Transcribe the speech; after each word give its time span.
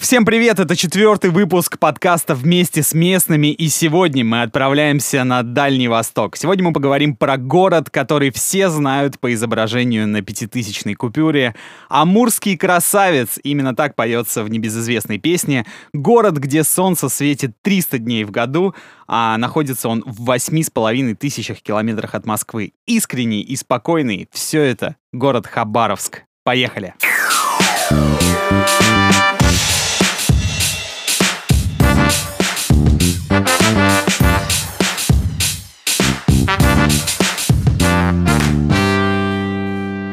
Всем 0.00 0.24
привет, 0.24 0.60
это 0.60 0.76
четвертый 0.76 1.30
выпуск 1.30 1.76
подкаста 1.76 2.36
«Вместе 2.36 2.84
с 2.84 2.94
местными», 2.94 3.48
и 3.48 3.68
сегодня 3.68 4.24
мы 4.24 4.42
отправляемся 4.42 5.24
на 5.24 5.42
Дальний 5.42 5.88
Восток. 5.88 6.36
Сегодня 6.36 6.62
мы 6.62 6.72
поговорим 6.72 7.16
про 7.16 7.36
город, 7.36 7.90
который 7.90 8.30
все 8.30 8.70
знают 8.70 9.18
по 9.18 9.34
изображению 9.34 10.06
на 10.06 10.22
пятитысячной 10.22 10.94
купюре. 10.94 11.56
Амурский 11.88 12.56
красавец, 12.56 13.40
именно 13.42 13.74
так 13.74 13.96
поется 13.96 14.44
в 14.44 14.50
небезызвестной 14.50 15.18
песне. 15.18 15.66
Город, 15.92 16.38
где 16.38 16.62
солнце 16.62 17.08
светит 17.08 17.60
300 17.62 17.98
дней 17.98 18.22
в 18.22 18.30
году, 18.30 18.76
а 19.08 19.36
находится 19.36 19.88
он 19.88 20.04
в 20.06 20.24
восьми 20.24 20.62
с 20.62 20.70
половиной 20.70 21.16
тысячах 21.16 21.60
километрах 21.60 22.14
от 22.14 22.24
Москвы. 22.24 22.72
Искренний 22.86 23.42
и 23.42 23.56
спокойный, 23.56 24.28
все 24.30 24.62
это 24.62 24.94
город 25.12 25.48
Хабаровск. 25.48 26.22
Поехали! 26.44 26.94
Поехали! 27.00 27.18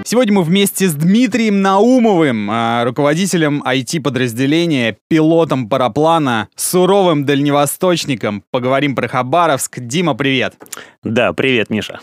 Сегодня 0.08 0.34
мы 0.36 0.44
вместе 0.44 0.88
с 0.88 0.94
Дмитрием 0.94 1.62
Наумовым, 1.62 2.50
а, 2.50 2.86
руководителем 2.86 3.64
IT-подразделения, 3.66 4.98
пилотом 5.10 5.68
параплана, 5.68 6.48
суровым 6.56 7.26
дальневосточником, 7.26 8.44
поговорим 8.52 8.96
про 8.96 9.08
Хабаровск. 9.08 9.80
Дима, 9.80 10.14
привет. 10.14 10.56
Да, 11.04 11.34
привет, 11.34 11.70
Миша. 11.70 12.00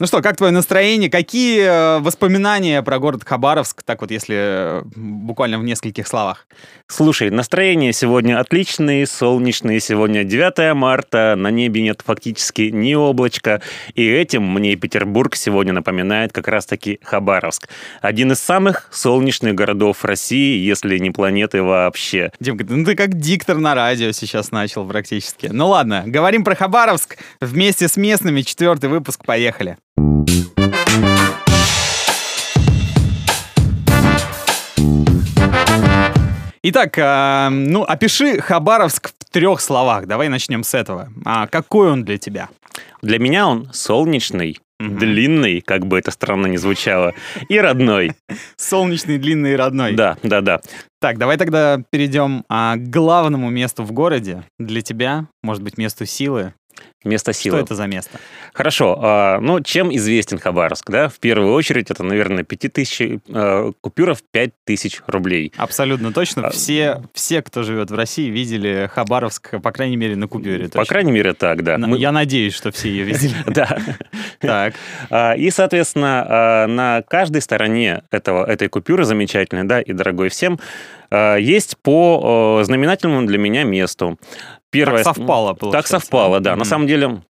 Ну 0.00 0.06
что, 0.06 0.22
как 0.22 0.36
твое 0.36 0.52
настроение? 0.52 1.10
Какие 1.10 1.62
э, 1.64 1.98
воспоминания 1.98 2.82
про 2.82 3.00
город 3.00 3.24
Хабаровск, 3.24 3.82
так 3.82 4.00
вот 4.00 4.12
если 4.12 4.36
э, 4.38 4.82
буквально 4.94 5.58
в 5.58 5.64
нескольких 5.64 6.06
словах? 6.06 6.46
Слушай, 6.86 7.30
настроение 7.30 7.92
сегодня 7.92 8.38
отличное, 8.38 9.04
солнечное. 9.06 9.80
Сегодня 9.80 10.22
9 10.22 10.76
марта, 10.76 11.34
на 11.36 11.50
небе 11.50 11.82
нет 11.82 12.02
фактически 12.06 12.70
ни 12.72 12.94
облачка. 12.94 13.60
И 13.94 14.08
этим 14.08 14.44
мне 14.44 14.76
Петербург 14.76 15.34
сегодня 15.34 15.72
напоминает 15.72 16.32
как 16.32 16.46
раз-таки 16.46 17.00
Хабаровск. 17.02 17.68
Один 18.00 18.30
из 18.30 18.38
самых 18.38 18.88
солнечных 18.92 19.56
городов 19.56 20.04
России, 20.04 20.64
если 20.64 20.96
не 20.98 21.10
планеты 21.10 21.60
вообще. 21.60 22.30
Димка, 22.38 22.64
ну 22.68 22.84
ты 22.84 22.94
как 22.94 23.14
диктор 23.14 23.58
на 23.58 23.74
радио 23.74 24.12
сейчас 24.12 24.52
начал 24.52 24.86
практически. 24.86 25.48
Ну 25.50 25.66
ладно, 25.66 26.04
говорим 26.06 26.44
про 26.44 26.54
Хабаровск 26.54 27.16
вместе 27.40 27.88
с 27.88 27.96
местными. 27.96 28.42
Четвертый 28.42 28.90
выпуск, 28.90 29.24
поехали. 29.24 29.76
Итак, 36.70 36.98
э, 36.98 37.48
ну, 37.50 37.82
опиши 37.82 38.40
Хабаровск 38.40 39.08
в 39.08 39.32
трех 39.32 39.60
словах. 39.60 40.06
Давай 40.06 40.28
начнем 40.28 40.62
с 40.62 40.74
этого. 40.74 41.08
А 41.24 41.46
какой 41.46 41.90
он 41.90 42.04
для 42.04 42.18
тебя? 42.18 42.50
Для 43.00 43.18
меня 43.18 43.46
он 43.48 43.70
солнечный, 43.72 44.58
угу. 44.78 44.96
длинный, 44.96 45.60
как 45.60 45.86
бы 45.86 45.98
это 45.98 46.10
странно 46.10 46.46
не 46.46 46.58
звучало, 46.58 47.14
и 47.48 47.58
родной. 47.58 48.12
Солнечный, 48.56 49.18
длинный 49.18 49.52
и 49.52 49.56
родной. 49.56 49.94
Да, 49.94 50.18
да, 50.22 50.40
да. 50.40 50.60
Так, 51.00 51.16
давай 51.16 51.36
тогда 51.36 51.80
перейдем 51.90 52.44
а, 52.48 52.76
к 52.76 52.90
главному 52.90 53.50
месту 53.50 53.82
в 53.84 53.92
городе. 53.92 54.42
Для 54.58 54.82
тебя, 54.82 55.26
может 55.42 55.62
быть, 55.62 55.78
месту 55.78 56.06
силы. 56.06 56.54
Место 57.04 57.32
силы. 57.32 57.58
Что 57.58 57.64
это 57.64 57.74
за 57.76 57.86
место? 57.86 58.18
Хорошо. 58.52 58.98
А, 59.00 59.38
ну, 59.40 59.60
чем 59.60 59.94
известен 59.94 60.38
Хабаровск? 60.38 60.90
Да? 60.90 61.08
В 61.08 61.20
первую 61.20 61.52
очередь, 61.52 61.92
это, 61.92 62.02
наверное, 62.02 62.42
5000 62.42 63.20
а, 63.28 63.70
купюров 63.80 64.18
5000 64.32 65.02
рублей. 65.06 65.52
Абсолютно 65.56 66.12
точно. 66.12 66.48
А, 66.48 66.50
все, 66.50 67.02
все, 67.14 67.40
кто 67.40 67.62
живет 67.62 67.92
в 67.92 67.94
России, 67.94 68.28
видели 68.28 68.90
Хабаровск, 68.92 69.60
по 69.62 69.70
крайней 69.70 69.96
мере, 69.96 70.16
на 70.16 70.26
купюре. 70.26 70.68
По 70.68 70.84
крайней 70.84 71.12
мере, 71.12 71.34
так, 71.34 71.62
да. 71.62 71.78
Мы... 71.78 71.98
Я 71.98 72.10
надеюсь, 72.10 72.54
что 72.54 72.72
все 72.72 72.88
ее 72.88 73.04
видели. 73.04 73.34
Да. 73.46 73.78
Так. 74.40 74.74
А, 75.10 75.34
и, 75.34 75.50
соответственно, 75.50 76.66
на 76.68 77.02
каждой 77.02 77.42
стороне 77.42 78.02
этого, 78.10 78.44
этой 78.44 78.68
купюры 78.68 79.04
замечательной, 79.04 79.64
да, 79.64 79.80
и 79.80 79.92
дорогой 79.92 80.28
всем, 80.28 80.58
есть 81.10 81.76
по 81.78 82.60
знаменательному 82.64 83.26
для 83.26 83.38
меня 83.38 83.64
месту. 83.64 84.18
Первое, 84.70 85.04
так 85.04 85.16
совпало, 85.16 85.54
получается. 85.54 85.92
Так 85.92 86.02
совпало, 86.02 86.40
да. 86.40 86.52
Mm-hmm. 86.52 86.56
На 86.56 86.64
самом 86.64 86.86
деле, 86.86 87.22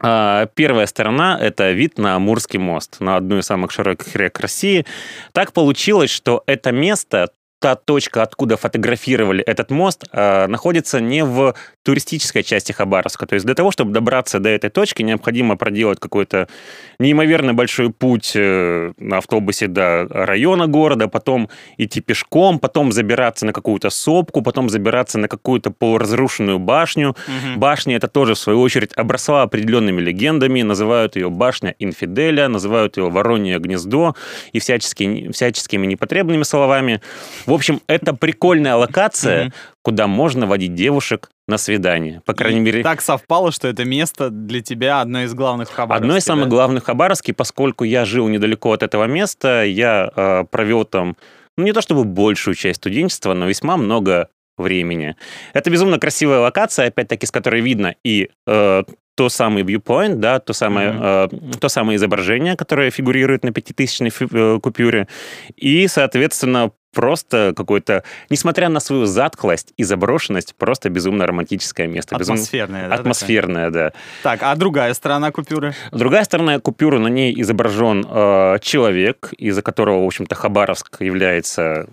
а, 0.00 0.46
Первая 0.46 0.86
сторона– 0.86 1.38
это 1.40 1.70
вид 1.70 1.98
на 1.98 2.16
Амурский 2.16 2.58
мост, 2.58 2.96
на 3.00 3.16
одну 3.16 3.38
из 3.38 3.46
самых 3.46 3.70
широких 3.70 4.14
рек 4.16 4.38
России. 4.40 4.84
Так 5.32 5.52
получилось, 5.52 6.10
что 6.10 6.42
это 6.46 6.72
место 6.72 7.30
та 7.62 7.76
точка, 7.76 8.22
откуда 8.22 8.56
фотографировали 8.56 9.44
этот 9.44 9.70
мост, 9.70 10.04
э, 10.12 10.46
находится 10.48 11.00
не 11.00 11.24
в 11.24 11.54
туристической 11.84 12.42
части 12.42 12.72
Хабаровска. 12.72 13.24
То 13.26 13.34
есть 13.34 13.46
для 13.46 13.54
того, 13.54 13.70
чтобы 13.70 13.92
добраться 13.92 14.40
до 14.40 14.48
этой 14.48 14.68
точки, 14.68 15.02
необходимо 15.02 15.56
проделать 15.56 16.00
какой-то 16.00 16.48
неимоверно 16.98 17.54
большой 17.54 17.90
путь 17.90 18.32
э, 18.34 18.92
на 18.98 19.18
автобусе 19.18 19.68
до 19.68 20.08
района 20.10 20.66
города, 20.66 21.06
потом 21.06 21.48
идти 21.78 22.00
пешком, 22.00 22.58
потом 22.58 22.90
забираться 22.90 23.46
на 23.46 23.52
какую-то 23.52 23.90
сопку, 23.90 24.42
потом 24.42 24.68
забираться 24.68 25.18
на 25.18 25.28
какую-то 25.28 25.70
полуразрушенную 25.70 26.58
башню. 26.58 27.10
Угу. 27.10 27.60
Башня 27.60 27.96
это 27.96 28.08
тоже, 28.08 28.34
в 28.34 28.38
свою 28.38 28.60
очередь, 28.60 28.90
обросла 28.96 29.42
определенными 29.42 30.00
легендами, 30.00 30.62
называют 30.62 31.14
ее 31.14 31.30
башня 31.30 31.76
Инфиделя, 31.78 32.48
называют 32.48 32.96
ее 32.96 33.08
Воронье 33.08 33.60
гнездо 33.60 34.16
и 34.52 34.58
всячески, 34.58 35.30
всяческими 35.30 35.86
непотребными 35.86 36.42
словами. 36.42 37.00
В 37.52 37.54
общем, 37.54 37.82
это 37.86 38.14
прикольная 38.14 38.76
локация, 38.76 39.44
mm-hmm. 39.44 39.52
куда 39.82 40.06
можно 40.06 40.46
водить 40.46 40.74
девушек 40.74 41.28
на 41.46 41.58
свидание. 41.58 42.22
По 42.24 42.32
крайней 42.32 42.60
и 42.60 42.62
мере... 42.62 42.82
Так 42.82 43.02
совпало, 43.02 43.52
что 43.52 43.68
это 43.68 43.84
место 43.84 44.30
для 44.30 44.62
тебя 44.62 45.02
одно 45.02 45.24
из 45.24 45.34
главных 45.34 45.68
в 45.68 45.74
Хабаровске. 45.74 46.02
Одно 46.02 46.16
из 46.16 46.24
самых 46.24 46.46
да? 46.46 46.50
главных 46.50 46.84
в 46.84 46.86
Хабаровске, 46.86 47.34
поскольку 47.34 47.84
я 47.84 48.06
жил 48.06 48.26
недалеко 48.28 48.72
от 48.72 48.82
этого 48.82 49.04
места, 49.04 49.64
я 49.64 50.10
э, 50.16 50.44
провел 50.50 50.86
там, 50.86 51.14
ну 51.58 51.64
не 51.64 51.74
то 51.74 51.82
чтобы 51.82 52.04
большую 52.04 52.54
часть 52.54 52.78
студенчества, 52.78 53.34
но 53.34 53.44
весьма 53.44 53.76
много 53.76 54.30
времени. 54.56 55.16
Это 55.52 55.68
безумно 55.68 55.98
красивая 55.98 56.38
локация, 56.38 56.86
опять-таки, 56.86 57.26
с 57.26 57.30
которой 57.30 57.60
видно 57.60 57.96
и 58.02 58.30
э, 58.46 58.82
то 59.14 59.28
самый 59.28 59.62
viewpoint, 59.62 60.14
да, 60.14 60.40
то 60.40 60.54
самое, 60.54 60.88
mm-hmm. 60.88 61.52
э, 61.54 61.58
то 61.58 61.68
самое 61.68 61.96
изображение, 61.96 62.56
которое 62.56 62.90
фигурирует 62.90 63.44
на 63.44 63.52
пятитысячной 63.52 64.08
фи- 64.08 64.26
э, 64.32 64.58
купюре, 64.58 65.06
и, 65.54 65.86
соответственно, 65.86 66.72
просто 66.92 67.52
какой-то, 67.56 68.04
несмотря 68.30 68.68
на 68.68 68.80
свою 68.80 69.06
затхлость 69.06 69.72
и 69.76 69.84
заброшенность, 69.84 70.54
просто 70.54 70.88
безумно 70.88 71.26
романтическое 71.26 71.86
место. 71.86 72.16
Атмосферное, 72.16 72.82
безумно... 72.82 72.96
да? 72.96 73.00
Атмосферное, 73.00 73.66
такое? 73.66 73.90
да. 73.90 73.92
Так, 74.22 74.42
а 74.42 74.54
другая 74.54 74.94
сторона 74.94 75.32
купюры? 75.32 75.74
Другая 75.90 76.24
сторона 76.24 76.58
купюры, 76.60 76.98
на 76.98 77.08
ней 77.08 77.34
изображен 77.40 78.06
э, 78.08 78.58
человек, 78.60 79.32
из-за 79.36 79.62
которого, 79.62 80.02
в 80.02 80.06
общем-то, 80.06 80.34
Хабаровск 80.34 81.00
является 81.00 81.88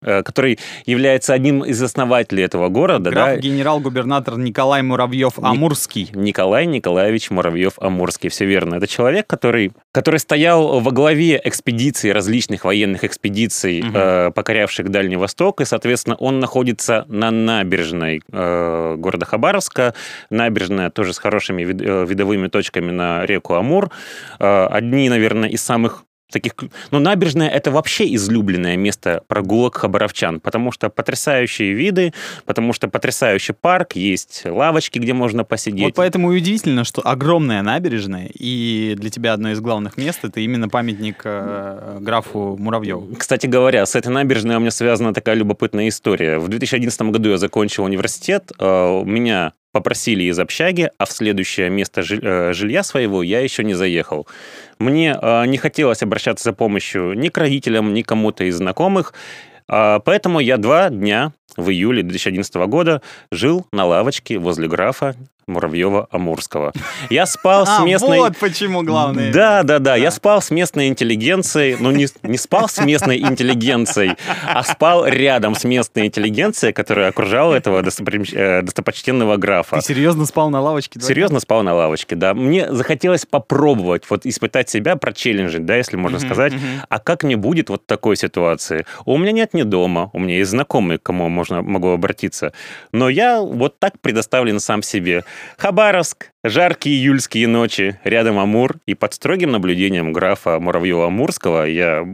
который 0.00 0.58
является 0.86 1.34
одним 1.34 1.64
из 1.64 1.82
основателей 1.82 2.44
этого 2.44 2.68
города. 2.68 3.10
Граф, 3.10 3.28
да? 3.28 3.36
генерал-губернатор 3.36 4.38
Николай 4.38 4.82
Муравьев-Амурский. 4.82 6.10
Николай 6.14 6.66
Николаевич 6.66 7.30
Муравьев-Амурский, 7.30 8.28
все 8.28 8.44
верно. 8.44 8.76
Это 8.76 8.86
человек, 8.86 9.26
который, 9.26 9.72
который 9.92 10.20
стоял 10.20 10.80
во 10.80 10.90
главе 10.90 11.40
экспедиций, 11.42 12.12
различных 12.12 12.64
военных 12.64 13.04
экспедиций, 13.04 13.80
угу. 13.80 13.90
э, 13.94 14.30
покорявших 14.34 14.90
Дальний 14.90 15.16
Восток, 15.16 15.60
и, 15.60 15.64
соответственно, 15.64 16.16
он 16.16 16.40
находится 16.40 17.04
на 17.08 17.30
набережной 17.30 18.22
э, 18.30 18.94
города 18.96 19.26
Хабаровска. 19.26 19.94
Набережная 20.30 20.90
тоже 20.90 21.12
с 21.12 21.18
хорошими 21.18 21.64
вид, 21.64 21.80
э, 21.80 22.04
видовыми 22.06 22.48
точками 22.48 22.90
на 22.90 23.26
реку 23.26 23.54
Амур. 23.54 23.90
Э, 24.38 24.66
одни, 24.66 25.08
наверное, 25.08 25.48
из 25.48 25.62
самых 25.62 26.04
таких... 26.30 26.54
Ну, 26.90 26.98
набережная— 26.98 27.48
это 27.50 27.70
вообще 27.70 28.14
излюбленное 28.14 28.76
место 28.76 29.22
прогулок 29.26 29.76
хабаровчан, 29.76 30.40
потому 30.40 30.72
что 30.72 30.90
потрясающие 30.90 31.72
виды, 31.72 32.12
потому 32.44 32.72
что 32.72 32.88
потрясающий 32.88 33.52
парк, 33.52 33.92
есть 33.94 34.42
лавочки, 34.44 34.98
где 34.98 35.12
можно 35.12 35.44
посидеть. 35.44 35.84
Вот 35.84 35.94
поэтому 35.94 36.32
и 36.32 36.36
удивительно, 36.36 36.84
что 36.84 37.02
огромная 37.06 37.62
набережная, 37.62 38.30
и 38.32 38.94
для 38.98 39.10
тебя 39.10 39.32
одно 39.32 39.52
из 39.52 39.60
главных 39.60 39.96
мест— 39.96 40.20
это 40.22 40.40
именно 40.40 40.68
памятник 40.68 41.22
э, 41.24 41.98
графу 42.00 42.56
Муравьеву. 42.58 43.14
Кстати 43.16 43.46
говоря, 43.46 43.86
с 43.86 43.94
этой 43.94 44.08
набережной 44.08 44.56
у 44.56 44.60
меня 44.60 44.70
связана 44.70 45.14
такая 45.14 45.34
любопытная 45.34 45.88
история. 45.88 46.38
В 46.38 46.48
2011 46.48 47.00
году 47.02 47.30
я 47.30 47.38
закончил 47.38 47.84
университет, 47.84 48.52
э, 48.58 49.00
у 49.00 49.04
меня 49.04 49.52
попросили 49.78 50.24
из 50.24 50.38
общаги, 50.40 50.90
а 50.98 51.04
в 51.06 51.12
следующее 51.12 51.70
место 51.70 52.00
э, 52.00 52.52
жилья 52.52 52.82
своего 52.82 53.22
я 53.22 53.38
еще 53.38 53.62
не 53.62 53.74
заехал. 53.74 54.26
Мне 54.80 55.16
э, 55.20 55.46
не 55.46 55.56
хотелось 55.56 56.02
обращаться 56.02 56.42
за 56.42 56.52
помощью 56.52 57.12
ни 57.12 57.28
к 57.28 57.38
родителям, 57.38 57.94
ни 57.94 58.02
кому-то 58.02 58.42
из 58.42 58.56
знакомых, 58.56 59.14
а, 59.68 60.00
поэтому 60.00 60.40
я 60.40 60.56
два 60.56 60.90
дня 60.90 61.32
в 61.56 61.70
июле 61.70 62.02
2011 62.02 62.54
года 62.66 63.02
жил 63.30 63.66
на 63.70 63.84
лавочке 63.84 64.38
возле 64.38 64.66
графа, 64.66 65.14
Муравьева-Амурского. 65.48 66.72
Я 67.10 67.26
спал 67.26 67.66
с 67.66 67.80
А, 67.80 67.84
местной... 67.84 68.18
вот 68.18 68.36
почему 68.36 68.82
главное. 68.82 69.32
Да, 69.32 69.62
да, 69.62 69.78
да. 69.78 69.96
Я 69.96 70.10
спал 70.10 70.42
с 70.42 70.50
местной 70.50 70.88
интеллигенцией. 70.88 71.76
Ну, 71.80 71.90
не, 71.90 72.06
не 72.22 72.38
спал 72.38 72.68
с 72.68 72.78
местной 72.84 73.18
интеллигенцией, 73.18 74.16
а 74.46 74.62
спал 74.62 75.06
рядом 75.06 75.54
с 75.54 75.64
местной 75.64 76.06
интеллигенцией, 76.06 76.72
которая 76.72 77.08
окружала 77.08 77.54
этого 77.54 77.82
э, 77.82 78.62
достопочтенного 78.62 79.36
графа. 79.36 79.76
Ты 79.76 79.82
серьезно 79.82 80.26
спал 80.26 80.50
на 80.50 80.60
лавочке? 80.60 81.00
Серьезно 81.00 81.40
спал 81.40 81.62
на 81.62 81.74
лавочке, 81.74 82.14
да. 82.14 82.34
Мне 82.34 82.72
захотелось 82.72 83.26
попробовать, 83.26 84.04
вот 84.10 84.26
испытать 84.26 84.68
себя, 84.68 84.96
прочелленджить, 84.96 85.64
да, 85.64 85.76
если 85.76 85.96
можно 85.96 86.18
сказать. 86.18 86.52
А 86.88 86.98
как 86.98 87.22
мне 87.22 87.36
будет 87.36 87.70
вот 87.70 87.82
в 87.82 87.86
такой 87.86 88.16
ситуации? 88.16 88.86
У 89.04 89.16
меня 89.16 89.32
нет 89.32 89.54
ни 89.54 89.62
дома, 89.62 90.10
у 90.12 90.18
меня 90.18 90.36
есть 90.36 90.50
знакомые, 90.50 90.98
к 90.98 91.02
кому 91.02 91.28
можно, 91.28 91.62
могу 91.62 91.88
обратиться. 91.88 92.52
Но 92.92 93.08
я 93.08 93.40
вот 93.40 93.78
так 93.78 94.00
предоставлен 94.00 94.60
сам 94.60 94.82
себе. 94.82 95.24
Хабаровск, 95.56 96.30
жаркие 96.44 96.96
июльские 96.96 97.48
ночи, 97.48 97.98
рядом 98.04 98.38
Амур, 98.38 98.76
и 98.86 98.94
под 98.94 99.14
строгим 99.14 99.50
наблюдением 99.52 100.12
графа 100.12 100.58
Муравьева-Амурского 100.60 101.68
я 101.68 102.06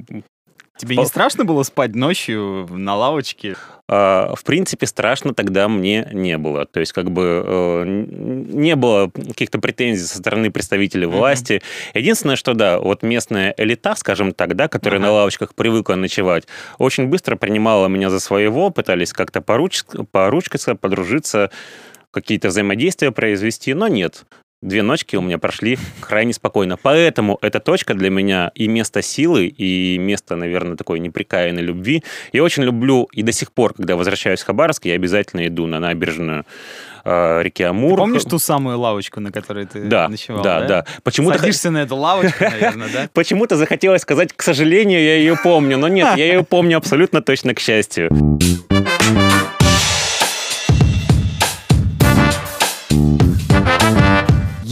Тебе 0.76 0.97
не 0.97 1.06
страшно 1.06 1.44
было 1.44 1.62
спать 1.62 1.94
ночью 1.94 2.67
на 2.69 2.97
лавочке? 2.97 3.55
А, 3.88 4.35
В 4.35 4.43
принципе, 4.43 4.87
страшно 4.87 5.32
тогда 5.32 5.69
мне 5.69 6.09
не 6.12 6.37
было. 6.37 6.67
То 6.67 6.81
есть, 6.81 6.93
как 6.93 7.12
бы 7.12 7.44
э, 7.47 7.85
не 7.87 8.75
было 8.75 9.09
каких-то 9.11 9.61
претензий 9.61 10.05
со 10.05 10.19
стороны 10.19 10.50
представителей 10.50 11.06
власти. 11.06 11.62
Единственное, 11.94 12.35
что 12.35 12.55
да, 12.55 12.81
вот 12.81 13.03
местная 13.05 13.55
элита, 13.56 13.94
скажем 13.94 14.32
так, 14.32 14.56
да, 14.56 14.67
которая 14.67 14.99
Ага. 14.99 15.06
на 15.09 15.12
лавочках 15.12 15.55
привыкла 15.55 15.94
ночевать, 15.94 16.44
очень 16.79 17.06
быстро 17.06 17.37
принимала 17.37 17.87
меня 17.87 18.11
за 18.11 18.19
своего, 18.19 18.70
пытались 18.70 19.12
как-то 19.12 19.41
поруч... 19.41 19.85
поручкаться, 20.11 20.75
подружиться, 20.75 21.50
какие-то 22.14 22.49
взаимодействия 22.49 23.11
произвести, 23.11 23.75
но 23.75 23.88
нет. 23.88 24.25
Две 24.62 24.81
ночки 24.82 25.14
у 25.16 25.20
меня 25.20 25.37
прошли 25.37 25.78
крайне 26.00 26.32
спокойно. 26.32 26.78
Поэтому 26.81 27.37
эта 27.43 27.61
точка 27.61 27.93
для 27.93 28.08
меня 28.08 28.50
и 28.55 28.66
место 28.66 29.02
силы, 29.02 29.46
и 29.46 29.99
место, 29.99 30.37
наверное, 30.37 30.75
такой 30.75 31.00
неприкаянной 31.00 31.61
любви. 31.61 32.02
Я 32.32 32.43
очень 32.43 32.62
люблю, 32.62 33.06
и 33.12 33.22
до 33.22 33.31
сих 33.32 33.52
пор, 33.52 33.75
когда 33.75 33.94
возвращаюсь 33.94 34.40
в 34.40 34.46
Хабаровск, 34.46 34.87
я 34.87 34.94
обязательно 34.94 35.46
иду 35.49 35.66
на 35.66 35.81
набережную 35.81 36.46
э, 37.05 37.43
реки 37.43 37.62
Амур. 37.62 37.90
Ты 37.90 37.96
помнишь 37.99 38.22
ту 38.25 38.38
самую 38.38 38.78
лавочку, 38.78 39.20
на 39.20 39.31
которой 39.31 39.67
ты 39.67 39.84
Да, 39.84 40.08
ночевал? 40.08 40.43
да, 40.43 40.62
да. 40.62 40.87
Почему-то 41.02 41.38
Садишься 41.40 41.70
на 41.70 41.82
эту 41.82 41.96
лавочку, 41.96 42.44
наверное, 42.50 42.88
да? 42.90 43.10
Почему-то 43.12 43.56
захотелось 43.56 44.00
сказать, 44.00 44.32
к 44.32 44.40
сожалению, 44.43 44.99
я 45.02 45.17
ее 45.17 45.37
помню. 45.37 45.76
Но 45.76 45.88
нет, 45.88 46.17
я 46.17 46.25
ее 46.25 46.43
помню 46.43 46.78
абсолютно 46.78 47.20
точно 47.20 47.55
к 47.55 47.60
счастью. 47.60 48.08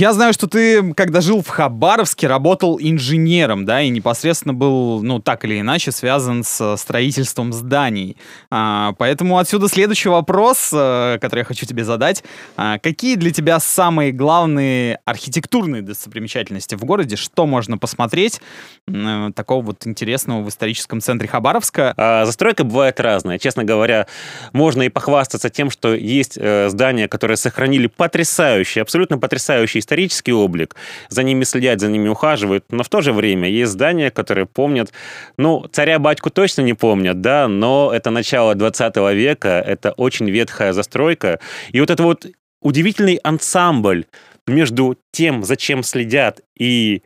Я 0.02 0.12
знаю, 0.12 0.32
что 0.32 0.48
ты, 0.48 0.94
когда 0.94 1.20
жил 1.20 1.42
в 1.42 1.48
Хабаровске, 1.48 2.26
работал 2.26 2.76
инженером, 2.80 3.64
да, 3.64 3.82
и 3.82 3.88
непосредственно 3.88 4.52
был, 4.52 5.00
ну, 5.00 5.20
так 5.20 5.44
или 5.44 5.60
иначе, 5.60 5.92
связан 5.92 6.42
с 6.42 6.76
строительством 6.76 7.52
зданий. 7.52 8.16
А, 8.50 8.94
поэтому 8.98 9.38
отсюда 9.38 9.68
следующий 9.68 10.08
вопрос, 10.08 10.70
э, 10.72 11.18
который 11.20 11.42
я 11.42 11.44
хочу 11.44 11.66
тебе 11.66 11.84
задать. 11.84 12.24
А, 12.56 12.80
какие 12.80 13.14
для 13.14 13.30
тебя 13.30 13.60
самые 13.60 14.10
главные 14.10 14.98
архитектурные 15.04 15.82
достопримечательности 15.82 16.74
в 16.74 16.84
городе? 16.84 17.14
Что 17.14 17.46
можно 17.46 17.78
посмотреть 17.78 18.40
э, 18.88 19.30
такого 19.36 19.64
вот 19.64 19.86
интересного 19.86 20.42
в 20.42 20.48
историческом 20.48 21.00
центре 21.00 21.28
Хабаровска? 21.28 21.94
А 21.96 22.26
застройка 22.26 22.64
бывает 22.64 22.98
разная. 22.98 23.38
Честно 23.38 23.62
говоря, 23.62 24.08
можно 24.52 24.82
и 24.82 24.88
похвастаться 24.88 25.48
тем, 25.48 25.70
что 25.70 25.94
есть 25.94 26.36
э, 26.40 26.70
здания, 26.70 27.06
которые 27.06 27.36
сохранили 27.36 27.86
потрясающий, 27.86 28.80
абсолютно 28.80 29.18
потрясающий 29.18 29.78
исторический 29.92 30.32
облик. 30.32 30.76
За 31.08 31.22
ними 31.22 31.44
следят, 31.44 31.80
за 31.80 31.88
ними 31.88 32.08
ухаживают. 32.08 32.64
Но 32.70 32.82
в 32.82 32.88
то 32.88 33.02
же 33.02 33.12
время 33.12 33.48
есть 33.48 33.72
здания, 33.72 34.10
которые 34.10 34.46
помнят, 34.46 34.92
ну, 35.36 35.66
царя-батьку 35.70 36.30
точно 36.30 36.62
не 36.62 36.74
помнят, 36.74 37.20
да, 37.20 37.48
но 37.48 37.92
это 37.94 38.10
начало 38.10 38.54
20 38.54 38.96
века, 39.14 39.62
это 39.66 39.92
очень 39.92 40.30
ветхая 40.30 40.72
застройка. 40.72 41.40
И 41.72 41.80
вот 41.80 41.90
это 41.90 42.02
вот 42.02 42.26
удивительный 42.62 43.16
ансамбль 43.16 44.06
между 44.46 44.96
тем, 45.12 45.44
зачем 45.44 45.82
следят, 45.82 46.40
и 46.58 47.02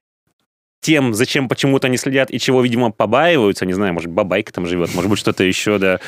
тем, 0.87 1.15
зачем 1.15 1.49
почему-то 1.49 1.89
не 1.89 1.97
следят 1.97 2.31
и 2.31 2.39
чего, 2.39 2.63
видимо, 2.63 2.93
побаиваются, 2.93 3.67
не 3.67 3.73
знаю, 3.73 3.93
может, 3.93 4.09
бабайка 4.09 4.53
там 4.53 4.67
живет, 4.67 4.95
может 4.95 5.11
быть, 5.11 5.19
что-то 5.19 5.43
еще, 5.43 5.79
да. 5.79 5.99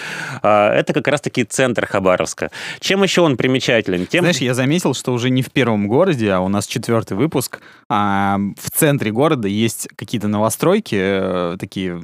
А, 0.41 0.73
Это 0.73 0.93
как 0.93 1.09
раз-таки 1.09 1.43
центр 1.43 1.85
Хабаровска. 1.85 2.53
Чем 2.79 3.03
еще 3.03 3.23
он 3.23 3.37
примечателен? 3.37 4.07
Тем... 4.07 4.21
Знаешь, 4.21 4.37
я 4.37 4.55
заметил, 4.55 4.95
что 4.95 5.13
уже 5.13 5.31
не 5.31 5.43
в 5.43 5.51
первом 5.51 5.89
городе, 5.89 6.31
а 6.31 6.39
у 6.39 6.49
нас 6.49 6.69
четвертый 6.69 7.17
выпуск. 7.17 7.59
а, 7.89 8.39
в 8.57 8.71
центре 8.71 9.11
города 9.11 9.49
есть 9.49 9.89
какие-то 9.97 10.29
новостройки, 10.29 10.97
э, 10.97 11.57
такие, 11.59 11.95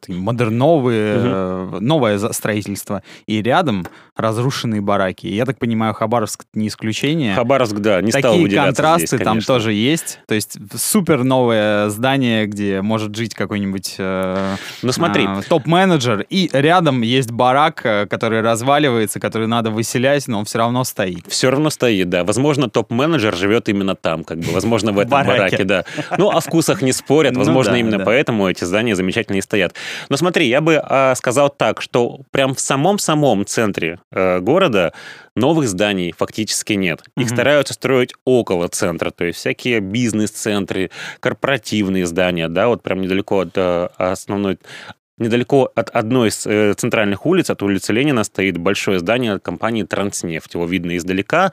такие 0.00 0.20
модерновые, 0.20 1.14
э, 1.16 1.78
новое 1.80 2.18
строительство. 2.32 3.02
И 3.26 3.42
рядом 3.42 3.88
разрушенные 4.14 4.80
бараки. 4.80 5.26
И 5.26 5.34
я 5.34 5.46
так 5.46 5.58
понимаю, 5.58 5.94
Хабаровск 5.94 6.44
не 6.54 6.68
исключение. 6.68 7.34
Хабаровск, 7.34 7.74
да, 7.76 8.00
не 8.02 8.12
стал 8.12 8.22
Такие 8.22 8.42
выделяться 8.42 8.82
контрасты 8.82 9.06
здесь, 9.08 9.18
там 9.18 9.34
конечно. 9.34 9.54
тоже 9.54 9.72
есть. 9.72 10.20
То 10.28 10.34
есть 10.36 10.58
супер 10.76 11.24
новое 11.24 11.87
здание, 11.90 12.46
где 12.46 12.82
может 12.82 13.14
жить 13.14 13.34
какой-нибудь 13.34 13.96
э, 13.98 14.56
Ну 14.82 14.92
смотри, 14.92 15.24
а, 15.26 15.42
топ-менеджер, 15.42 16.26
и 16.28 16.50
рядом 16.52 17.02
есть 17.02 17.30
барак, 17.30 17.80
э, 17.84 18.06
который 18.06 18.40
разваливается, 18.40 19.20
который 19.20 19.46
надо 19.46 19.70
выселять, 19.70 20.28
но 20.28 20.38
он 20.40 20.44
все 20.44 20.58
равно 20.58 20.84
стоит. 20.84 21.24
все 21.28 21.50
равно 21.50 21.70
стоит, 21.70 22.08
да. 22.08 22.24
Возможно, 22.24 22.68
топ-менеджер 22.68 23.34
живет 23.36 23.68
именно 23.68 23.94
там, 23.94 24.24
как 24.24 24.38
бы, 24.38 24.52
возможно, 24.52 24.92
в 24.92 24.98
этом 24.98 25.10
Бараке. 25.10 25.64
да. 25.64 25.84
Ну, 26.16 26.30
о 26.30 26.40
вкусах 26.40 26.82
не 26.82 26.92
спорят, 26.92 27.32
Ну 27.32 27.40
возможно, 27.40 27.74
именно 27.76 27.98
поэтому 28.04 28.48
эти 28.48 28.64
здания 28.64 28.94
замечательно 28.94 29.36
и 29.36 29.40
стоят. 29.40 29.74
Но 30.08 30.16
смотри, 30.16 30.48
я 30.48 30.60
бы 30.60 30.80
а, 30.82 31.14
сказал 31.14 31.50
так, 31.50 31.80
что 31.80 32.20
прям 32.30 32.54
в 32.54 32.60
самом-самом 32.60 33.46
центре 33.46 33.98
э, 34.12 34.40
города 34.40 34.92
новых 35.38 35.68
зданий 35.68 36.12
фактически 36.16 36.74
нет. 36.74 37.00
Их 37.16 37.26
Мгм. 37.26 37.34
стараются 37.36 37.74
строить 37.74 38.12
около 38.24 38.68
центра, 38.68 39.10
то 39.10 39.24
есть 39.24 39.38
всякие 39.38 39.80
бизнес-центры, 39.80 40.90
корпоративные 41.20 42.06
здания, 42.06 42.48
да, 42.48 42.68
вот 42.68 42.82
прям 42.82 43.00
недалеко 43.00 43.40
от 43.40 43.50
э, 43.56 43.88
основной 43.96 44.58
Недалеко 45.20 45.72
от 45.74 45.90
одной 45.90 46.28
из 46.28 46.46
э, 46.46 46.74
центральных 46.74 47.26
улиц, 47.26 47.50
от 47.50 47.60
улицы 47.64 47.92
Ленина, 47.92 48.22
стоит 48.22 48.56
большое 48.56 49.00
здание 49.00 49.40
компании 49.40 49.82
«Транснефть». 49.82 50.54
Его 50.54 50.64
видно 50.64 50.96
издалека. 50.96 51.50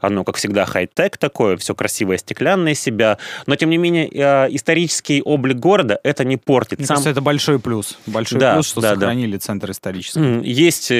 Оно, 0.00 0.22
как 0.22 0.36
всегда, 0.36 0.64
хай-тек 0.66 1.16
такое, 1.18 1.56
все 1.56 1.74
красивое, 1.74 2.18
стеклянное 2.18 2.74
себя. 2.74 3.18
Но, 3.46 3.56
тем 3.56 3.70
не 3.70 3.76
менее, 3.76 4.08
э, 4.08 4.46
исторический 4.54 5.20
облик 5.20 5.56
города 5.56 5.98
это 6.04 6.22
не 6.22 6.36
портит. 6.36 6.78
Мне 6.78 6.86
Сам- 6.86 6.94
кажется, 6.98 7.10
это 7.10 7.20
большой 7.20 7.58
плюс. 7.58 7.98
Большой 8.06 8.38
Да, 8.38 8.54
плюс, 8.54 8.68
что 8.68 8.80
да, 8.82 8.90
да. 8.94 9.00
сохранили 9.00 9.36
центр 9.36 9.72
исторический. 9.72 10.40
Есть 10.48 10.92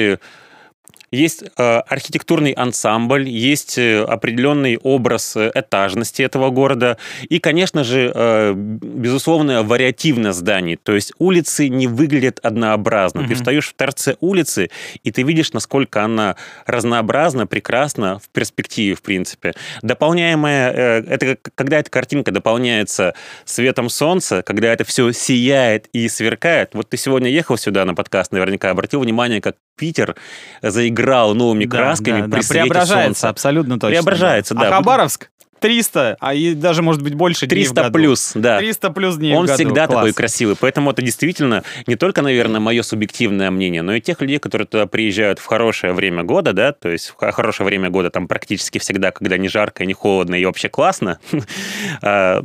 есть 1.11 1.43
э, 1.43 1.79
архитектурный 1.79 2.51
ансамбль, 2.51 3.27
есть 3.27 3.77
э, 3.77 4.03
определенный 4.03 4.77
образ 4.77 5.35
э, 5.35 5.51
этажности 5.53 6.21
этого 6.21 6.49
города 6.49 6.97
и, 7.27 7.39
конечно 7.39 7.83
же, 7.83 8.53
безусловная 8.55 9.63
вариативность 9.63 10.39
зданий. 10.39 10.75
То 10.75 10.93
есть 10.93 11.13
улицы 11.17 11.67
не 11.69 11.87
выглядят 11.87 12.39
однообразно. 12.43 13.21
Ты 13.21 13.27
Мгм. 13.27 13.35
встаешь 13.35 13.67
в 13.69 13.73
торце 13.73 14.15
улицы, 14.19 14.69
и 15.03 15.11
ты 15.11 15.23
видишь, 15.23 15.53
насколько 15.53 16.03
она 16.03 16.35
разнообразна, 16.65 17.47
прекрасна 17.47 18.19
в 18.19 18.29
перспективе, 18.29 18.95
в 18.95 19.01
принципе. 19.01 19.53
Дополняемая, 19.81 21.01
это 21.01 21.37
когда 21.55 21.79
эта 21.79 21.89
картинка 21.89 22.31
дополняется 22.31 23.13
светом 23.45 23.89
солнца, 23.89 24.41
когда 24.43 24.71
это 24.71 24.83
все 24.83 25.11
сияет 25.11 25.87
и 25.93 26.07
сверкает. 26.07 26.69
Вот 26.73 26.89
ты 26.89 26.97
сегодня 26.97 27.29
ехал 27.29 27.57
сюда 27.57 27.85
на 27.85 27.95
подкаст, 27.95 28.31
наверняка 28.31 28.69
обратил 28.69 29.01
внимание, 29.01 29.41
как 29.41 29.55
Питер 29.79 30.15
заиграл 30.61 31.33
новыми 31.33 31.65
Да, 31.65 31.77
красками 31.77 32.21
да, 32.21 32.27
да, 32.27 32.35
при 32.35 32.41
свете 32.41 32.61
преображается, 32.63 33.05
солнца. 33.21 33.29
абсолютно 33.29 33.79
точно. 33.79 33.89
Преображается, 33.95 34.53
да. 34.53 34.67
А 34.67 34.71
Хабаровск 34.71 35.29
300, 35.59 36.17
а 36.19 36.33
и 36.33 36.53
даже, 36.53 36.81
может 36.81 37.01
быть, 37.01 37.13
больше 37.13 37.47
дней 37.47 37.63
в 37.63 37.67
300 37.69 37.81
году. 37.83 37.93
плюс, 37.93 38.31
да. 38.35 38.59
300 38.59 38.89
плюс 38.91 39.15
дней 39.17 39.33
в 39.33 39.37
Он 39.37 39.45
году. 39.45 39.55
всегда 39.55 39.87
Класс. 39.87 39.99
такой 39.99 40.13
красивый. 40.13 40.55
Поэтому 40.59 40.91
это 40.91 41.01
действительно 41.01 41.63
не 41.87 41.95
только, 41.95 42.21
наверное, 42.21 42.59
мое 42.59 42.81
субъективное 42.81 43.51
мнение, 43.51 43.81
но 43.81 43.93
и 43.95 44.01
тех 44.01 44.21
людей, 44.21 44.39
которые 44.39 44.67
туда 44.67 44.85
приезжают 44.87 45.39
в 45.39 45.45
хорошее 45.45 45.93
время 45.93 46.23
года, 46.23 46.53
да, 46.53 46.71
то 46.73 46.89
есть 46.89 47.09
в 47.09 47.15
хорошее 47.15 47.65
время 47.65 47.89
года 47.89 48.09
там 48.09 48.27
практически 48.27 48.77
всегда, 48.79 49.11
когда 49.11 49.37
не 49.37 49.47
жарко, 49.49 49.85
не 49.85 49.93
холодно 49.93 50.35
и 50.35 50.45
вообще 50.45 50.69
классно, 50.69 51.19
а, 52.01 52.41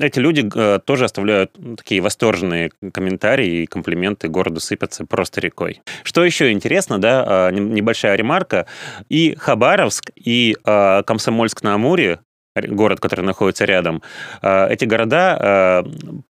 эти 0.00 0.18
люди 0.18 0.48
э, 0.54 0.80
тоже 0.84 1.04
оставляют 1.04 1.52
такие 1.76 2.00
восторженные 2.00 2.70
комментарии 2.92 3.62
и 3.62 3.66
комплименты 3.66 4.28
городу 4.28 4.60
сыпятся 4.60 5.04
просто 5.06 5.40
рекой. 5.40 5.80
Что 6.02 6.24
еще 6.24 6.52
интересно, 6.52 6.98
да, 7.00 7.24
а, 7.26 7.50
небольшая 7.50 8.16
ремарка, 8.16 8.66
и 9.08 9.34
Хабаровск, 9.38 10.10
и 10.16 10.56
а, 10.64 11.02
Комсомольск-на-Амуре, 11.02 12.06
р- 12.12 12.18
город, 12.68 13.00
который 13.00 13.24
находится 13.24 13.64
рядом, 13.64 14.02
а, 14.42 14.68
эти 14.68 14.84
города 14.84 15.36
а, 15.38 15.84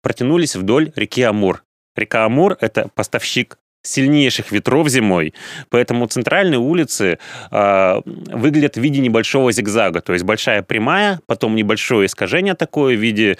протянулись 0.01 0.55
вдоль 0.55 0.91
реки 0.95 1.21
Амур. 1.23 1.63
Река 1.95 2.25
Амур— 2.25 2.57
это 2.61 2.87
поставщик 2.95 3.57
сильнейших 3.83 4.51
ветров 4.51 4.87
зимой, 4.89 5.33
поэтому 5.69 6.05
центральные 6.05 6.59
улицы 6.59 7.17
э, 7.51 8.01
выглядят 8.05 8.75
в 8.75 8.79
виде 8.79 9.01
небольшого 9.01 9.51
зигзага, 9.51 10.01
то 10.01 10.13
есть 10.13 10.23
большая 10.23 10.61
прямая, 10.61 11.19
потом 11.25 11.55
небольшое 11.55 12.05
искажение 12.05 12.53
такое 12.53 12.95
в 12.95 12.99
виде 12.99 13.37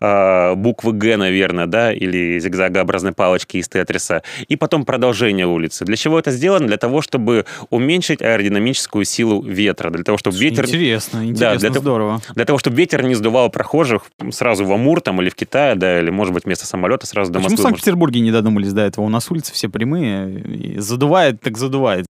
э, 0.00 0.54
буквы 0.54 0.92
Г, 0.92 1.16
наверное, 1.16 1.66
да, 1.66 1.92
или 1.92 2.38
зигзагообразной 2.38 3.12
палочки 3.12 3.58
из 3.58 3.68
тетриса, 3.68 4.22
и 4.48 4.56
потом 4.56 4.84
продолжение 4.84 5.46
улицы. 5.46 5.84
Для 5.84 5.96
чего 5.96 6.18
это 6.18 6.30
сделано? 6.30 6.66
Для 6.66 6.76
того, 6.76 7.02
чтобы 7.02 7.46
уменьшить 7.70 8.22
аэродинамическую 8.22 9.04
силу 9.04 9.42
ветра, 9.42 9.90
для 9.90 10.04
того, 10.04 10.18
чтобы 10.18 10.36
ветер... 10.38 10.64
Интересно, 10.64 11.18
интересно, 11.18 11.40
да, 11.40 11.56
для 11.56 11.80
здорово. 11.80 12.20
Для 12.34 12.44
того, 12.44 12.58
чтобы 12.58 12.76
ветер 12.76 13.02
не 13.02 13.14
сдувал 13.14 13.50
прохожих 13.50 14.02
сразу 14.30 14.64
в 14.64 14.72
Амур 14.72 15.00
там 15.00 15.20
или 15.20 15.30
в 15.30 15.34
Китае, 15.34 15.74
да, 15.74 16.00
или, 16.00 16.10
может 16.10 16.34
быть, 16.34 16.44
вместо 16.44 16.66
самолета 16.66 17.06
сразу 17.06 17.32
до 17.32 17.38
Почему 17.38 17.52
Москвы. 17.52 17.62
в 17.62 17.66
Санкт-Петербурге 17.68 18.20
не 18.20 18.30
додумались 18.30 18.72
до 18.72 18.82
этого? 18.82 19.04
У 19.04 19.08
нас 19.08 19.30
улицы 19.30 19.52
все 19.52 19.68
прямые, 19.68 20.80
задувает 20.80 21.40
так 21.40 21.56
задувает. 21.56 22.06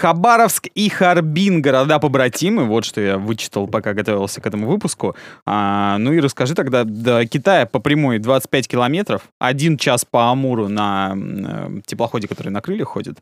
Хабаровск 0.00 0.68
и 0.74 0.88
Харбин, 0.88 1.60
города-побратимы, 1.60 2.64
вот 2.64 2.86
что 2.86 3.02
я 3.02 3.18
вычитал, 3.18 3.66
пока 3.66 3.92
готовился 3.92 4.40
к 4.40 4.46
этому 4.46 4.66
выпуску. 4.66 5.14
А, 5.44 5.98
ну 5.98 6.14
и 6.14 6.20
расскажи 6.20 6.54
тогда, 6.54 6.84
до 6.84 7.26
Китая 7.26 7.66
по 7.66 7.80
прямой 7.80 8.18
25 8.18 8.66
километров, 8.66 9.24
один 9.38 9.76
час 9.76 10.06
по 10.06 10.30
Амуру 10.30 10.68
на 10.68 11.14
э, 11.14 11.80
теплоходе, 11.84 12.28
который 12.28 12.48
на 12.48 12.62
крыльях 12.62 12.88
ходит. 12.88 13.18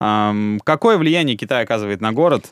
А, 0.00 0.32
какое 0.62 0.98
влияние 0.98 1.36
Китай 1.36 1.64
оказывает 1.64 2.00
на 2.00 2.12
город? 2.12 2.46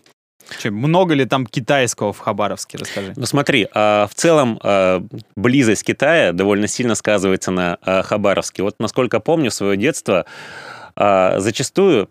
Че, 0.58 0.73
много 0.73 1.14
ли 1.14 1.25
там 1.25 1.47
китайского 1.47 2.12
в 2.12 2.18
Хабаровске, 2.18 2.78
расскажи. 2.78 3.12
Ну 3.14 3.26
смотри, 3.26 3.68
а, 3.75 4.08
в 4.08 4.14
целом 4.14 4.58
а, 4.64 5.04
близость 5.37 5.85
Китая 5.85 6.32
довольно 6.32 6.66
сильно 6.66 6.97
сказывается 6.97 7.52
на 7.52 7.78
а, 7.82 8.02
Хабаровске. 8.02 8.64
Вот 8.64 8.75
насколько 8.80 9.20
помню, 9.20 9.52
свое 9.52 9.76
детство 9.76 10.26
зачастую 10.97 12.11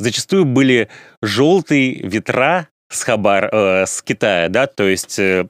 зачастую 0.00 0.44
были 0.44 0.88
желтые 1.22 2.00
ветра 2.02 2.68
с, 2.88 3.02
Хабар, 3.02 3.48
э, 3.52 3.86
с 3.86 4.02
Китая, 4.02 4.48
да, 4.48 4.66
то 4.66 4.88
есть 4.88 5.18
э, 5.18 5.46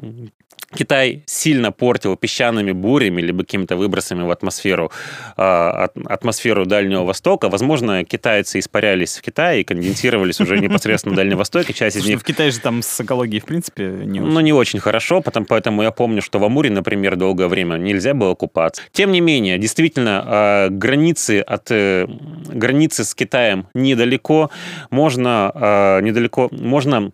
Китай 0.74 1.24
сильно 1.26 1.72
портил 1.72 2.16
песчаными 2.16 2.70
бурями 2.72 3.20
либо 3.20 3.42
какими-то 3.42 3.76
выбросами 3.76 4.22
в 4.22 4.30
атмосферу, 4.30 4.92
э, 5.36 5.88
атмосферу 6.06 6.64
Дальнего 6.64 7.04
Востока. 7.04 7.48
Возможно, 7.48 8.04
китайцы 8.04 8.60
испарялись 8.60 9.16
в 9.16 9.22
Китае 9.22 9.62
и 9.62 9.64
конденсировались 9.64 10.40
уже 10.40 10.58
непосредственно 10.58 11.12
на 11.12 11.16
Дальнем 11.16 11.38
Востоке. 11.38 11.72
Часть 11.72 11.96
из 11.96 12.06
них... 12.06 12.20
В 12.20 12.24
Китае 12.24 12.52
же 12.52 12.60
там 12.60 12.82
с 12.82 13.00
экологией, 13.00 13.40
в 13.40 13.46
принципе, 13.46 13.84
не 13.84 14.20
очень. 14.20 14.32
Ну, 14.32 14.40
не 14.40 14.52
очень 14.52 14.78
хорошо, 14.78 15.20
потом, 15.20 15.44
поэтому 15.44 15.82
я 15.82 15.90
помню, 15.90 16.22
что 16.22 16.38
в 16.38 16.44
Амуре, 16.44 16.70
например, 16.70 17.16
долгое 17.16 17.48
время 17.48 17.76
нельзя 17.76 18.14
было 18.14 18.34
купаться. 18.34 18.82
Тем 18.92 19.10
не 19.10 19.20
менее, 19.20 19.58
действительно, 19.58 20.24
э, 20.24 20.68
границы, 20.70 21.40
от, 21.40 21.70
э, 21.70 22.06
границы 22.46 23.04
с 23.04 23.14
Китаем 23.14 23.66
недалеко. 23.74 24.50
Можно 24.90 25.50
э, 25.52 26.00
недалеко, 26.02 26.48
можно 26.52 27.10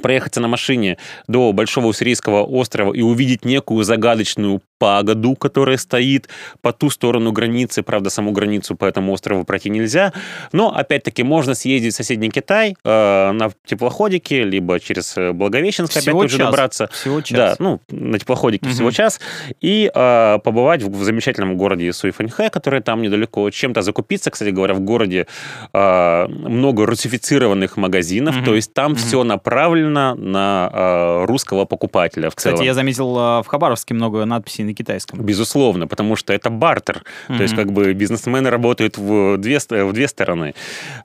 проехаться 0.00 0.40
на 0.40 0.48
машине 0.48 0.98
до 1.28 1.52
Большого 1.52 1.86
Уссурийского 1.86 2.42
острова 2.44 2.92
и 2.92 3.02
увидеть 3.02 3.44
некую 3.44 3.84
загадочную 3.84 4.62
пагоду, 4.82 5.36
которая 5.36 5.76
стоит 5.76 6.28
по 6.60 6.72
ту 6.72 6.90
сторону 6.90 7.30
границы. 7.30 7.84
Правда, 7.84 8.10
саму 8.10 8.32
границу 8.32 8.74
по 8.74 8.84
этому 8.84 9.12
острову 9.12 9.44
пройти 9.44 9.70
нельзя. 9.70 10.12
Но, 10.52 10.74
опять-таки, 10.74 11.22
можно 11.22 11.54
съездить 11.54 11.94
в 11.94 11.96
соседний 11.96 12.30
Китай 12.30 12.74
э, 12.84 13.30
на 13.32 13.50
теплоходике, 13.64 14.42
либо 14.42 14.80
через 14.80 15.16
э, 15.16 15.32
Благовещенск 15.32 15.92
всего 15.92 16.18
опять 16.18 16.30
час. 16.32 16.38
же 16.38 16.44
добраться. 16.44 16.88
Всего 16.92 17.20
час. 17.20 17.38
Да, 17.38 17.56
ну, 17.60 17.80
на 17.90 18.18
теплоходике 18.18 18.66
Мгм. 18.66 18.74
всего 18.74 18.90
час. 18.90 19.20
И 19.60 19.88
э, 19.94 20.38
побывать 20.42 20.82
в, 20.82 20.90
в 20.90 21.04
замечательном 21.04 21.56
городе 21.56 21.92
Суйфаньхэ, 21.92 22.50
который 22.50 22.80
там 22.80 23.02
недалеко. 23.02 23.48
Чем-то 23.50 23.82
закупиться. 23.82 24.32
Кстати 24.32 24.50
говоря, 24.50 24.74
в 24.74 24.80
городе 24.80 25.28
э, 25.72 26.26
много 26.28 26.86
русифицированных 26.86 27.76
магазинов. 27.76 28.34
Мгм. 28.36 28.44
То 28.44 28.54
есть 28.56 28.74
там 28.74 28.92
Мгм. 28.92 28.96
все 29.00 29.22
направлено 29.22 30.16
на 30.16 30.70
э, 30.72 31.24
русского 31.26 31.66
покупателя 31.66 32.30
в 32.30 32.34
Кстати, 32.34 32.54
целом. 32.56 32.66
я 32.66 32.74
заметил 32.74 33.16
э, 33.16 33.42
в 33.42 33.46
Хабаровске 33.46 33.94
много 33.94 34.24
надписей 34.24 34.64
на 34.64 34.71
китайском. 34.74 35.20
Безусловно, 35.20 35.86
потому 35.86 36.16
что 36.16 36.32
это 36.32 36.50
бартер. 36.50 37.02
То 37.28 37.42
есть, 37.42 37.54
как 37.54 37.72
бы 37.72 37.92
бизнесмены 37.92 38.50
работают 38.50 38.98
в 38.98 39.36
две, 39.38 39.58
в 39.58 39.92
две 39.92 40.08
стороны. 40.08 40.54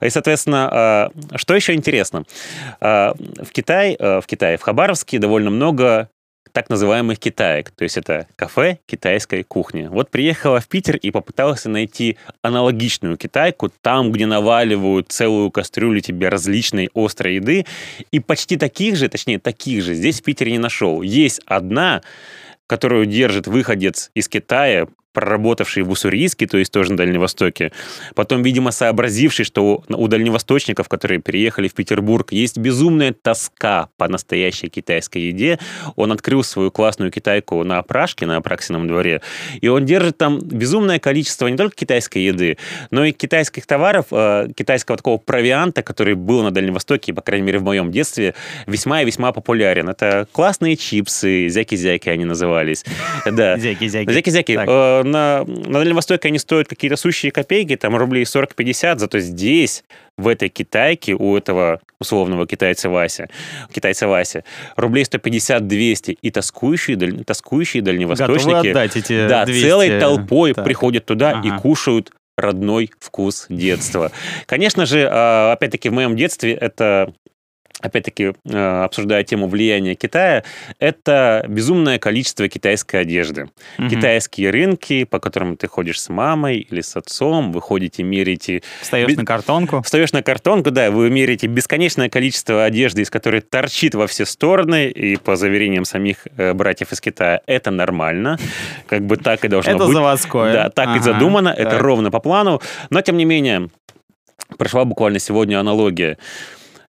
И, 0.00 0.10
соответственно, 0.10 1.10
э, 1.32 1.36
что 1.36 1.54
еще 1.54 1.74
интересно? 1.74 2.24
Э, 2.80 3.12
В 3.42 3.52
Китае, 3.52 3.96
э, 3.98 4.20
в 4.20 4.26
Китае, 4.26 4.56
в 4.56 4.62
Хабаровске 4.62 5.18
довольно 5.18 5.50
много 5.50 6.08
так 6.52 6.70
называемых 6.70 7.18
китаек. 7.18 7.70
То 7.70 7.84
есть 7.84 7.96
это 7.96 8.26
кафе 8.36 8.78
китайской 8.86 9.42
кухни. 9.42 9.86
Вот 9.90 10.10
приехала 10.10 10.60
в 10.60 10.66
Питер 10.66 10.96
и 10.96 11.10
попыталась 11.10 11.64
найти 11.64 12.16
аналогичную 12.42 13.16
китайку 13.16 13.70
там, 13.80 14.12
где 14.12 14.26
наваливают 14.26 15.12
целую 15.12 15.50
кастрюлю 15.50 16.00
тебе 16.00 16.28
различной 16.28 16.88
острой 16.94 17.36
еды. 17.36 17.66
И 18.10 18.20
почти 18.20 18.56
таких 18.56 18.96
же, 18.96 19.08
точнее, 19.08 19.38
таких 19.38 19.84
же 19.84 19.94
здесь 19.94 20.20
в 20.20 20.24
Питере 20.24 20.52
не 20.52 20.58
нашел. 20.58 21.02
Есть 21.02 21.40
одна, 21.46 22.02
которую 22.68 23.06
держит 23.06 23.48
выходец 23.48 24.12
из 24.14 24.28
Китая, 24.28 24.86
проработавший 25.12 25.82
в 25.82 25.90
Уссурийске, 25.90 26.46
то 26.46 26.58
есть 26.58 26.72
тоже 26.72 26.92
на 26.92 26.96
Дальнем 26.96 27.20
Востоке, 27.20 27.72
потом, 28.14 28.42
видимо, 28.42 28.70
сообразивший, 28.70 29.44
что 29.44 29.82
у 29.88 30.08
дальневосточников, 30.08 30.88
которые 30.88 31.20
переехали 31.20 31.68
в 31.68 31.74
Петербург, 31.74 32.32
есть 32.32 32.58
безумная 32.58 33.12
тоска 33.12 33.88
по 33.96 34.08
настоящей 34.08 34.68
китайской 34.68 35.18
еде, 35.22 35.58
он 35.96 36.12
открыл 36.12 36.42
свою 36.42 36.70
классную 36.70 37.10
китайку 37.10 37.64
на 37.64 37.78
опрашке, 37.78 38.26
на 38.26 38.36
Апраксином 38.36 38.86
дворе, 38.86 39.22
и 39.60 39.68
он 39.68 39.84
держит 39.84 40.18
там 40.18 40.38
безумное 40.40 40.98
количество 40.98 41.48
не 41.48 41.56
только 41.56 41.76
китайской 41.76 42.18
еды, 42.18 42.58
но 42.90 43.04
и 43.04 43.12
китайских 43.12 43.66
товаров, 43.66 44.06
э, 44.10 44.48
китайского 44.56 44.96
такого 44.96 45.18
провианта, 45.18 45.82
который 45.82 46.14
был 46.14 46.42
на 46.42 46.50
Дальнем 46.50 46.74
Востоке, 46.74 47.12
по 47.12 47.22
крайней 47.22 47.46
мере, 47.46 47.58
в 47.58 47.64
моем 47.64 47.90
детстве, 47.90 48.34
весьма 48.66 49.02
и 49.02 49.04
весьма 49.04 49.32
популярен. 49.32 49.88
Это 49.88 50.26
классные 50.32 50.76
чипсы, 50.76 51.48
зяки-зяки 51.48 52.08
они 52.10 52.24
назывались. 52.24 52.84
Да. 53.38 53.56
Зяки-зяки. 53.58 54.10
Зяки-зяки. 54.10 54.54
На, 55.10 55.44
на 55.44 55.78
Дальнем 55.78 55.96
Востоке 55.96 56.28
они 56.28 56.38
стоят 56.38 56.68
какие-то 56.68 56.96
сущие 56.96 57.32
копейки, 57.32 57.76
там 57.76 57.96
рублей 57.96 58.24
40-50, 58.24 58.98
зато 58.98 59.18
здесь, 59.18 59.84
в 60.16 60.28
этой 60.28 60.48
китайке, 60.48 61.14
у 61.14 61.36
этого 61.36 61.80
условного 62.00 62.46
китайца 62.46 62.88
Вася, 62.88 63.28
китайца 63.72 64.08
Вася, 64.08 64.44
рублей 64.76 65.04
150-200, 65.04 66.18
и 66.20 66.30
тоскующие, 66.30 66.96
тоскующие 67.24 67.82
Готовы 67.82 67.92
дальневосточники 67.98 68.68
отдать 68.68 68.96
эти 68.96 69.26
да, 69.28 69.44
200. 69.44 69.62
целой 69.66 70.00
толпой 70.00 70.54
Так. 70.54 70.64
приходят 70.64 71.04
туда 71.06 71.40
и 71.44 71.48
Ага. 71.48 71.58
кушают 71.60 72.12
родной 72.36 72.90
вкус 73.00 73.46
детства. 73.48 74.12
Конечно 74.46 74.86
же, 74.86 75.08
а, 75.10 75.52
опять-таки, 75.52 75.88
в 75.88 75.92
моем 75.92 76.16
детстве 76.16 76.52
это 76.54 77.12
опять-таки, 77.80 78.32
э, 78.44 78.84
обсуждая 78.84 79.22
тему 79.24 79.46
влияния 79.46 79.94
Китая, 79.94 80.42
это 80.78 81.44
безумное 81.48 81.98
количество 81.98 82.48
китайской 82.48 82.96
одежды. 83.02 83.48
Мгм. 83.78 83.88
Китайские 83.88 84.50
рынки, 84.50 85.04
по 85.04 85.20
которым 85.20 85.56
ты 85.56 85.68
ходишь 85.68 86.00
с 86.00 86.08
мамой 86.08 86.58
или 86.58 86.80
с 86.80 86.96
отцом, 86.96 87.52
вы 87.52 87.60
ходите, 87.60 88.02
меряете... 88.02 88.62
Встаешь 88.80 89.08
Без- 89.08 89.16
на 89.16 89.24
картонку. 89.24 89.82
Встаешь 89.82 90.12
на 90.12 90.22
картонку, 90.22 90.70
да, 90.70 90.90
вы 90.90 91.10
меряете 91.10 91.46
бесконечное 91.46 92.08
количество 92.08 92.64
одежды, 92.64 93.02
из 93.02 93.10
которой 93.10 93.40
торчит 93.40 93.94
во 93.94 94.06
все 94.06 94.24
стороны, 94.24 94.88
и 94.88 95.16
по 95.16 95.36
заверениям 95.36 95.84
самих 95.84 96.26
э, 96.36 96.52
братьев 96.54 96.92
из 96.92 97.00
Китая, 97.00 97.40
это 97.46 97.70
нормально, 97.70 98.38
как 98.86 99.06
бы 99.06 99.16
так 99.16 99.44
и 99.44 99.48
должно 99.48 99.72
Это 99.72 99.84
быть. 99.84 99.94
заводское. 99.94 100.52
Да, 100.52 100.70
так 100.70 100.96
и 100.96 101.00
задумано, 101.00 101.48
это 101.48 101.78
ровно 101.78 102.10
по 102.10 102.20
плану. 102.20 102.60
Но, 102.90 103.00
тем 103.02 103.16
не 103.16 103.24
менее, 103.24 103.68
прошла 104.56 104.84
буквально 104.84 105.18
сегодня 105.18 105.60
аналогия. 105.60 106.18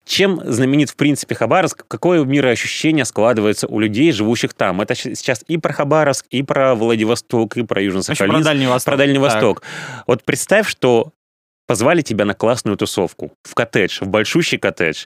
Чем 0.06 0.42
знаменит, 0.44 0.90
в 0.90 0.96
принципе, 0.96 1.36
Хабаровск? 1.36 1.86
Какое 1.88 2.24
мироощущение 2.24 3.06
складывается 3.06 3.68
у 3.68 3.80
людей, 3.80 4.12
живущих 4.12 4.54
там? 4.54 4.82
Это 4.82 4.96
сейчас 4.96 5.44
и 5.48 5.58
про 5.58 5.74
Хабаровск, 5.74 6.26
и 6.30 6.42
про 6.44 6.76
Владивосток, 6.76 7.58
и 7.58 7.64
про 7.64 7.82
Южно-Сахалинск, 7.82 8.28
про 8.28 8.44
Дальний 8.44 8.68
Восток. 8.68 8.92
про 8.92 8.98
Дальний 8.98 9.20
Так. 9.20 9.24
Восток. 9.24 9.64
Вот 10.08 10.24
представь, 10.24 10.68
что 10.68 11.12
позвали 11.68 12.02
тебя 12.02 12.26
на 12.26 12.34
классную 12.34 12.78
тусовку, 12.78 13.32
в 13.44 13.54
коттедж, 13.54 14.00
в 14.02 14.08
большущий 14.08 14.58
коттедж. 14.58 15.06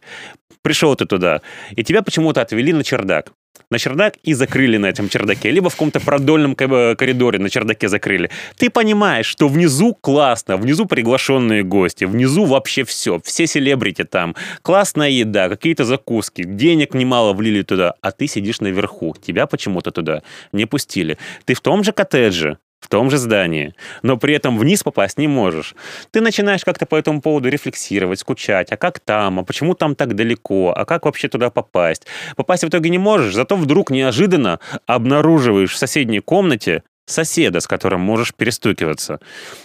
Пришел 0.61 0.95
ты 0.95 1.05
туда, 1.05 1.41
и 1.71 1.83
тебя 1.83 2.01
почему-то 2.01 2.41
отвели 2.41 2.73
на 2.73 2.83
чердак. 2.83 3.31
На 3.69 3.79
чердак 3.79 4.15
и 4.23 4.33
закрыли 4.33 4.77
на 4.77 4.87
этом 4.87 5.09
чердаке. 5.09 5.51
Либо 5.51 5.69
в 5.69 5.73
каком-то 5.73 5.99
продольном 5.99 6.55
ка- 6.55 6.95
коридоре 6.95 7.39
на 7.39 7.49
чердаке 7.49 7.89
закрыли. 7.89 8.29
Ты 8.57 8.69
понимаешь, 8.69 9.25
что 9.25 9.47
внизу 9.47 9.93
классно, 9.93 10.57
внизу 10.57 10.85
приглашенные 10.85 11.63
гости, 11.63 12.05
внизу 12.05 12.45
вообще 12.45 12.83
все, 12.83 13.19
все 13.23 13.47
селебрити 13.47 14.03
там, 14.03 14.35
классная 14.61 15.09
еда, 15.09 15.49
какие-то 15.49 15.85
закуски, 15.85 16.43
денег 16.43 16.93
немало 16.93 17.33
влили 17.33 17.61
туда, 17.61 17.95
а 18.01 18.11
ты 18.11 18.27
сидишь 18.27 18.61
наверху. 18.61 19.15
Тебя 19.21 19.47
почему-то 19.47 19.91
туда 19.91 20.21
не 20.51 20.65
пустили. 20.65 21.17
Ты 21.45 21.53
в 21.53 21.61
том 21.61 21.83
же 21.83 21.91
коттедже, 21.91 22.57
в 22.85 22.87
том 22.87 23.09
же 23.09 23.17
здании, 23.17 23.73
но 24.03 24.15
при 24.15 24.35
этом 24.35 24.59
вниз 24.59 24.83
попасть 24.83 25.17
не 25.17 25.27
можешь. 25.27 25.73
Ты 26.11 26.21
начинаешь 26.21 26.63
как-то 26.63 26.85
по 26.85 26.95
этому 26.95 27.19
поводу 27.19 27.49
рефлексировать, 27.49 28.19
скучать, 28.19 28.71
а 28.71 28.77
как 28.77 28.99
там, 28.99 29.39
а 29.39 29.43
почему 29.43 29.73
там 29.73 29.95
так 29.95 30.13
далеко, 30.13 30.71
а 30.77 30.85
как 30.85 31.05
вообще 31.05 31.27
туда 31.27 31.49
попасть. 31.49 32.05
Попасть 32.35 32.63
в 32.63 32.67
итоге 32.67 32.91
не 32.91 32.99
можешь, 32.99 33.33
зато 33.33 33.55
вдруг 33.55 33.89
неожиданно 33.89 34.59
обнаруживаешь 34.85 35.73
в 35.73 35.77
соседней 35.77 36.19
комнате 36.19 36.83
соседа, 37.05 37.59
с 37.59 37.67
которым 37.67 38.01
можешь 38.01 38.33
перестукиваться. 38.33 39.19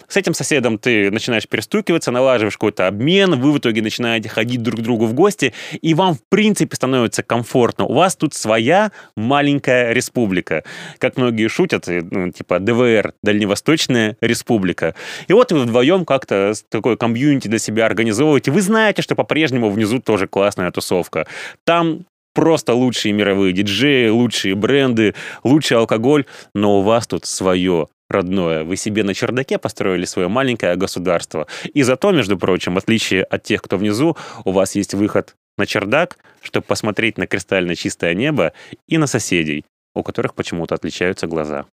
С 0.09 0.16
этим 0.16 0.35
соседом 0.35 0.78
ты 0.78 1.11
начинаешь 1.11 1.49
перестукиваться, 1.49 2.11
налаживаешь 2.11 2.54
какой-то 2.54 2.87
обмен, 2.87 3.40
вы 3.40 3.52
в 3.52 3.59
итоге 3.59 3.82
начинаете 3.82 4.28
ходить 4.28 4.62
друг 4.62 4.80
к 4.80 4.82
другу 4.82 5.06
в 5.06 5.14
гости, 5.14 5.54
и 5.80 5.94
вам, 5.94 6.14
в 6.14 6.20
принципе, 6.28 6.76
становится 6.76 7.23
комфортно. 7.23 7.85
У 7.85 7.94
вас 7.94 8.16
тут 8.16 8.35
своя 8.35 8.92
маленькая 9.16 9.92
республика. 9.92 10.64
Как 10.99 11.16
многие 11.16 11.49
шутят, 11.49 11.87
ну, 11.87 12.30
типа 12.30 12.59
ДВР, 12.59 13.14
Дальневосточная 13.23 14.16
республика. 14.20 14.94
И 15.28 15.32
вот 15.32 15.52
вы 15.52 15.61
вдвоем 15.61 16.04
как-то 16.04 16.52
такой 16.68 16.97
комьюнити 16.97 17.49
для 17.49 17.59
себя 17.59 17.87
организовываете. 17.87 18.50
Вы 18.50 18.61
знаете, 18.62 19.02
что 19.02 19.14
по-прежнему 19.14 19.70
внизу 19.70 20.00
тоже 20.00 20.26
классная 20.26 20.70
тусовка. 20.70 21.26
Там 21.64 22.04
просто 22.34 22.75
лучшие 22.75 23.12
мировые 23.12 23.52
диджеи, 23.52 24.08
лучшие 24.08 24.54
бренды, 24.54 25.14
лучший 25.44 25.76
алкоголь, 25.76 26.26
но 26.54 26.80
у 26.80 26.82
вас 26.82 27.06
тут 27.06 27.26
свое 27.26 27.88
родное. 28.08 28.64
Вы 28.64 28.76
себе 28.76 29.04
на 29.04 29.14
чердаке 29.14 29.58
построили 29.58 30.04
свое 30.04 30.28
маленькое 30.28 30.76
государство. 30.76 31.46
И 31.72 31.82
зато, 31.82 32.10
между 32.10 32.37
прочим, 32.37 32.75
в 32.75 32.78
отличие 32.78 33.22
от 33.22 33.44
тех, 33.44 33.62
кто 33.62 33.76
внизу, 33.76 34.16
у 34.44 34.50
вас 34.52 34.75
есть 34.75 34.94
выход 34.94 35.37
на 35.56 35.66
чердак, 35.66 36.18
чтобы 36.42 36.66
посмотреть 36.66 37.18
на 37.18 37.26
кристально 37.26 37.76
чистое 37.76 38.14
небо 38.14 38.52
и 38.88 38.99
на 38.99 39.06
соседей, 39.06 39.64
у 39.94 40.02
которых 40.02 40.34
почему-то 40.34 40.75
отличаются 40.75 41.26
глаза. 41.26 41.66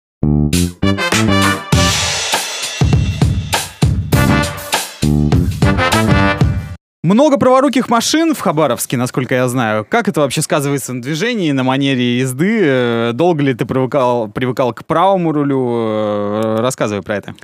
Много 7.04 7.37
праворуких 7.37 7.90
машин 7.90 8.34
в 8.34 8.40
Хабаровске, 8.40 8.96
насколько 8.96 9.34
я 9.34 9.46
знаю. 9.46 9.84
Как 9.87 10.08
это 10.08 10.23
вообще 10.23 10.40
сказывается 10.40 10.94
на 10.94 11.02
движении, 11.02 11.52
на 11.52 11.62
манере 11.62 12.16
езды? 12.16 12.61
Э, 12.62 13.11
долго 13.12 13.42
ли 13.42 13.52
ты 13.52 13.66
привыкал, 13.66 14.28
привыкал 14.28 14.73
к 14.73 14.87
правому 14.87 15.30
рулю? 15.30 15.68
Э, 15.70 16.56
рассказывай 16.61 17.02
про 17.02 17.16
это. 17.16 17.34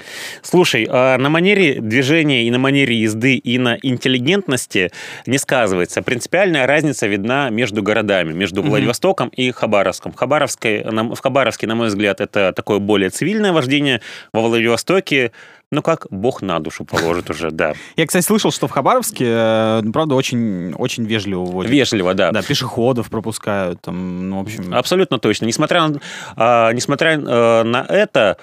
Слушай, 0.40 0.88
а 0.90 1.18
на 1.18 1.28
манере 1.28 1.78
движения 1.78 2.44
и 2.44 2.50
на 2.50 2.58
манере 2.58 3.02
езды 3.02 3.34
и 3.34 3.58
на 3.58 3.76
интеллигентности 3.82 4.92
не 5.26 5.36
сказывается. 5.36 6.00
Принципиальная 6.00 6.66
разница 6.66 7.06
видна 7.06 7.50
между 7.50 7.82
городами, 7.82 8.32
между 8.32 8.62
Владивостоком 8.62 9.28
mm-hmm. 9.28 9.34
и 9.34 9.50
Хабаровском. 9.50 10.14
Хабаровской, 10.14 10.84
в 10.84 11.20
Хабаровске, 11.20 11.66
на 11.66 11.74
мой 11.74 11.88
взгляд, 11.88 12.22
это 12.22 12.54
такое 12.56 12.78
более 12.78 13.10
цивильное 13.10 13.52
вождение. 13.52 14.00
Во 14.32 14.40
Владивостоке 14.40 15.32
ну, 15.70 15.82
как 15.82 16.06
бог 16.10 16.42
на 16.42 16.58
душу 16.58 16.84
положит 16.84 17.30
уже, 17.30 17.50
да. 17.50 17.74
Я, 17.96 18.06
кстати, 18.06 18.24
слышал, 18.24 18.50
что 18.50 18.66
в 18.66 18.72
Хабаровске, 18.72 19.26
э, 19.28 19.82
правда, 19.92 20.16
очень, 20.16 20.72
очень 20.74 21.04
вежливо 21.04 21.44
водят. 21.44 21.70
Вежливо, 21.70 22.14
да. 22.14 22.32
Да, 22.32 22.42
пешеходов 22.42 23.08
пропускают, 23.08 23.80
там, 23.80 24.30
ну, 24.30 24.38
в 24.38 24.42
общем... 24.42 24.74
Абсолютно 24.74 25.18
точно. 25.18 25.46
Несмотря, 25.46 25.88
на, 26.36 26.72
несмотря 26.72 27.12
э, 27.12 27.62
на 27.62 27.86
это, 27.88 28.36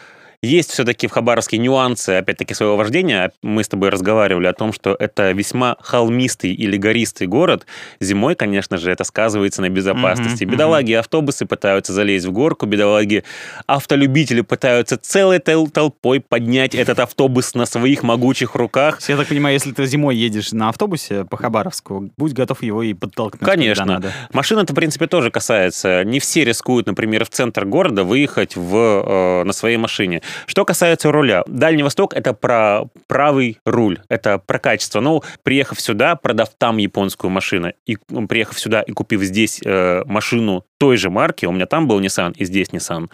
есть 0.43 0.71
все-таки 0.71 1.07
в 1.07 1.11
Хабаровске 1.11 1.57
нюансы, 1.57 2.11
опять-таки, 2.11 2.53
своего 2.53 2.77
вождения. 2.77 3.31
Мы 3.41 3.63
с 3.63 3.67
тобой 3.67 3.89
разговаривали 3.89 4.45
о 4.45 4.53
том, 4.53 4.71
что 4.71 4.95
это 4.97 5.31
весьма 5.31 5.77
холмистый 5.79 6.53
или 6.53 6.77
гористый 6.77 7.25
город. 7.25 7.65
Зимой, 7.99 8.35
конечно 8.35 8.77
же, 8.77 8.91
это 8.91 9.03
сказывается 9.03 9.61
на 9.61 9.69
безопасности. 9.69 10.43
Mm-hmm, 10.43 10.51
бедолаги 10.51 10.93
автобусы 10.93 11.47
пытаются 11.47 11.91
залезть 11.91 12.25
в 12.27 12.31
горку, 12.31 12.67
бедолаги 12.67 13.23
автолюбители 13.65 14.41
пытаются 14.41 14.97
целой 14.97 15.39
тол- 15.39 15.71
толпой 15.71 16.19
поднять 16.19 16.75
этот 16.75 16.99
автобус 16.99 17.55
на 17.55 17.65
своих 17.65 18.03
могучих 18.03 18.53
руках. 18.53 18.99
Я 19.07 19.17
так 19.17 19.27
понимаю, 19.27 19.55
если 19.55 19.71
ты 19.71 19.87
зимой 19.87 20.15
едешь 20.15 20.51
на 20.51 20.69
автобусе 20.69 21.25
по 21.25 21.37
Хабаровску, 21.37 22.11
будь 22.15 22.33
готов 22.33 22.61
его 22.61 22.83
и 22.83 22.93
подтолкнуть. 22.93 23.41
Конечно. 23.41 24.03
Машина-то, 24.33 24.73
в 24.73 24.75
принципе, 24.75 25.07
тоже 25.07 25.31
касается. 25.31 26.03
Не 26.03 26.19
все 26.19 26.43
рискуют, 26.43 26.85
например, 26.85 27.25
в 27.25 27.29
центр 27.29 27.65
города 27.65 28.03
выехать 28.03 28.55
в, 28.55 28.75
э, 28.75 29.43
на 29.43 29.53
своей 29.53 29.77
машине. 29.77 30.21
Что 30.45 30.65
касается 30.65 31.11
руля. 31.11 31.43
Дальний 31.47 31.83
Восток— 31.83 32.13
это 32.15 32.33
про 32.33 32.83
правый 33.07 33.59
руль, 33.65 33.99
это 34.09 34.37
про 34.37 34.59
качество. 34.59 34.99
Ну, 34.99 35.23
приехав 35.43 35.79
сюда, 35.81 36.15
продав 36.15 36.49
там 36.57 36.77
японскую 36.77 37.31
машину, 37.31 37.73
и 37.85 37.97
ну, 38.09 38.27
приехав 38.27 38.59
сюда 38.59 38.81
и 38.81 38.91
купив 38.91 39.21
здесь 39.21 39.61
э, 39.63 40.03
машину 40.05 40.65
той 40.77 40.97
же 40.97 41.09
марки, 41.09 41.45
у 41.45 41.51
меня 41.51 41.65
там 41.65 41.87
был 41.87 41.99
Nissan 41.99 42.33
и 42.35 42.45
здесь 42.45 42.69
Nissan, 42.69 43.09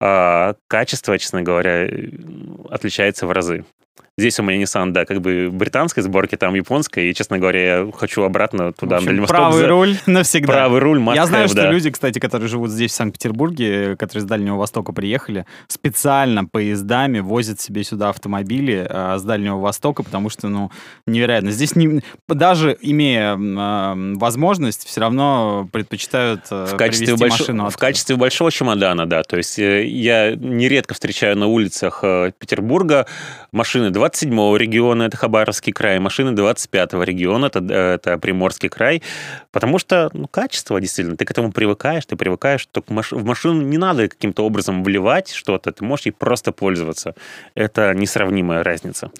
э, 0.00 0.54
качество, 0.68 1.18
честно 1.18 1.42
говоря, 1.42 1.88
отличается 2.70 3.26
в 3.26 3.32
разы. 3.32 3.64
Здесь 4.20 4.38
у 4.38 4.42
меня 4.42 4.62
Nissan, 4.62 4.90
да, 4.90 5.06
как 5.06 5.22
бы 5.22 5.48
британской 5.50 6.02
сборки, 6.02 6.36
там 6.36 6.54
японской, 6.54 7.10
и, 7.10 7.14
честно 7.14 7.38
говоря, 7.38 7.78
я 7.84 7.90
хочу 7.90 8.22
обратно 8.22 8.70
туда, 8.72 8.96
в 8.96 8.98
общем, 8.98 9.16
на 9.16 9.26
Правый 9.26 9.60
за... 9.60 9.66
руль 9.68 9.96
навсегда. 10.06 10.52
Правый 10.52 10.80
руль, 10.80 11.02
Я 11.14 11.24
знаю, 11.24 11.46
have, 11.46 11.48
что 11.48 11.62
да. 11.62 11.70
люди, 11.70 11.90
кстати, 11.90 12.18
которые 12.18 12.48
живут 12.50 12.70
здесь, 12.70 12.92
в 12.92 12.94
Санкт-Петербурге, 12.96 13.96
которые 13.96 14.22
с 14.22 14.26
Дальнего 14.26 14.56
Востока 14.56 14.92
приехали, 14.92 15.46
специально 15.68 16.44
поездами 16.44 17.20
возят 17.20 17.62
себе 17.62 17.82
сюда 17.82 18.10
автомобили 18.10 18.86
а, 18.90 19.16
с 19.16 19.22
Дальнего 19.22 19.58
Востока, 19.58 20.02
потому 20.02 20.28
что, 20.28 20.48
ну, 20.48 20.70
невероятно. 21.06 21.50
Здесь 21.50 21.74
не, 21.74 22.02
даже 22.28 22.76
имея 22.82 23.38
э, 23.38 24.14
возможность, 24.16 24.86
все 24.86 25.00
равно 25.00 25.66
предпочитают 25.72 26.42
э, 26.50 26.66
в 26.66 26.76
качестве 26.76 27.16
больш... 27.16 27.40
машину. 27.40 27.70
В 27.70 27.76
качестве 27.78 28.16
большого 28.16 28.52
чемодана, 28.52 29.06
да. 29.06 29.22
То 29.22 29.38
есть 29.38 29.56
я 29.56 30.34
нередко 30.34 30.92
встречаю 30.92 31.38
на 31.38 31.46
улицах 31.46 32.04
Петербурга 32.38 33.06
машины 33.52 33.88
27-го 33.88 34.56
региона, 34.56 35.04
это 35.04 35.16
Хабаровский 35.16 35.72
край, 35.72 35.98
машины 35.98 36.30
25-го 36.30 37.02
региона, 37.02 37.46
это, 37.46 37.60
это 37.60 38.18
Приморский 38.18 38.68
край, 38.68 39.02
потому 39.52 39.78
что, 39.78 40.10
ну, 40.12 40.28
качество, 40.28 40.80
действительно, 40.80 41.16
ты 41.16 41.24
к 41.24 41.30
этому 41.30 41.52
привыкаешь, 41.52 42.06
ты 42.06 42.16
привыкаешь, 42.16 42.60
что 42.60 42.82
в 42.86 43.24
машину 43.24 43.62
не 43.62 43.78
надо 43.78 44.08
каким-то 44.08 44.44
образом 44.44 44.82
вливать 44.84 45.32
что-то, 45.32 45.72
ты 45.72 45.84
можешь 45.84 46.06
ей 46.06 46.12
просто 46.12 46.52
пользоваться. 46.52 47.14
Это 47.54 47.94
несравнимая 47.94 48.62
разница. 48.62 49.10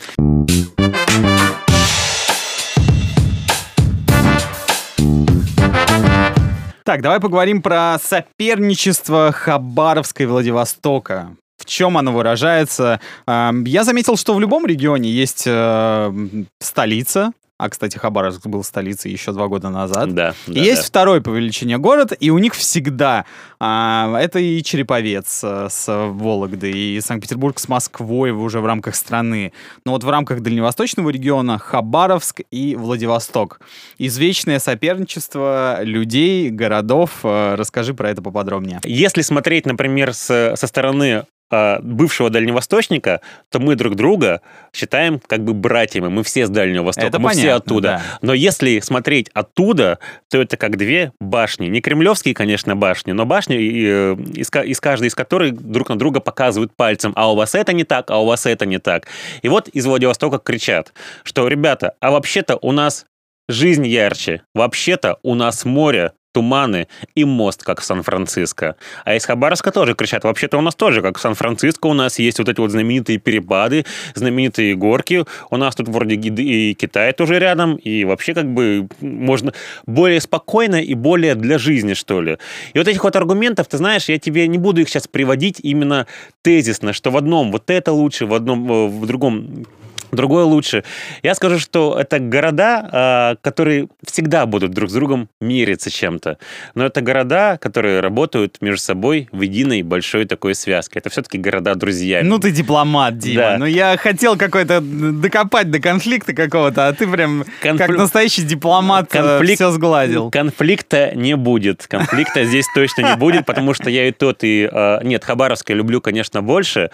Так, 6.85 7.03
давай 7.03 7.21
поговорим 7.21 7.63
про 7.63 7.99
соперничество 8.03 9.31
Хабаровска 9.33 10.25
и 10.25 10.27
Владивостока. 10.27 11.37
В 11.61 11.67
чем 11.67 11.99
оно 11.99 12.11
выражается? 12.13 13.01
Я 13.27 13.85
заметил, 13.85 14.17
что 14.17 14.33
в 14.33 14.41
любом 14.41 14.65
регионе 14.65 15.11
есть 15.11 15.45
э, 15.47 16.13
столица, 16.59 17.33
а, 17.61 17.69
кстати, 17.69 17.99
Хабаровск 17.99 18.47
был 18.47 18.65
столицей 18.65 19.13
еще 19.13 19.33
два 19.33 19.47
года 19.47 19.69
назад. 19.69 20.15
Да. 20.15 20.35
да 20.47 20.61
есть 20.61 20.81
да. 20.81 20.87
второй 20.87 21.21
по 21.21 21.29
величине 21.29 21.77
город, 21.77 22.15
и 22.19 22.31
у 22.31 22.39
них 22.39 22.55
всегда 22.55 23.27
а, 23.59 24.19
это 24.19 24.39
и 24.39 24.63
Череповец 24.63 25.43
а, 25.45 25.69
с 25.69 25.87
Вологдой, 25.87 26.73
и 26.73 27.01
Санкт-Петербург 27.03 27.59
с 27.59 27.69
Москвой 27.69 28.31
уже 28.31 28.61
в 28.61 28.67
рамках 28.67 28.95
страны. 28.95 29.53
Но 29.85 29.93
вот 29.93 30.05
в 30.05 30.09
рамках 30.09 30.41
дальневосточного 30.41 31.11
региона 31.11 31.59
Хабаровск 31.59 32.41
и 32.51 32.77
Владивосток. 32.77 33.61
Извечное 33.99 34.59
соперничество 34.59 35.81
людей, 35.83 36.49
городов. 36.49 37.11
А, 37.25 37.57
расскажи 37.57 37.93
про 37.93 38.09
это 38.09 38.23
поподробнее. 38.23 38.81
Если 38.85 39.21
смотреть, 39.21 39.67
например, 39.67 40.15
с, 40.15 40.55
со 40.57 40.67
стороны 40.67 41.27
бывшего 41.51 42.31
дальневосточника, 42.31 43.21
то 43.51 43.59
мы 43.59 43.75
друг 43.75 43.97
друга 43.97 44.41
считаем 44.73 45.21
как 45.27 45.45
бы 45.45 45.53
братьями. 45.55 46.09
Мы 46.09 46.23
все 46.23 46.47
с 46.47 46.51
Дальнего 46.51 46.85
Востока, 46.85 47.09
это 47.09 47.19
мы 47.19 47.31
понятно, 47.31 47.43
все 47.43 47.53
оттуда. 47.53 47.89
Да. 47.89 48.03
Но 48.23 48.35
если 48.35 48.79
смотреть 48.81 49.31
оттуда, 49.35 49.99
то 50.31 50.41
это 50.41 50.57
как 50.57 50.77
две 50.77 51.13
башни. 51.21 51.67
Не 51.67 51.81
кремлевские, 51.81 52.35
конечно, 52.35 52.77
башни, 52.77 53.13
но 53.13 53.27
башни, 53.27 53.57
э, 53.57 54.17
из, 54.35 54.51
из 54.51 54.81
каждой 54.81 55.09
из 55.09 55.15
которых 55.15 55.55
друг 55.55 55.89
на 55.89 55.99
друга 55.99 56.21
показывают 56.21 56.73
пальцем, 56.77 57.13
а 57.17 57.33
у 57.33 57.37
вас 57.37 57.55
это 57.55 57.73
не 57.73 57.85
так, 57.85 58.11
а 58.11 58.23
у 58.23 58.27
вас 58.27 58.47
это 58.47 58.67
не 58.67 58.79
так. 58.79 59.07
И 59.43 59.49
вот 59.49 59.69
из 59.69 59.87
Владивостока 59.87 60.39
кричат, 60.39 60.93
что, 61.25 61.49
ребята, 61.49 61.95
а 62.01 62.11
вообще-то 62.11 62.59
у 62.63 62.73
нас 62.73 63.07
жизнь 63.49 63.87
ярче. 63.87 64.43
Вообще-то 64.55 65.19
у 65.23 65.35
нас 65.35 65.65
море, 65.65 66.13
туманы 66.33 66.89
и 67.15 67.25
мост, 67.25 67.63
как 67.63 67.81
в 67.81 67.85
Сан-Франциско. 67.85 68.77
А 69.05 69.15
из 69.15 69.25
Хабаровска 69.25 69.71
тоже 69.71 69.95
кричат, 69.95 70.25
вообще-то 70.25 70.59
у 70.59 70.61
нас 70.61 70.75
тоже, 70.75 71.03
как 71.03 71.19
в 71.19 71.21
Сан-Франциско, 71.21 71.87
у 71.87 71.95
нас 71.95 72.19
есть 72.19 72.39
вот 72.39 72.49
эти 72.49 72.61
вот 72.61 72.71
знаменитые 72.71 73.19
перепады, 73.19 73.85
знаменитые 74.15 74.75
горки, 74.77 75.25
у 75.51 75.57
нас 75.57 75.75
тут 75.75 75.89
вроде 75.89 76.15
и 76.15 76.75
Китай 76.75 77.13
тоже 77.13 77.39
рядом, 77.39 77.77
и 77.77 78.05
вообще 78.05 78.35
как 78.35 78.53
бы 78.53 78.89
можно 79.01 79.53
более 79.87 80.21
спокойно 80.21 80.77
и 80.77 80.95
более 80.95 81.35
для 81.35 81.59
жизни, 81.59 81.95
что 81.95 82.21
ли. 82.21 82.39
И 82.75 82.79
вот 82.79 82.89
этих 82.89 83.05
вот 83.05 83.17
аргументов, 83.17 83.67
ты 83.69 83.77
знаешь, 83.77 84.09
я 84.09 84.19
тебе 84.19 84.47
не 84.49 84.59
буду 84.59 84.81
их 84.81 84.89
сейчас 84.89 85.09
приводить 85.09 85.61
именно 85.63 86.07
тезисно, 86.43 86.93
что 86.93 87.11
в 87.11 87.17
одном 87.17 87.53
вот 87.53 87.71
это 87.71 87.93
лучше, 87.93 88.27
в 88.27 88.35
одном, 88.35 88.71
э, 88.71 88.87
в 88.89 89.07
другом 89.07 89.67
другой 90.13 90.45
лучше. 90.45 90.85
Я 91.23 91.35
скажу, 91.35 91.59
что 91.59 91.99
это 91.99 92.19
города, 92.19 92.89
а, 92.93 93.37
которые 93.43 93.89
всегда 94.05 94.47
будут 94.47 94.73
друг 94.73 94.91
с 94.91 94.93
другом 94.93 95.29
мериться 95.41 95.91
чем-то. 95.91 96.39
Но 96.75 96.87
это 96.87 97.01
города, 97.01 97.59
которые 97.61 98.01
работают 98.01 98.59
между 98.61 98.83
собой 98.83 99.29
в 99.33 99.41
единой 99.43 99.83
большой 99.83 100.25
такой 100.25 100.55
связке. 100.55 100.99
Это 100.99 101.11
все-таки 101.11 101.39
города-друзья. 101.39 102.21
Ну 102.23 102.39
ты 102.39 102.51
дипломат, 102.51 103.19
Дима. 103.19 103.43
Да. 103.43 103.57
Ну 103.59 103.67
я 103.67 103.97
хотел 103.97 104.37
какой-то 104.37 104.81
докопать 104.81 105.71
до 105.71 105.81
конфликта 105.81 106.33
какого-то, 106.33 106.89
а 106.89 106.93
ты 106.93 107.07
прям 107.07 107.45
Конфли... 107.61 107.87
как 107.87 107.97
настоящий 107.97 108.43
дипломат 108.43 109.15
э, 109.15 109.19
Конфликт... 109.19 109.57
все 109.57 109.71
сгладил. 109.71 110.31
Конфликта 110.31 111.13
не 111.15 111.37
будет. 111.37 111.87
Конфликта 111.87 112.45
здесь 112.45 112.67
точно 112.75 113.03
не 113.03 113.17
будет, 113.17 113.47
потому 113.47 113.75
что 113.75 113.91
я 113.91 114.09
и 114.09 114.13
тот, 114.13 114.43
и... 114.43 114.69
А, 114.71 115.01
нет, 115.03 115.25
Хабаровск 115.25 115.71
я 115.71 115.77
люблю, 115.77 116.01
конечно, 116.01 116.43
больше, 116.43 116.91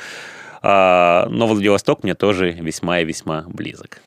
но 0.66 1.46
Владивосток 1.46 2.02
мне 2.02 2.14
тоже 2.14 2.50
весьма 2.50 3.00
и 3.00 3.04
весьма 3.04 3.44
близок. 3.48 4.00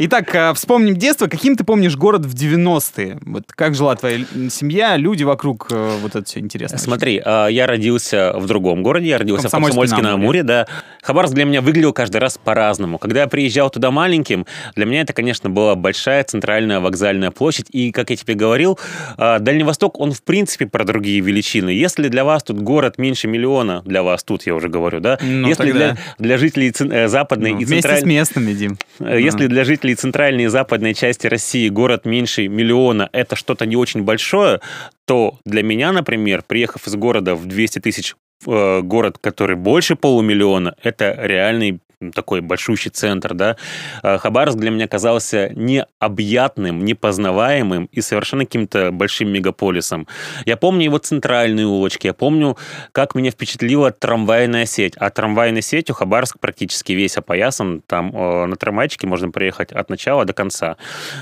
Итак, 0.00 0.32
э, 0.32 0.54
вспомним 0.54 0.96
детство. 0.96 1.26
Каким 1.26 1.56
ты 1.56 1.64
помнишь 1.64 1.96
город 1.96 2.24
в 2.24 2.32
90-е? 2.32 3.18
Вот 3.22 3.46
как 3.48 3.74
жила 3.74 3.96
твоя 3.96 4.24
семья, 4.48 4.96
люди 4.96 5.24
вокруг, 5.24 5.66
э, 5.72 5.98
вот 6.00 6.14
это 6.14 6.24
все 6.24 6.38
интересно. 6.38 6.78
Смотри, 6.78 7.20
э, 7.24 7.48
я 7.50 7.66
родился 7.66 8.32
в 8.36 8.46
другом 8.46 8.84
городе, 8.84 9.08
я 9.08 9.18
родился 9.18 9.48
в 9.48 9.50
Комсомольске 9.50 10.00
на 10.00 10.12
Амуре, 10.12 10.44
да. 10.44 10.68
Хабаровск 11.02 11.34
для 11.34 11.44
меня 11.44 11.62
выглядел 11.62 11.92
каждый 11.92 12.18
раз 12.18 12.38
по-разному. 12.38 12.98
Когда 12.98 13.22
я 13.22 13.26
приезжал 13.26 13.70
туда 13.70 13.90
маленьким, 13.90 14.46
для 14.76 14.86
меня 14.86 15.00
это, 15.00 15.12
конечно, 15.12 15.50
была 15.50 15.74
большая 15.74 16.22
центральная 16.22 16.78
вокзальная 16.78 17.32
площадь. 17.32 17.66
И, 17.72 17.90
как 17.90 18.10
я 18.10 18.16
тебе 18.16 18.34
говорил, 18.34 18.78
Дальний 19.16 19.64
Восток, 19.64 19.98
он 19.98 20.12
в 20.12 20.22
принципе 20.22 20.66
про 20.66 20.84
другие 20.84 21.18
величины. 21.18 21.70
Если 21.70 22.06
для 22.06 22.22
вас 22.24 22.44
тут 22.44 22.60
город 22.60 22.98
меньше 22.98 23.26
миллиона, 23.26 23.82
для 23.84 24.04
вас 24.04 24.22
тут, 24.22 24.46
я 24.46 24.54
уже 24.54 24.68
говорю, 24.68 25.00
да, 25.00 25.18
ну, 25.20 25.48
если 25.48 25.72
для, 25.72 25.96
для 26.18 26.38
жителей 26.38 26.72
западной 27.08 27.52
ну, 27.52 27.60
и 27.60 27.64
центральной... 27.64 28.02
Вместе 28.04 28.34
с 28.34 28.36
местными, 28.36 28.52
Дим. 28.52 28.78
Если 29.00 29.44
ну. 29.44 29.48
для 29.48 29.64
жителей 29.64 29.87
если 29.88 29.94
центральной 29.94 30.44
и 30.44 30.48
западной 30.48 30.94
части 30.94 31.26
России 31.26 31.68
город 31.68 32.04
меньше 32.04 32.48
миллиона– 32.48 33.08
это 33.12 33.36
что-то 33.36 33.66
не 33.66 33.76
очень 33.76 34.02
большое, 34.02 34.60
то 35.06 35.38
для 35.44 35.62
меня, 35.62 35.92
например, 35.92 36.42
приехав 36.46 36.86
из 36.86 36.94
города 36.94 37.34
в 37.34 37.46
200 37.46 37.80
тысяч 37.80 38.14
э, 38.46 38.80
город, 38.82 39.18
который 39.20 39.56
больше 39.56 39.96
полумиллиона, 39.96 40.74
это 40.82 41.16
реальный 41.18 41.80
такой 42.14 42.40
большущий 42.40 42.90
центр, 42.90 43.34
да, 43.34 43.56
а, 44.02 44.18
Хабаровск 44.18 44.58
для 44.58 44.70
меня 44.70 44.86
казался 44.86 45.50
необъятным, 45.54 46.84
непознаваемым 46.84 47.88
и 47.90 48.00
совершенно 48.00 48.44
каким-то 48.44 48.92
большим 48.92 49.30
мегаполисом. 49.30 50.06
Я 50.46 50.56
помню 50.56 50.84
его 50.84 50.98
центральные 50.98 51.66
улочки, 51.66 52.06
я 52.06 52.14
помню, 52.14 52.56
как 52.92 53.14
меня 53.14 53.30
впечатлила 53.30 53.90
трамвайная 53.90 54.66
сеть. 54.66 54.94
А 54.96 55.10
трамвайной 55.10 55.62
сетью 55.62 55.94
Хабаровск 55.94 56.38
практически 56.38 56.92
весь 56.92 57.16
опоясан. 57.16 57.82
Там 57.86 58.14
э, 58.14 58.46
на 58.46 58.56
трамвайчике 58.56 59.06
можно 59.06 59.30
проехать 59.30 59.72
от 59.72 59.90
начала 59.90 60.24
до 60.24 60.32
конца. 60.32 60.76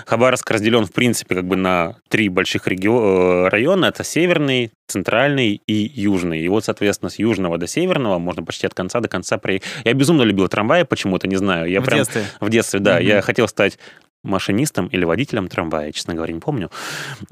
Хабаровск 0.06 0.50
разделен, 0.50 0.84
в 0.84 0.92
принципе, 0.92 1.36
как 1.36 1.46
бы 1.46 1.56
на 1.56 1.96
три 2.08 2.28
больших 2.28 2.68
реги- 2.68 2.86
э, 2.86 3.48
района. 3.48 3.86
Это 3.86 4.04
северный, 4.04 4.72
центральный 4.86 5.60
и 5.66 5.72
южный. 5.94 6.40
И 6.40 6.48
вот, 6.48 6.64
соответственно, 6.64 7.10
с 7.10 7.18
южного 7.18 7.58
до 7.58 7.66
северного 7.66 8.18
можно 8.18 8.42
почти 8.42 8.66
от 8.66 8.74
конца 8.74 9.00
до 9.00 9.08
конца 9.08 9.38
проехать. 9.38 9.68
Я 9.84 9.94
безумно 9.94 10.22
любил 10.22 10.48
трамваи 10.48 10.84
почему-то, 10.84 11.28
не 11.28 11.36
знаю. 11.36 11.70
Я 11.70 11.80
в 11.80 11.84
прям... 11.84 11.98
детстве? 11.98 12.24
В 12.40 12.48
детстве, 12.48 12.80
да. 12.80 13.00
Mm-hmm. 13.00 13.04
Я 13.04 13.22
хотел 13.22 13.48
стать 13.48 13.78
машинистом 14.26 14.86
или 14.88 15.04
водителем 15.04 15.48
трамвая, 15.48 15.92
честно 15.92 16.14
говоря, 16.14 16.32
не 16.32 16.40
помню. 16.40 16.70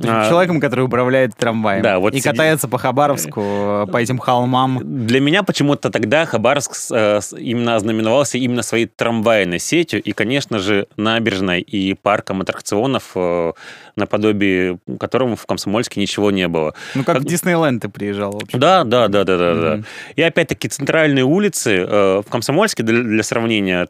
А, 0.02 0.28
Человеком, 0.28 0.60
который 0.60 0.84
управляет 0.84 1.36
трамваем. 1.36 1.82
Да, 1.82 1.98
вот 1.98 2.14
и 2.14 2.18
сиди... 2.18 2.28
катается 2.28 2.68
по 2.68 2.78
Хабаровску, 2.78 3.40
э, 3.42 3.86
по 3.90 3.98
этим 3.98 4.18
холмам. 4.18 4.80
Для 5.06 5.20
меня 5.20 5.42
почему-то 5.42 5.90
тогда 5.90 6.24
Хабаровск 6.24 6.72
э, 6.92 7.20
именно 7.38 7.76
ознаменовался 7.76 8.38
именно 8.38 8.62
своей 8.62 8.86
трамвайной 8.86 9.58
сетью 9.58 10.02
и, 10.02 10.12
конечно 10.12 10.58
же, 10.58 10.86
набережной 10.96 11.60
и 11.60 11.94
парком 11.94 12.40
аттракционов, 12.40 13.12
э, 13.14 13.52
наподобие 13.96 14.78
которому 14.98 15.36
в 15.36 15.46
Комсомольске 15.46 16.00
ничего 16.00 16.30
не 16.30 16.48
было. 16.48 16.74
Ну, 16.94 17.04
как, 17.04 17.16
как... 17.16 17.24
в 17.24 17.26
Диснейленд 17.26 17.82
ты 17.82 17.88
приезжал, 17.88 18.32
в 18.32 18.42
общем. 18.44 18.58
Да, 18.58 18.84
да, 18.84 19.08
да, 19.08 19.24
да, 19.24 19.36
да, 19.36 19.44
mm-hmm. 19.44 19.76
да. 19.78 19.84
И 20.16 20.22
опять-таки 20.22 20.68
центральные 20.68 21.24
улицы 21.24 21.84
в 21.84 22.24
Комсомольске, 22.28 22.82
для, 22.82 23.02
для 23.02 23.22
сравнения, 23.22 23.88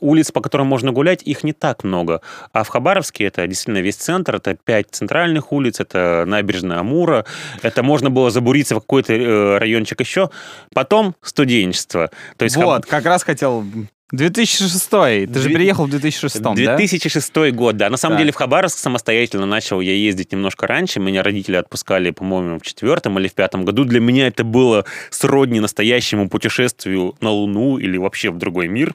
улиц, 0.00 0.30
по 0.32 0.40
которым 0.40 0.66
можно 0.66 0.92
гулять, 0.92 1.22
их 1.22 1.44
не 1.44 1.52
так 1.52 1.84
много. 1.84 2.20
А 2.52 2.64
в 2.64 2.68
Хабаровске 2.68 3.24
это 3.24 3.46
действительно 3.46 3.82
весь 3.82 3.96
центр, 3.96 4.36
это 4.36 4.54
пять 4.54 4.86
центральных 4.90 5.52
улиц, 5.52 5.80
это 5.80 6.24
набережная 6.26 6.78
Амура, 6.78 7.24
это 7.62 7.82
можно 7.82 8.10
было 8.10 8.30
забуриться 8.30 8.74
в 8.74 8.80
какой-то 8.80 9.12
э, 9.12 9.58
райончик 9.58 10.00
еще. 10.00 10.30
Потом 10.74 11.14
студенчество. 11.22 12.10
То 12.36 12.44
есть 12.44 12.56
вот, 12.56 12.84
Хаб... 12.84 12.86
как 12.86 13.04
раз 13.06 13.22
хотел 13.22 13.64
2006. 14.12 14.90
Ты 14.90 15.38
же 15.38 15.50
приехал 15.50 15.86
в 15.86 15.90
2006, 15.90 16.40
2006 16.40 17.32
да? 17.34 17.50
год, 17.50 17.76
да. 17.76 17.90
На 17.90 17.98
самом 17.98 18.14
так. 18.14 18.22
деле 18.22 18.32
в 18.32 18.36
Хабаровск 18.36 18.78
самостоятельно 18.78 19.44
начал 19.44 19.80
я 19.80 19.92
ездить 19.92 20.32
немножко 20.32 20.66
раньше. 20.66 20.98
Меня 20.98 21.22
родители 21.22 21.56
отпускали, 21.56 22.10
по-моему, 22.10 22.58
в 22.58 22.62
четвертом 22.62 23.18
или 23.18 23.28
в 23.28 23.34
пятом 23.34 23.66
году. 23.66 23.84
Для 23.84 24.00
меня 24.00 24.28
это 24.28 24.44
было 24.44 24.86
сродни 25.10 25.60
настоящему 25.60 26.30
путешествию 26.30 27.16
на 27.20 27.30
Луну 27.30 27.76
или 27.76 27.98
вообще 27.98 28.30
в 28.30 28.38
другой 28.38 28.68
мир. 28.68 28.94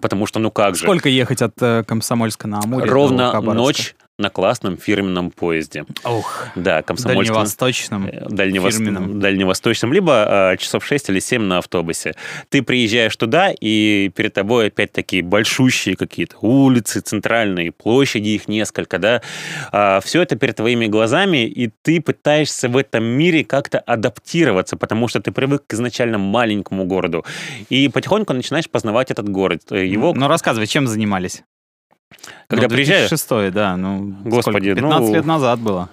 Потому 0.00 0.26
что, 0.26 0.38
ну 0.38 0.50
как 0.50 0.74
же... 0.74 0.82
Сколько 0.82 1.08
ехать 1.08 1.42
от 1.42 1.54
э, 1.60 1.84
Комсомольска 1.86 2.46
на 2.46 2.60
Амуре 2.60 2.90
Ровно 2.90 3.40
ночь 3.40 3.94
на 4.18 4.30
классном 4.30 4.76
фирменном 4.76 5.30
поезде. 5.30 5.84
Ух, 6.04 6.48
да, 6.56 6.82
комсомольском. 6.82 7.36
Дальневосточном. 7.36 8.06
Э, 8.06 8.26
Дальневос... 8.28 8.74
Фирменном. 8.74 9.20
Дальневосточном. 9.20 9.92
Либо 9.92 10.52
э, 10.52 10.56
часов 10.56 10.84
6 10.84 11.10
или 11.10 11.20
7 11.20 11.42
на 11.42 11.58
автобусе. 11.58 12.16
Ты 12.48 12.62
приезжаешь 12.62 13.14
туда, 13.16 13.52
и 13.52 14.10
перед 14.16 14.34
тобой 14.34 14.66
опять-таки 14.66 15.22
большущие 15.22 15.96
какие-то 15.96 16.36
улицы, 16.40 16.98
центральные 17.00 17.70
площади, 17.70 18.30
их 18.30 18.48
несколько, 18.48 18.98
да. 18.98 19.22
А, 19.70 20.00
все 20.00 20.22
это 20.22 20.34
перед 20.34 20.56
твоими 20.56 20.86
глазами, 20.86 21.46
и 21.46 21.70
ты 21.82 22.00
пытаешься 22.00 22.68
в 22.68 22.76
этом 22.76 23.04
мире 23.04 23.44
как-то 23.44 23.78
адаптироваться, 23.78 24.76
потому 24.76 25.06
что 25.06 25.20
ты 25.20 25.30
привык 25.30 25.64
к 25.64 25.74
изначально 25.74 26.18
маленькому 26.18 26.86
городу. 26.86 27.24
И 27.68 27.88
потихоньку 27.88 28.32
начинаешь 28.32 28.68
познавать 28.68 29.12
этот 29.12 29.28
город. 29.28 29.70
Его... 29.70 30.12
Ну, 30.12 30.26
рассказывай, 30.26 30.66
чем 30.66 30.88
занимались? 30.88 31.44
Когда 32.48 32.64
ну, 32.64 32.74
приезжаешь... 32.74 33.08
2006 33.08 33.52
да, 33.52 33.76
ну, 33.76 34.14
Господи, 34.24 34.74
15 34.74 35.08
ну... 35.08 35.14
лет 35.14 35.24
назад 35.24 35.60
было. 35.60 35.88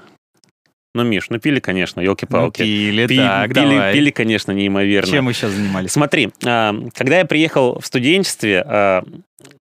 Ну, 0.96 1.04
Миш, 1.04 1.30
ну 1.30 1.40
пили, 1.40 1.60
конечно, 1.60 2.00
елки-палки. 2.00 2.62
Ну, 2.62 2.66
пили, 2.66 3.08
пили, 3.08 3.20
так, 3.20 3.54
пили, 3.54 3.70
давай. 3.70 3.94
пили, 3.94 4.10
конечно, 4.12 4.54
неимоверно. 4.54 5.12
Чем 5.12 5.26
мы 5.26 5.34
сейчас 5.34 5.52
занимались? 5.52 5.92
Смотри, 5.92 6.32
а, 6.46 6.74
когда 6.94 7.18
я 7.18 7.26
приехал 7.26 7.80
в 7.82 7.86
студенчестве, 7.86 8.64
а, 8.66 9.04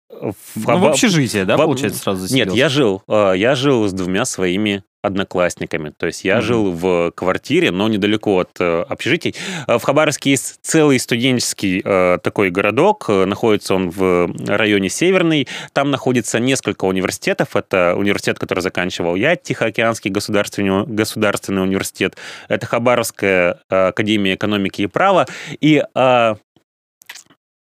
в, 0.09 0.33
ну, 0.55 0.77
в 0.77 0.87
общежитие, 0.87 1.43
да, 1.43 1.57
в, 1.57 1.59
получается, 1.59 1.99
сразу 1.99 2.21
заселился? 2.21 2.49
Нет, 2.51 2.57
я 2.57 2.69
жил, 2.69 3.03
а, 3.09 3.33
я 3.33 3.55
жил 3.55 3.85
с 3.85 3.91
двумя 3.91 4.23
своими 4.23 4.83
одноклассниками. 5.01 5.91
То 5.95 6.07
есть 6.07 6.23
я 6.23 6.37
mm-hmm. 6.37 6.41
жил 6.41 6.71
в 6.71 7.11
квартире, 7.11 7.71
но 7.71 7.87
недалеко 7.87 8.39
от 8.39 8.51
э, 8.59 8.81
общежитий. 8.81 9.35
Э, 9.67 9.77
в 9.77 9.83
Хабаровске 9.83 10.31
есть 10.31 10.59
целый 10.61 10.99
студенческий 10.99 11.81
э, 11.83 12.17
такой 12.21 12.49
городок. 12.49 13.05
Э, 13.07 13.25
находится 13.25 13.75
он 13.75 13.89
в 13.89 14.29
районе 14.47 14.89
Северный. 14.89 15.47
Там 15.73 15.91
находится 15.91 16.39
несколько 16.39 16.85
университетов. 16.85 17.55
Это 17.55 17.95
университет, 17.95 18.39
который 18.39 18.61
заканчивал 18.61 19.15
я, 19.15 19.35
Тихоокеанский 19.35 20.11
государственный, 20.11 20.85
государственный 20.85 21.63
университет. 21.63 22.17
Это 22.47 22.65
Хабаровская 22.65 23.61
академия 23.69 24.35
экономики 24.35 24.81
и 24.81 24.87
права. 24.87 25.27
И 25.61 25.83
э, 25.93 26.35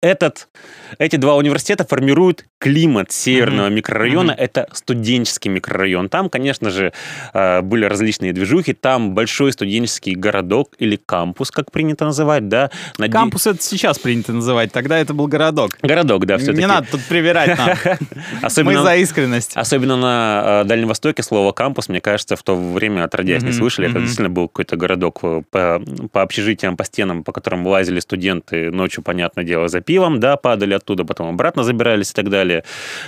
этот, 0.03 0.49
эти 0.99 1.16
два 1.16 1.37
университета 1.37 1.85
формируют 1.85 2.44
климат 2.59 3.12
северного 3.12 3.68
mm-hmm. 3.68 3.75
микрорайона. 3.75 4.33
Mm-hmm. 4.33 4.37
Это 4.37 4.68
студенческий 4.72 5.51
микрорайон. 5.51 6.09
Там, 6.09 6.29
конечно 6.29 6.70
же, 6.70 6.92
э, 7.33 7.61
были 7.62 7.85
различные 7.85 8.33
движухи. 8.33 8.72
Там 8.72 9.14
большой 9.14 9.53
студенческий 9.53 10.14
городок 10.14 10.72
или 10.79 10.96
кампус, 10.96 11.51
как 11.51 11.70
принято 11.70 12.05
называть, 12.05 12.49
да. 12.49 12.70
Наде... 12.99 13.12
Кампус 13.12 13.46
это 13.46 13.62
сейчас 13.62 13.99
принято 13.99 14.33
называть. 14.33 14.72
Тогда 14.72 14.99
это 14.99 15.14
был 15.14 15.27
городок. 15.27 15.79
Городок, 15.83 16.27
да, 16.27 16.38
все-таки. 16.38 16.61
Не 16.61 16.66
надо 16.66 16.88
тут 16.90 17.03
привирать 17.05 17.59
нам. 17.59 17.77
Мы 18.64 18.75
за 18.83 18.96
искренность. 18.96 19.53
Особенно 19.57 19.96
на 19.96 20.62
э, 20.62 20.64
Дальнем 20.64 20.88
Востоке 20.88 21.22
слово 21.22 21.53
кампус, 21.53 21.88
мне 21.88 22.01
кажется, 22.01 22.37
в 22.37 22.42
то 22.42 22.57
время 22.57 23.05
отродясь 23.05 23.42
не 23.42 23.53
слышали. 23.53 23.88
Это 23.88 24.01
действительно 24.01 24.31
был 24.31 24.49
какой-то 24.49 24.77
городок 24.77 25.20
э, 25.22 25.42
по, 25.51 25.83
по 26.12 26.22
общежитиям, 26.22 26.77
по 26.77 26.85
стенам, 26.85 27.25
по 27.25 27.33
которым 27.33 27.66
лазили 27.66 28.01
студенты 28.01 28.70
ночью, 28.70 29.03
понятное 29.03 29.44
дело, 29.44 29.68
за 29.68 29.81
пивом, 29.81 30.20
да, 30.20 30.37
падали 30.37 30.75
оттуда, 30.77 31.05
потом 31.05 31.29
обратно 31.29 31.62
забирались 31.65 32.11
и 32.11 32.15
так 32.15 32.31
далее. 32.31 32.65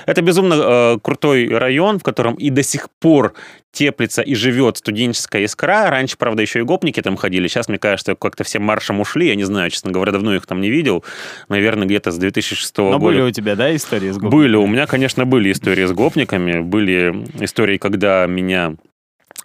Это 0.07 0.23
безумно 0.23 0.55
э, 0.55 0.99
крутой 1.03 1.49
район, 1.49 1.99
в 1.99 2.03
котором 2.03 2.35
и 2.35 2.51
до 2.51 2.63
сих 2.63 2.89
пор 3.01 3.35
теплится 3.73 4.23
и 4.23 4.35
живет 4.35 4.79
студенческая 4.79 5.45
искра. 5.45 5.89
Раньше, 5.91 6.17
правда, 6.17 6.43
еще 6.43 6.61
и 6.61 6.63
гопники 6.63 7.01
там 7.01 7.17
ходили. 7.17 7.49
Сейчас, 7.49 7.69
мне 7.69 7.79
кажется, 7.79 8.15
как-то 8.15 8.43
все 8.45 8.59
маршем 8.59 9.01
ушли. 9.01 9.29
Я 9.29 9.35
не 9.35 9.45
знаю, 9.45 9.71
честно 9.71 9.93
говоря, 9.93 10.13
давно 10.13 10.35
их 10.35 10.47
там 10.47 10.61
не 10.61 10.71
видел. 10.71 11.05
Наверное, 11.49 11.87
где-то 11.87 12.11
с 12.11 12.19
2006 12.19 12.77
Но 12.79 12.85
года. 12.93 12.99
были 13.05 13.21
у 13.21 13.31
тебя, 13.31 13.55
да, 13.57 13.75
истории 13.75 14.11
с 14.11 14.17
гопниками? 14.17 14.41
Были. 14.43 14.57
У 14.57 14.67
меня, 14.67 14.87
конечно, 14.87 15.27
были 15.27 15.53
истории 15.53 15.85
с 15.85 15.93
гопниками. 15.93 16.61
Были 16.61 17.25
истории, 17.41 17.79
когда 17.79 18.27
меня 18.27 18.75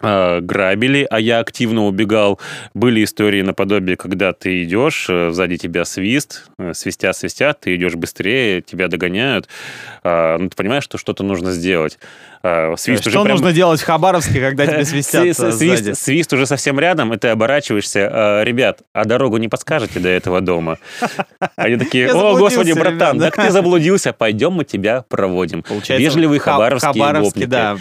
грабили, 0.00 1.06
а 1.08 1.20
я 1.20 1.38
активно 1.38 1.86
убегал. 1.86 2.40
Были 2.74 3.04
истории 3.04 3.42
наподобие, 3.42 3.96
когда 3.96 4.32
ты 4.32 4.64
идешь, 4.64 5.06
э, 5.08 5.30
сзади 5.30 5.56
тебя 5.56 5.84
свист, 5.84 6.50
э, 6.58 6.74
свистя, 6.74 7.12
свистят, 7.12 7.60
ты 7.60 7.76
идешь 7.76 7.94
быстрее, 7.94 8.60
тебя 8.60 8.88
догоняют. 8.88 9.48
Э, 10.02 10.36
ну, 10.38 10.48
ты 10.48 10.56
понимаешь, 10.56 10.84
что 10.84 10.98
что-то 10.98 11.22
нужно 11.22 11.52
сделать. 11.52 11.98
Э, 12.44 12.74
свист 12.76 13.00
что 13.00 13.08
уже 13.08 13.18
нужно 13.20 13.46
прям... 13.46 13.54
делать 13.54 13.80
в 13.80 13.86
Хабаровске, 13.86 14.38
когда 14.38 14.66
тебе 14.66 14.84
свистят 14.84 15.24
э, 15.24 15.52
свист, 15.52 15.96
свист 15.96 16.30
уже 16.34 16.44
совсем 16.44 16.78
рядом, 16.78 17.14
и 17.14 17.16
ты 17.16 17.28
оборачиваешься. 17.28 18.00
Э, 18.00 18.44
ребят, 18.44 18.80
а 18.92 19.06
дорогу 19.06 19.38
не 19.38 19.48
подскажете 19.48 19.98
до 19.98 20.10
этого 20.10 20.42
дома? 20.42 20.76
Они 21.56 21.76
такие, 21.76 22.12
о, 22.12 22.36
господи, 22.36 22.72
братан, 22.72 23.18
так 23.18 23.34
ты 23.34 23.50
заблудился, 23.50 24.12
пойдем 24.12 24.52
мы 24.52 24.64
тебя 24.64 25.04
проводим. 25.08 25.62
Получается, 25.62 26.04
Вежливый 26.04 26.38
хабаровский 26.38 27.00
Хабаровский, 27.00 27.46
да. 27.46 27.78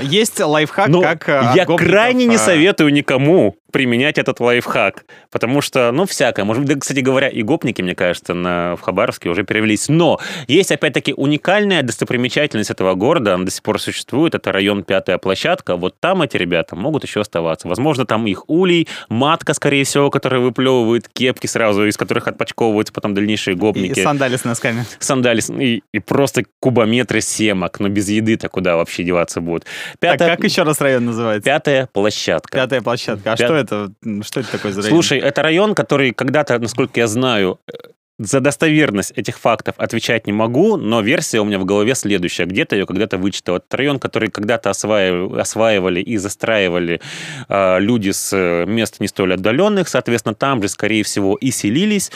Есть 0.00 0.40
лайфхак, 0.40 0.88
ну, 0.88 1.00
как 1.00 1.28
Я 1.54 1.64
крайне 1.64 2.26
не 2.26 2.38
советую 2.38 2.92
никому 2.92 3.56
применять 3.72 4.18
этот 4.18 4.38
лайфхак. 4.38 5.04
Потому 5.30 5.60
что, 5.60 5.90
ну, 5.90 6.06
всякое. 6.06 6.44
Может 6.44 6.64
быть, 6.64 6.80
кстати 6.80 7.00
говоря, 7.00 7.28
и 7.28 7.42
гопники, 7.42 7.82
мне 7.82 7.94
кажется, 7.94 8.34
на, 8.34 8.76
в 8.76 8.82
Хабаровске 8.82 9.30
уже 9.30 9.42
перевелись. 9.42 9.88
Но 9.88 10.20
есть, 10.46 10.70
опять-таки, 10.70 11.14
уникальная 11.14 11.82
достопримечательность 11.82 12.70
этого 12.70 12.94
города. 12.94 13.34
Она 13.34 13.44
до 13.44 13.50
сих 13.50 13.62
пор 13.62 13.80
существует. 13.80 14.34
Это 14.34 14.52
район 14.52 14.84
Пятая 14.84 15.18
площадка. 15.18 15.76
Вот 15.76 15.98
там 15.98 16.22
эти 16.22 16.36
ребята 16.36 16.76
могут 16.76 17.04
еще 17.04 17.22
оставаться. 17.22 17.66
Возможно, 17.66 18.04
там 18.04 18.26
их 18.26 18.48
улей, 18.48 18.88
матка, 19.08 19.54
скорее 19.54 19.84
всего, 19.84 20.10
которая 20.10 20.40
выплевывает 20.40 21.08
кепки 21.08 21.46
сразу, 21.46 21.86
из 21.86 21.96
которых 21.96 22.28
отпочковываются 22.28 22.92
потом 22.92 23.14
дальнейшие 23.14 23.56
гопники. 23.56 23.98
И 23.98 24.02
сандали 24.02 24.36
с 24.36 24.44
носками. 24.44 24.84
Сандали 24.98 25.40
и, 25.58 25.82
и 25.92 25.98
просто 25.98 26.44
кубометры 26.60 27.20
семок. 27.20 27.80
Но 27.80 27.88
без 27.88 28.08
еды-то 28.08 28.48
куда 28.48 28.76
вообще 28.76 29.02
деваться 29.02 29.40
будут? 29.40 29.64
Пятая... 29.98 30.18
Так, 30.18 30.36
как 30.36 30.44
еще 30.44 30.62
раз 30.62 30.80
район 30.80 31.06
называется? 31.06 31.44
Пятая 31.44 31.88
площадка. 31.92 32.58
Пятая 32.58 32.82
площадка. 32.82 33.32
А 33.32 33.36
Пят... 33.36 33.46
что 33.46 33.61
это? 33.62 33.92
Что 34.22 34.40
это 34.40 34.52
такое 34.52 34.72
за 34.72 34.82
район? 34.82 34.94
Слушай, 34.94 35.18
это 35.18 35.42
район, 35.42 35.74
который 35.74 36.12
когда-то, 36.12 36.58
насколько 36.58 37.00
я 37.00 37.06
знаю, 37.06 37.58
за 38.26 38.40
достоверность 38.40 39.12
этих 39.16 39.38
фактов 39.38 39.74
отвечать 39.78 40.26
не 40.26 40.32
могу, 40.32 40.76
но 40.76 41.00
версия 41.00 41.40
у 41.40 41.44
меня 41.44 41.58
в 41.58 41.64
голове 41.64 41.94
следующая. 41.94 42.44
Где-то 42.46 42.76
ее 42.76 42.86
когда-то 42.86 43.18
вычитал. 43.18 43.56
Это 43.56 43.76
район, 43.76 43.98
который 43.98 44.30
когда-то 44.30 44.70
осваивали, 44.70 45.40
осваивали 45.40 46.00
и 46.00 46.16
застраивали 46.16 47.00
э, 47.48 47.80
люди 47.80 48.10
с 48.10 48.32
э, 48.32 48.64
мест 48.66 49.00
не 49.00 49.08
столь 49.08 49.34
отдаленных, 49.34 49.88
соответственно, 49.88 50.34
там 50.34 50.62
же, 50.62 50.68
скорее 50.68 51.02
всего, 51.02 51.36
и 51.36 51.50
селились. 51.50 52.10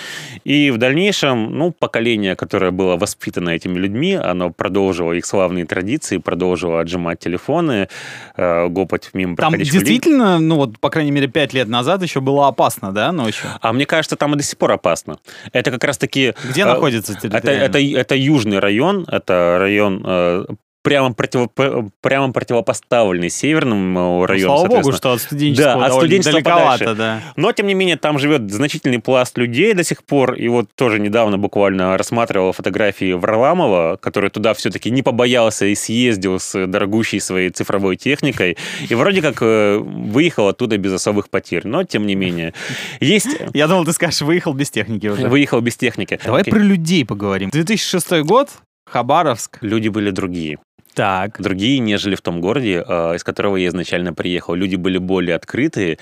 И 0.45 0.71
в 0.71 0.79
дальнейшем, 0.79 1.57
ну, 1.57 1.73
поколение, 1.73 2.37
которое 2.37 2.71
было 2.71 2.97
воспитано 2.97 3.51
этими 3.51 3.79
людьми, 3.79 4.15
оно 4.15 4.51
продолжило 4.51 5.13
их 5.13 5.27
славные 5.27 5.67
традиции, 5.67 6.19
продолжило 6.19 6.81
отжимать 6.81 7.19
телефоны, 7.19 7.89
э, 8.37 8.69
гопать 8.69 9.11
мимо 9.13 9.37
Там 9.37 9.57
действительно, 9.57 10.35
людей. 10.35 10.47
ну 10.47 10.57
вот, 10.57 10.79
по 10.79 10.91
крайней 10.91 11.11
мере, 11.11 11.29
пять 11.29 11.53
лет 11.53 11.69
назад 11.69 12.03
еще 12.03 12.21
было 12.21 12.49
опасно, 12.49 12.93
да, 12.93 13.13
ночью? 13.13 13.49
А 13.61 13.73
мне 13.73 13.87
кажется, 13.87 14.17
там 14.17 14.35
и 14.35 14.37
до 14.37 14.43
сих 14.43 14.59
пор 14.59 14.73
опасно. 14.73 15.19
Это 15.53 15.71
как 15.71 15.85
раз 15.85 15.96
таки... 15.99 16.35
Где 16.49 16.63
э, 16.63 16.65
находится 16.65 17.13
это, 17.13 17.51
это, 17.51 17.79
это 17.79 18.15
южный 18.17 18.59
район, 18.59 19.05
это 19.09 19.57
район 19.59 20.03
э, 20.05 20.45
прямо, 20.87 21.13
против, 21.13 21.49
прямо 22.01 22.33
противопоставленный 22.33 23.29
северному 23.29 24.21
ну, 24.21 24.27
району. 24.27 24.59
Слава 24.59 24.77
богу, 24.77 24.93
что 24.93 25.13
от 25.13 25.21
студенческого, 25.21 25.89
да, 25.89 25.97
от 25.97 26.09
далековато, 26.09 26.79
подальше. 26.79 26.95
да. 26.95 27.21
Но, 27.35 27.53
тем 27.53 27.67
не 27.67 27.75
менее, 27.75 27.97
там 27.97 28.21
живет 28.21 28.49
значительный 28.53 29.01
пласт 29.01 29.37
людей 29.37 29.75
до 29.75 29.83
сих 29.83 30.05
пор. 30.05 30.35
И 30.35 30.47
вот 30.47 30.69
тоже 30.77 31.01
недавно 31.01 31.39
буквально 31.39 31.99
рассматривал 31.99 32.53
фотографии 32.53 33.15
Варламова, 33.15 33.99
который 34.01 34.31
туда 34.31 34.55
все-таки 34.55 34.91
не 34.91 35.03
побоялся 35.03 35.67
и 35.67 35.75
съездил 35.75 36.39
с 36.39 36.67
дорогущей 36.67 37.19
своей 37.19 37.51
цифровой 37.51 37.97
техникой. 37.97 38.57
И 38.89 38.95
вроде 38.95 39.23
как 39.23 39.39
э, 39.41 39.79
выехал 39.79 40.47
оттуда 40.47 40.79
без 40.79 40.93
особых 40.93 41.31
потерь. 41.31 41.67
Но, 41.67 41.83
тем 41.83 42.07
не 42.07 42.15
менее, 42.15 42.55
есть... 43.01 43.37
Я 43.55 43.67
думал, 43.67 43.85
ты 43.85 43.93
скажешь, 43.93 44.21
выехал 44.21 44.53
без 44.53 44.71
техники 44.71 45.09
уже. 45.09 45.29
Выехал 45.29 45.61
без 45.61 45.77
техники. 45.77 46.21
Давай 46.25 46.45
про 46.45 46.61
людей 46.61 47.05
поговорим. 47.05 47.51
2006 47.51 48.23
год, 48.23 48.51
Хабаровск. 48.89 49.59
Люди 49.63 49.89
были 49.89 50.11
другие 50.11 50.59
так. 50.97 51.41
другие, 51.41 51.79
нежели 51.79 52.15
в 52.15 52.23
том 52.23 52.41
городе, 52.41 52.83
а, 52.87 53.13
из 53.13 53.23
которого 53.23 53.57
я 53.57 53.69
изначально 53.69 54.15
приехал. 54.15 54.55
Люди 54.55 54.77
были 54.77 54.99
более 54.99 55.37
открытые, 55.37 55.99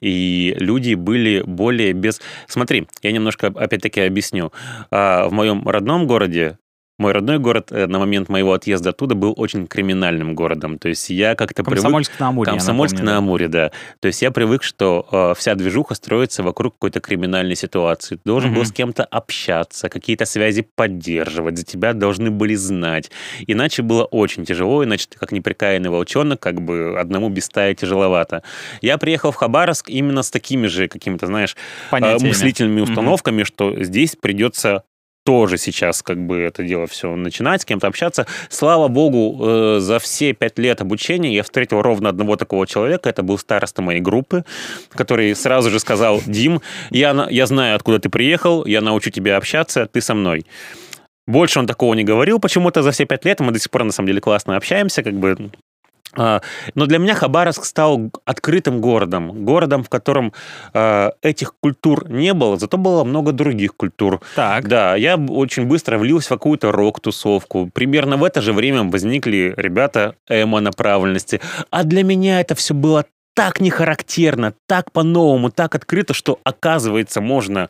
и 0.00 0.56
люди 0.58 0.94
были 0.94 1.42
более 1.42 1.92
без... 1.92 2.20
Смотри, 2.46 2.88
я 3.02 3.12
немножко 3.12 3.48
опять-таки 3.48 4.00
объясню. 4.00 4.52
А, 4.90 5.28
в 5.28 5.32
моем 5.32 5.68
родном 5.68 6.06
городе 6.06 6.58
мой 6.98 7.12
родной 7.12 7.38
город 7.38 7.70
э, 7.70 7.86
на 7.86 7.98
момент 8.00 8.28
моего 8.28 8.52
отъезда 8.52 8.90
оттуда 8.90 9.14
был 9.14 9.32
очень 9.36 9.66
криминальным 9.68 10.34
городом. 10.34 10.78
То 10.78 10.88
есть 10.88 11.08
я 11.10 11.36
как-то 11.36 11.62
привык... 11.62 11.82
Комсомольск 11.82 12.18
на 12.18 12.28
Амуре. 12.28 12.50
Комсомольск 12.50 13.00
на 13.00 13.18
Амуре, 13.18 13.48
да. 13.48 13.70
То 14.00 14.08
есть 14.08 14.20
я 14.20 14.32
привык, 14.32 14.64
что 14.64 15.06
э, 15.10 15.34
вся 15.38 15.54
движуха 15.54 15.94
строится 15.94 16.42
вокруг 16.42 16.74
какой-то 16.74 17.00
криминальной 17.00 17.54
ситуации. 17.54 18.16
Ты 18.16 18.22
должен 18.24 18.50
угу. 18.50 18.58
был 18.58 18.64
с 18.64 18.72
кем-то 18.72 19.04
общаться, 19.04 19.88
какие-то 19.88 20.24
связи 20.24 20.66
поддерживать, 20.74 21.56
за 21.56 21.64
тебя 21.64 21.92
должны 21.92 22.30
были 22.30 22.56
знать. 22.56 23.10
Иначе 23.46 23.82
было 23.82 24.04
очень 24.04 24.44
тяжело, 24.44 24.82
иначе 24.82 25.06
ты 25.08 25.18
как 25.18 25.30
неприкаянный 25.30 25.90
волчонок, 25.90 26.40
как 26.40 26.60
бы 26.60 26.98
одному 26.98 27.28
без 27.28 27.44
стаи 27.44 27.74
тяжеловато. 27.74 28.42
Я 28.80 28.98
приехал 28.98 29.30
в 29.30 29.36
Хабаровск 29.36 29.88
именно 29.88 30.22
с 30.22 30.30
такими 30.30 30.66
же 30.66 30.88
какими-то, 30.88 31.26
знаешь, 31.26 31.56
э, 31.92 32.18
мыслительными 32.18 32.80
установками, 32.80 33.42
угу. 33.42 33.46
что 33.46 33.84
здесь 33.84 34.16
придется 34.16 34.82
тоже 35.24 35.58
сейчас 35.58 36.02
как 36.02 36.18
бы 36.18 36.38
это 36.38 36.62
дело 36.62 36.86
все 36.86 37.14
начинать, 37.14 37.62
с 37.62 37.64
кем-то 37.64 37.86
общаться. 37.86 38.26
Слава 38.48 38.88
богу, 38.88 39.38
э, 39.40 39.80
за 39.80 39.98
все 39.98 40.32
пять 40.32 40.58
лет 40.58 40.80
обучения 40.80 41.34
я 41.34 41.42
встретил 41.42 41.82
ровно 41.82 42.08
одного 42.08 42.36
такого 42.36 42.66
человека, 42.66 43.08
это 43.08 43.22
был 43.22 43.38
староста 43.38 43.82
моей 43.82 44.00
группы, 44.00 44.44
который 44.90 45.34
сразу 45.34 45.70
же 45.70 45.80
сказал, 45.80 46.20
Дим, 46.26 46.60
я, 46.90 47.26
я 47.30 47.46
знаю, 47.46 47.76
откуда 47.76 47.98
ты 47.98 48.08
приехал, 48.08 48.64
я 48.64 48.80
научу 48.80 49.10
тебя 49.10 49.36
общаться, 49.36 49.86
ты 49.86 50.00
со 50.00 50.14
мной. 50.14 50.46
Больше 51.26 51.58
он 51.58 51.66
такого 51.66 51.92
не 51.92 52.04
говорил 52.04 52.38
почему-то 52.38 52.82
за 52.82 52.90
все 52.90 53.04
пять 53.04 53.26
лет. 53.26 53.40
Мы 53.40 53.52
до 53.52 53.58
сих 53.58 53.70
пор, 53.70 53.84
на 53.84 53.92
самом 53.92 54.06
деле, 54.06 54.22
классно 54.22 54.56
общаемся, 54.56 55.02
как 55.02 55.12
бы 55.12 55.50
но 56.16 56.40
для 56.86 56.98
меня 56.98 57.14
Хабаровск 57.14 57.64
стал 57.64 58.10
открытым 58.24 58.80
городом, 58.80 59.44
городом, 59.44 59.84
в 59.84 59.88
котором 59.88 60.32
э, 60.72 61.10
этих 61.22 61.54
культур 61.60 62.08
не 62.08 62.32
было, 62.34 62.56
зато 62.56 62.78
было 62.78 63.04
много 63.04 63.32
других 63.32 63.76
культур. 63.76 64.20
Так. 64.34 64.68
Да, 64.68 64.96
я 64.96 65.16
очень 65.16 65.66
быстро 65.66 65.98
влился 65.98 66.28
в 66.28 66.38
какую-то 66.38 66.72
рок-тусовку. 66.72 67.70
Примерно 67.72 68.16
в 68.16 68.24
это 68.24 68.40
же 68.40 68.52
время 68.52 68.84
возникли 68.84 69.54
ребята 69.56 70.14
эмо-направленности. 70.28 71.40
А 71.70 71.84
для 71.84 72.02
меня 72.02 72.40
это 72.40 72.54
все 72.54 72.74
было 72.74 73.04
так 73.34 73.60
нехарактерно, 73.60 74.54
так 74.66 74.90
по-новому, 74.90 75.50
так 75.50 75.74
открыто, 75.74 76.12
что, 76.14 76.40
оказывается, 76.42 77.20
можно 77.20 77.68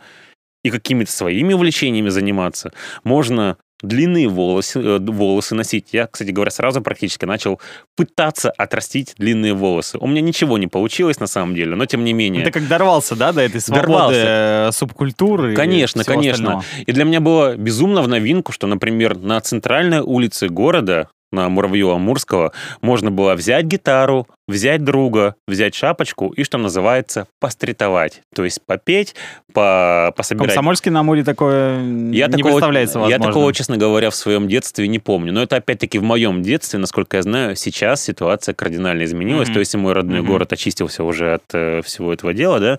и 0.64 0.70
какими-то 0.70 1.12
своими 1.12 1.52
увлечениями 1.52 2.08
заниматься. 2.08 2.72
Можно 3.04 3.58
длинные 3.82 4.28
волосы, 4.28 4.80
э, 4.80 4.98
волосы 4.98 5.54
носить. 5.54 5.88
Я, 5.92 6.06
кстати 6.06 6.30
говоря, 6.30 6.50
сразу 6.50 6.80
практически 6.80 7.24
начал 7.24 7.60
пытаться 7.96 8.50
отрастить 8.50 9.14
длинные 9.18 9.54
волосы. 9.54 9.98
У 9.98 10.06
меня 10.06 10.20
ничего 10.20 10.58
не 10.58 10.66
получилось 10.66 11.20
на 11.20 11.26
самом 11.26 11.54
деле, 11.54 11.74
но 11.76 11.86
тем 11.86 12.04
не 12.04 12.12
менее. 12.12 12.44
Ты 12.44 12.50
как 12.50 12.68
дорвался, 12.68 13.16
да, 13.16 13.32
до 13.32 13.42
этой 13.42 13.60
свободы 13.60 13.86
дорвался. 13.86 14.68
Э, 14.68 14.70
субкультуры? 14.72 15.54
Конечно, 15.54 16.04
конечно. 16.04 16.58
Остального. 16.58 16.84
И 16.86 16.92
для 16.92 17.04
меня 17.04 17.20
было 17.20 17.56
безумно 17.56 18.02
в 18.02 18.08
новинку, 18.08 18.52
что, 18.52 18.66
например, 18.66 19.16
на 19.16 19.40
центральной 19.40 20.00
улице 20.00 20.48
города 20.48 21.08
на 21.32 21.48
Муравьева-Амурского, 21.48 22.52
можно 22.80 23.10
было 23.10 23.34
взять 23.34 23.66
гитару, 23.66 24.26
взять 24.46 24.82
друга, 24.82 25.34
взять 25.46 25.74
шапочку 25.74 26.30
и, 26.30 26.42
что 26.42 26.58
называется, 26.58 27.26
постритовать. 27.38 28.22
То 28.34 28.44
есть 28.44 28.60
попеть, 28.64 29.14
по, 29.52 30.12
пособирать. 30.16 30.48
Комсомольский 30.48 30.90
на 30.90 31.00
Амуре 31.00 31.22
такое 31.22 31.78
я 32.10 32.26
не 32.26 32.32
такого, 32.32 32.52
представляется 32.52 32.98
возможным. 32.98 33.22
Я 33.22 33.26
такого, 33.28 33.52
честно 33.52 33.76
говоря, 33.76 34.10
в 34.10 34.14
своем 34.14 34.48
детстве 34.48 34.88
не 34.88 34.98
помню. 34.98 35.32
Но 35.32 35.42
это, 35.42 35.56
опять-таки, 35.56 35.98
в 35.98 36.02
моем 36.02 36.42
детстве, 36.42 36.78
насколько 36.78 37.18
я 37.18 37.22
знаю, 37.22 37.56
сейчас 37.56 38.02
ситуация 38.02 38.54
кардинально 38.54 39.04
изменилась. 39.04 39.48
Mm-hmm. 39.48 39.54
То 39.54 39.60
есть 39.60 39.74
мой 39.74 39.92
родной 39.92 40.20
mm-hmm. 40.20 40.26
город 40.26 40.52
очистился 40.52 41.04
уже 41.04 41.34
от 41.34 41.44
э, 41.52 41.82
всего 41.82 42.12
этого 42.12 42.32
дела, 42.32 42.58
да. 42.58 42.78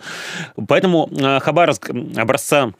Поэтому 0.68 1.10
э, 1.12 1.40
Хабаровск 1.40 1.92
образца 2.16 2.74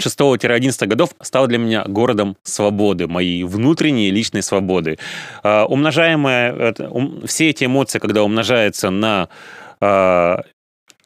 6-11 0.00 0.86
годов 0.86 1.10
стал 1.20 1.46
для 1.46 1.58
меня 1.58 1.84
городом 1.86 2.36
свободы, 2.42 3.06
моей 3.06 3.44
внутренней 3.44 4.10
личной 4.10 4.42
свободы. 4.42 4.98
Умножаемая, 5.42 6.52
um, 6.52 7.26
все 7.26 7.50
эти 7.50 7.64
эмоции, 7.64 7.98
когда 7.98 8.22
умножаются 8.22 8.90
на 8.90 9.28
uh, 9.80 10.42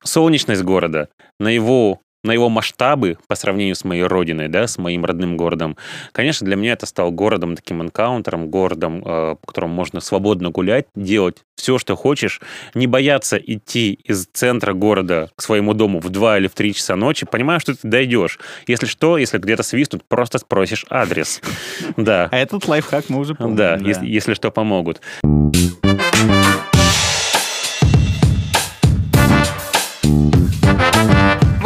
солнечность 0.03 0.63
города, 0.63 1.09
на 1.39 1.49
его 1.49 2.01
на 2.23 2.33
его 2.33 2.49
масштабы 2.49 3.19
по 3.29 3.35
сравнению 3.35 3.75
с 3.75 3.85
моей 3.85 4.05
родиной, 4.05 4.49
да, 4.49 4.67
с 4.67 4.79
моим 4.79 5.05
родным 5.05 5.37
городом, 5.37 5.77
конечно, 6.13 6.45
для 6.45 6.57
меня 6.57 6.73
это 6.73 6.87
стал 6.87 7.11
городом, 7.11 7.57
таким 7.57 7.83
энкаунтером, 7.83 8.49
городом, 8.49 9.03
э, 9.05 9.37
в 9.41 9.47
котором 9.47 9.71
можно 9.71 10.01
свободно 10.01 10.51
гулять, 10.51 10.87
делать 10.95 11.39
все, 11.57 11.79
что 11.79 11.95
хочешь, 11.95 12.41
не 12.75 12.87
бояться 12.87 13.37
идти 13.37 13.93
из 13.93 14.27
центра 14.33 14.73
города 14.73 15.31
к 15.37 15.43
своему 15.43 15.75
дому 15.75 16.01
в 16.01 16.09
2 16.09 16.39
или 16.39 16.49
в 16.49 16.55
3 16.55 16.75
часа 16.75 16.97
ночи, 16.97 17.27
понимая, 17.31 17.59
что 17.59 17.75
ты 17.75 17.87
дойдешь. 17.87 18.39
Если 18.67 18.87
что, 18.87 19.19
если 19.19 19.39
где-то 19.39 19.63
свистнут, 19.63 20.05
просто 20.09 20.39
спросишь 20.39 20.87
адрес. 20.89 21.41
Да. 21.97 22.29
А 22.31 22.39
этот 22.39 22.67
лайфхак 22.67 23.09
мы 23.09 23.19
уже 23.19 23.35
помним. 23.35 23.57
Да, 23.57 23.77
Если, 23.77 24.07
если 24.07 24.35
что, 24.35 24.51
помогут. 24.51 25.01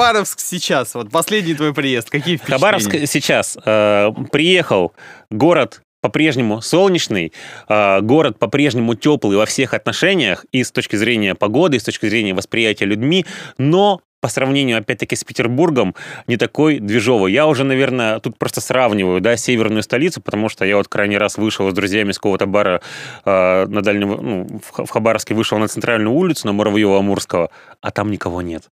Хабаровск 0.05 0.41
сейчас, 0.41 0.95
вот 0.95 1.11
последний 1.11 1.55
твой 1.55 1.73
приезд, 1.73 2.11
какие 2.11 2.37
впечатления? 2.37 2.61
Хабаровск 2.61 2.91
сейчас. 3.07 3.57
Э, 3.65 4.11
приехал 4.31 4.93
город 5.31 5.81
по-прежнему 6.03 6.61
солнечный, 6.61 7.33
э, 7.71 8.01
город 8.03 8.39
по-прежнему 8.39 8.97
теплый 8.97 9.39
во 9.39 9.47
всех 9.47 9.73
отношениях, 9.73 10.45
и 10.53 10.63
с 10.63 10.71
точки 10.71 10.97
зрения 10.97 11.35
погоды, 11.35 11.79
и 11.79 11.81
с 11.81 11.85
точки 11.85 12.07
зрения 12.07 12.35
восприятия 12.35 12.85
людьми, 12.85 13.25
но 13.57 14.03
по 14.21 14.29
сравнению, 14.29 14.77
опять-таки, 14.77 15.17
с 15.17 15.25
Петербургом, 15.25 15.95
не 16.27 16.37
такой 16.37 16.81
движовый. 16.81 17.33
Я 17.33 17.47
уже, 17.47 17.65
наверное, 17.65 18.21
тут 18.21 18.37
просто 18.37 18.61
сравниваю, 18.61 19.23
да, 19.23 19.39
северную 19.39 19.83
столицу, 19.83 20.21
потому 20.21 20.51
что 20.51 20.67
я 20.67 20.77
вот 20.77 20.89
крайний 20.89 21.17
раз 21.17 21.39
вышел 21.39 21.71
с 21.71 21.73
друзьями 21.73 22.13
с 22.13 22.19
какого-то 22.19 22.45
бара 22.45 22.83
э, 23.25 23.67
на 23.67 23.81
дальнем, 23.81 24.09
ну, 24.21 24.61
в 24.85 24.91
Хабаровске 24.91 25.35
вышел 25.35 25.59
на 25.59 25.69
центральную 25.69 26.13
улицу, 26.13 26.47
на 26.47 26.53
Муравьева-Амурского, 26.53 27.49
а 27.81 27.91
там 27.91 28.11
никого 28.11 28.43
нет 28.43 28.65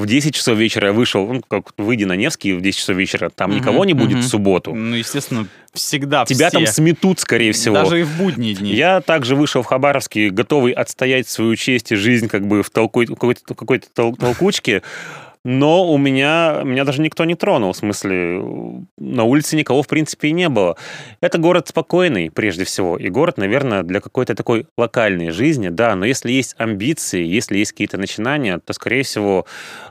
в 0.00 0.06
10 0.06 0.34
часов 0.34 0.58
вечера 0.58 0.88
я 0.88 0.92
вышел, 0.92 1.26
ну, 1.26 1.42
как 1.46 1.72
выйди 1.76 2.04
на 2.04 2.16
Невский 2.16 2.54
в 2.54 2.60
10 2.60 2.78
часов 2.78 2.96
вечера, 2.96 3.30
там 3.30 3.50
угу, 3.50 3.58
никого 3.58 3.84
не 3.84 3.92
будет 3.92 4.18
угу. 4.18 4.22
в 4.22 4.26
субботу. 4.26 4.74
Ну, 4.74 4.96
естественно, 4.96 5.46
всегда 5.72 6.24
Тебя 6.24 6.48
все. 6.48 6.58
там 6.58 6.66
сметут, 6.66 7.20
скорее 7.20 7.52
всего. 7.52 7.74
Даже 7.74 8.00
и 8.00 8.02
в 8.02 8.16
будние 8.16 8.54
дни. 8.54 8.74
Я 8.74 9.00
также 9.00 9.36
вышел 9.36 9.62
в 9.62 9.66
Хабаровске, 9.66 10.30
готовый 10.30 10.72
отстоять 10.72 11.28
свою 11.28 11.54
честь 11.56 11.92
и 11.92 11.96
жизнь 11.96 12.28
как 12.28 12.46
бы 12.46 12.62
в 12.62 12.70
толку, 12.70 13.04
какой-то, 13.06 13.54
какой-то 13.54 13.88
толкучке 13.92 14.82
но 15.44 15.90
у 15.90 15.96
меня, 15.96 16.60
меня 16.64 16.84
даже 16.84 17.00
никто 17.00 17.24
не 17.24 17.34
тронул, 17.34 17.72
в 17.72 17.76
смысле, 17.76 18.42
на 18.98 19.24
улице 19.24 19.56
никого, 19.56 19.82
в 19.82 19.88
принципе, 19.88 20.28
и 20.28 20.32
не 20.32 20.48
было. 20.48 20.76
Это 21.22 21.38
город 21.38 21.68
спокойный, 21.68 22.30
прежде 22.30 22.64
всего, 22.64 22.98
и 22.98 23.08
город, 23.08 23.38
наверное, 23.38 23.82
для 23.82 24.00
какой-то 24.00 24.34
такой 24.34 24.66
локальной 24.76 25.30
жизни, 25.30 25.68
да, 25.68 25.94
но 25.96 26.04
если 26.04 26.30
есть 26.30 26.54
амбиции, 26.58 27.24
если 27.24 27.56
есть 27.56 27.72
какие-то 27.72 27.96
начинания, 27.96 28.58
то, 28.58 28.72
скорее 28.74 29.02
всего, 29.02 29.46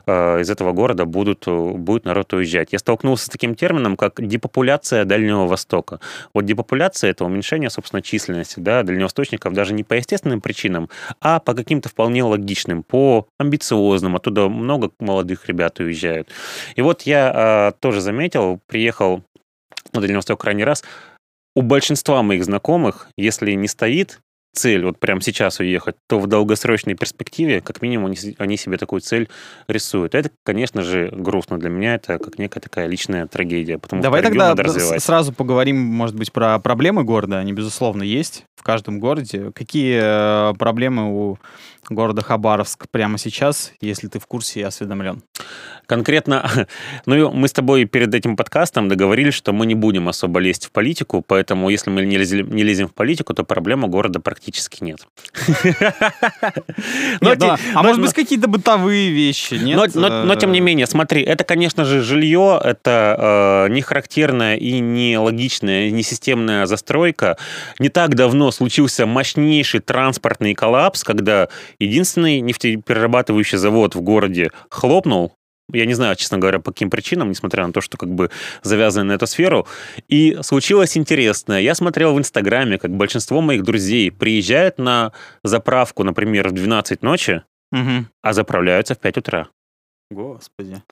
э, 0.06 0.40
из 0.40 0.50
этого 0.50 0.72
города 0.72 1.04
будут, 1.04 1.46
будет 1.46 2.04
народ 2.04 2.32
уезжать. 2.32 2.68
Я 2.72 2.78
столкнулся 2.78 3.26
с 3.26 3.28
таким 3.28 3.56
термином, 3.56 3.96
как 3.96 4.24
депопуляция 4.24 5.04
Дальнего 5.04 5.46
Востока. 5.46 5.98
Вот 6.32 6.44
депопуляция— 6.44 7.10
это 7.10 7.24
уменьшение, 7.24 7.70
собственно, 7.70 8.02
численности, 8.02 8.60
да, 8.60 8.84
дальневосточников 8.84 9.52
даже 9.52 9.74
не 9.74 9.82
по 9.82 9.94
естественным 9.94 10.40
причинам, 10.40 10.88
а 11.20 11.40
по 11.40 11.54
каким-то 11.54 11.88
вполне 11.88 12.22
логичным, 12.22 12.84
по 12.84 13.26
амбициозным. 13.38 14.14
Оттуда 14.14 14.48
много 14.48 14.90
молодых 15.00 15.39
молодых 15.40 15.48
ребят 15.48 15.80
уезжают. 15.80 16.28
И 16.76 16.82
вот 16.82 17.02
я 17.02 17.72
э, 17.72 17.80
тоже 17.80 18.00
заметил, 18.00 18.60
приехал 18.66 19.22
на 19.92 20.00
Дальний 20.00 20.16
Восток 20.16 20.40
крайний 20.40 20.64
раз, 20.64 20.84
у 21.56 21.62
большинства 21.62 22.22
моих 22.22 22.44
знакомых, 22.44 23.08
если 23.16 23.52
не 23.52 23.68
стоит 23.68 24.20
цель 24.52 24.84
вот 24.84 24.98
прямо 24.98 25.20
сейчас 25.20 25.60
уехать, 25.60 25.96
то 26.08 26.18
в 26.18 26.26
долгосрочной 26.26 26.94
перспективе, 26.94 27.60
как 27.60 27.82
минимум, 27.82 28.06
они, 28.06 28.36
они 28.38 28.56
себе 28.56 28.76
такую 28.76 29.00
цель 29.00 29.28
рисуют. 29.68 30.14
Это, 30.14 30.30
конечно 30.44 30.82
же, 30.82 31.08
грустно 31.12 31.58
для 31.58 31.70
меня, 31.70 31.94
это 31.94 32.18
как 32.18 32.38
некая 32.38 32.60
такая 32.60 32.86
личная 32.86 33.26
трагедия. 33.26 33.78
Потому 33.78 34.02
Давай 34.02 34.22
тогда 34.22 34.54
сразу 34.98 35.32
поговорим, 35.32 35.78
может 35.78 36.16
быть, 36.16 36.32
про 36.32 36.58
проблемы 36.58 37.04
города. 37.04 37.38
Они, 37.38 37.52
безусловно, 37.52 38.02
есть 38.02 38.44
в 38.56 38.62
каждом 38.62 39.00
городе. 39.00 39.52
Какие 39.54 40.50
э, 40.50 40.54
проблемы 40.54 41.30
у 41.30 41.38
города 41.88 42.22
Хабаровск 42.22 42.88
прямо 42.90 43.18
сейчас, 43.18 43.72
если 43.80 44.08
ты 44.08 44.18
в 44.18 44.26
курсе 44.26 44.60
и 44.60 44.62
осведомлен? 44.62 45.22
Конкретно, 45.90 46.48
ну, 47.06 47.32
мы 47.32 47.48
с 47.48 47.52
тобой 47.52 47.84
перед 47.84 48.14
этим 48.14 48.36
подкастом 48.36 48.88
договорились, 48.88 49.34
что 49.34 49.52
мы 49.52 49.66
не 49.66 49.74
будем 49.74 50.08
особо 50.08 50.38
лезть 50.38 50.66
в 50.66 50.70
политику, 50.70 51.20
поэтому 51.26 51.68
если 51.68 51.90
мы 51.90 52.06
не 52.06 52.16
лезем, 52.16 52.48
не 52.54 52.62
лезем 52.62 52.86
в 52.86 52.94
политику, 52.94 53.34
то 53.34 53.42
проблемы 53.42 53.88
города 53.88 54.20
практически 54.20 54.84
нет. 54.84 55.00
Но, 57.20 57.34
а 57.74 57.82
может 57.82 58.00
быть, 58.00 58.12
какие-то 58.12 58.46
бытовые 58.46 59.10
вещи, 59.10 59.54
нет? 59.54 59.92
Но, 59.96 60.34
тем 60.36 60.52
не 60.52 60.60
менее, 60.60 60.86
смотри, 60.86 61.22
это, 61.22 61.42
конечно 61.42 61.84
же, 61.84 62.02
жилье, 62.02 62.60
это 62.62 63.66
э, 63.66 63.72
не 63.72 63.82
характерная 63.82 64.54
и 64.54 64.78
не 64.78 65.18
логичная, 65.18 65.90
не 65.90 66.04
системная 66.04 66.66
застройка. 66.66 67.36
Не 67.80 67.88
так 67.88 68.14
давно 68.14 68.52
случился 68.52 69.06
мощнейший 69.06 69.80
транспортный 69.80 70.54
коллапс, 70.54 71.02
когда 71.02 71.48
единственный 71.80 72.38
нефтеперерабатывающий 72.42 73.58
завод 73.58 73.96
в 73.96 74.02
городе 74.02 74.52
хлопнул, 74.68 75.32
я 75.72 75.86
не 75.86 75.94
знаю, 75.94 76.16
честно 76.16 76.38
говоря, 76.38 76.58
по 76.58 76.72
каким 76.72 76.90
причинам, 76.90 77.30
несмотря 77.30 77.66
на 77.66 77.72
то, 77.72 77.80
что 77.80 77.96
как 77.96 78.10
бы 78.10 78.30
завязаны 78.62 79.04
на 79.04 79.12
эту 79.12 79.26
сферу. 79.26 79.66
И 80.08 80.38
случилось 80.42 80.96
интересное. 80.96 81.60
Я 81.60 81.74
смотрел 81.74 82.14
в 82.14 82.18
Инстаграме, 82.18 82.78
как 82.78 82.90
большинство 82.90 83.40
моих 83.40 83.62
друзей 83.62 84.10
приезжают 84.10 84.78
на 84.78 85.12
заправку, 85.44 86.04
например, 86.04 86.48
в 86.48 86.52
12 86.52 87.02
ночи, 87.02 87.42
угу. 87.72 88.06
а 88.22 88.32
заправляются 88.32 88.94
в 88.94 88.98
5 88.98 89.18
утра. 89.18 89.48
Господи. 90.10 90.82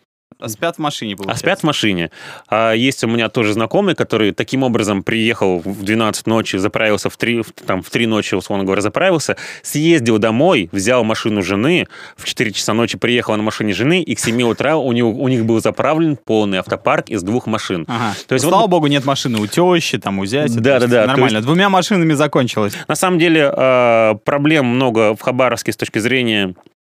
А 0.40 0.48
спят 0.48 0.77
в 0.77 0.79
машине, 0.79 1.16
получается? 1.16 1.44
А 1.44 1.46
спят 1.46 1.61
в 1.61 1.62
машине. 1.64 2.11
А 2.48 2.72
есть 2.72 3.03
у 3.03 3.09
меня 3.09 3.29
тоже 3.29 3.55
знакомый, 3.55 3.96
который 3.96 4.33
таким 4.33 4.62
образом 4.62 5.03
приехал 5.03 5.59
в 5.59 5.83
12 5.83 6.27
ночи, 6.29 6.57
заправился 6.57 7.11
в 7.11 7.16
3, 7.16 7.42
там, 7.66 7.83
в 7.83 7.90
3 7.90 8.07
ночи, 8.07 8.35
условно 8.37 8.64
говоря, 8.64 8.81
заправился, 8.81 9.37
съездил 9.62 10.18
домой, 10.18 10.68
взял 10.70 11.03
машину 11.03 11.42
жены, 11.42 11.88
в 12.16 12.24
4 12.24 12.53
часа 12.53 12.72
ночи 12.72 12.96
приехал 12.96 13.37
на 13.37 13.42
машине 13.42 13.72
жены, 13.72 14.01
и 14.01 14.14
к 14.14 14.20
7 14.20 14.40
утра 14.42 14.77
у, 14.77 14.92
него, 14.92 15.11
у 15.11 15.27
них 15.27 15.44
был 15.44 15.61
заправлен 15.61 16.16
полный 16.16 16.59
автопарк 16.59 17.09
из 17.09 17.22
двух 17.24 17.46
машин. 17.46 17.85
Ага. 17.88 18.14
То 18.29 18.35
есть, 18.35 18.46
Слава 18.46 18.68
богу, 18.68 18.87
нет 18.87 19.05
машины 19.05 19.40
у 19.40 19.46
тещи, 19.48 19.98
там, 19.98 20.20
у 20.20 20.27
зятя. 20.27 20.61
Да, 20.61 20.79
да, 20.79 20.87
да. 20.87 21.07
Нормально. 21.07 21.38
Есть... 21.38 21.46
Двумя 21.46 21.68
машинами 21.68 22.12
закончилось. 22.12 22.74
На 22.87 22.94
самом 22.94 23.18
деле 23.18 23.51
а, 23.53 24.14
проблем 24.24 24.66
много 24.66 25.16
в 25.16 25.20
Хабаровске 25.20 25.72
с 25.72 25.77
точки 25.77 25.98
зрения 25.98 26.55
а, 26.55 26.77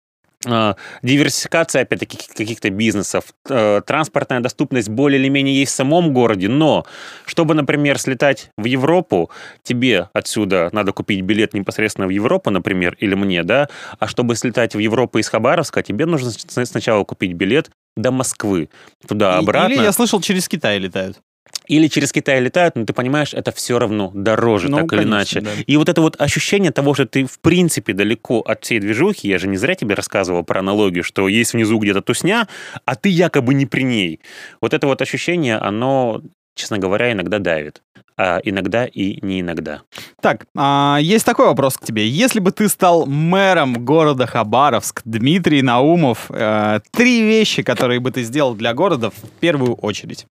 диверсификация, 1.01 1.83
опять-таки, 1.83 2.17
каких-то 2.35 2.69
бизнесов, 2.69 3.25
э, 3.49 3.81
транспортная 3.85 4.39
доступность 4.39 4.89
более 4.89 5.19
или 5.19 5.29
менее 5.29 5.59
есть 5.59 5.73
в 5.73 5.75
самом 5.75 6.13
городе, 6.13 6.47
но 6.47 6.85
чтобы, 7.25 7.53
например, 7.53 7.99
слетать 7.99 8.49
в 8.57 8.65
Европу, 8.65 9.29
тебе 9.63 10.09
отсюда 10.13 10.69
надо 10.71 10.91
купить 10.91 11.21
билет 11.21 11.53
непосредственно 11.53 12.07
в 12.07 12.11
Европу, 12.11 12.49
например, 12.49 12.95
или 12.99 13.15
мне, 13.15 13.43
да, 13.43 13.69
а 13.99 14.07
чтобы 14.07 14.35
слетать 14.35 14.75
в 14.75 14.79
Европу 14.79 15.19
из 15.19 15.29
Хабаровска, 15.29 15.81
тебе 15.83 16.05
нужно 16.05 16.31
сначала 16.31 17.03
купить 17.03 17.33
билет 17.33 17.69
до 17.95 18.11
Москвы, 18.11 18.69
туда-обратно. 19.07 19.73
Или, 19.73 19.83
я 19.83 19.91
слышал, 19.91 20.21
через 20.21 20.47
Китай 20.47 20.79
летают 20.79 21.19
или 21.67 21.87
через 21.87 22.11
Китай 22.11 22.39
летают, 22.39 22.75
но 22.75 22.85
ты 22.85 22.93
понимаешь, 22.93 23.33
это 23.33 23.51
все 23.51 23.79
равно 23.79 24.11
дороже, 24.13 24.69
ну, 24.69 24.77
так 24.77 24.89
конечно, 24.89 25.05
или 25.05 25.09
иначе. 25.09 25.41
Да. 25.41 25.51
И 25.65 25.77
вот 25.77 25.89
это 25.89 26.01
вот 26.01 26.19
ощущение 26.19 26.71
того, 26.71 26.93
что 26.93 27.05
ты 27.05 27.25
в 27.25 27.39
принципе 27.39 27.93
далеко 27.93 28.39
от 28.41 28.63
всей 28.63 28.79
движухи, 28.79 29.27
я 29.27 29.37
же 29.37 29.47
не 29.47 29.57
зря 29.57 29.75
тебе 29.75 29.95
рассказывал 29.95 30.43
про 30.43 30.59
аналогию, 30.59 31.03
что 31.03 31.27
есть 31.27 31.53
внизу 31.53 31.77
где-то 31.79 32.01
тусня, 32.01 32.47
а 32.85 32.95
ты 32.95 33.09
якобы 33.09 33.53
не 33.53 33.65
при 33.65 33.83
ней. 33.83 34.19
Вот 34.61 34.73
это 34.73 34.87
вот 34.87 35.01
ощущение, 35.01 35.57
оно, 35.57 36.21
честно 36.55 36.77
говоря, 36.77 37.11
иногда 37.11 37.39
давит. 37.39 37.81
А 38.17 38.39
иногда 38.43 38.85
и 38.85 39.19
не 39.25 39.41
иногда. 39.41 39.81
Так, 40.21 40.45
а, 40.55 40.99
есть 41.01 41.25
такой 41.25 41.47
вопрос 41.47 41.77
к 41.77 41.85
тебе. 41.85 42.07
Если 42.07 42.39
бы 42.39 42.51
ты 42.53 42.69
стал 42.69 43.05
мэром 43.05 43.83
города 43.83 44.25
Хабаровск, 44.25 45.01
Дмитрий 45.03 45.61
Наумов, 45.61 46.27
э, 46.29 46.79
три 46.91 47.23
вещи, 47.23 47.61
которые 47.61 47.99
бы 47.99 48.11
ты 48.11 48.23
сделал 48.23 48.55
для 48.55 48.73
города 48.73 49.09
в 49.09 49.29
первую 49.41 49.73
очередь. 49.73 50.27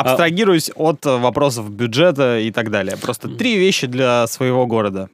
Абстрагируюсь 0.00 0.70
от 0.74 1.04
вопросов 1.04 1.70
бюджета 1.70 2.38
и 2.38 2.50
так 2.50 2.70
далее. 2.70 2.96
Просто 2.96 3.28
три 3.28 3.56
вещи 3.56 3.86
для 3.86 4.26
своего 4.26 4.66
города. 4.66 5.08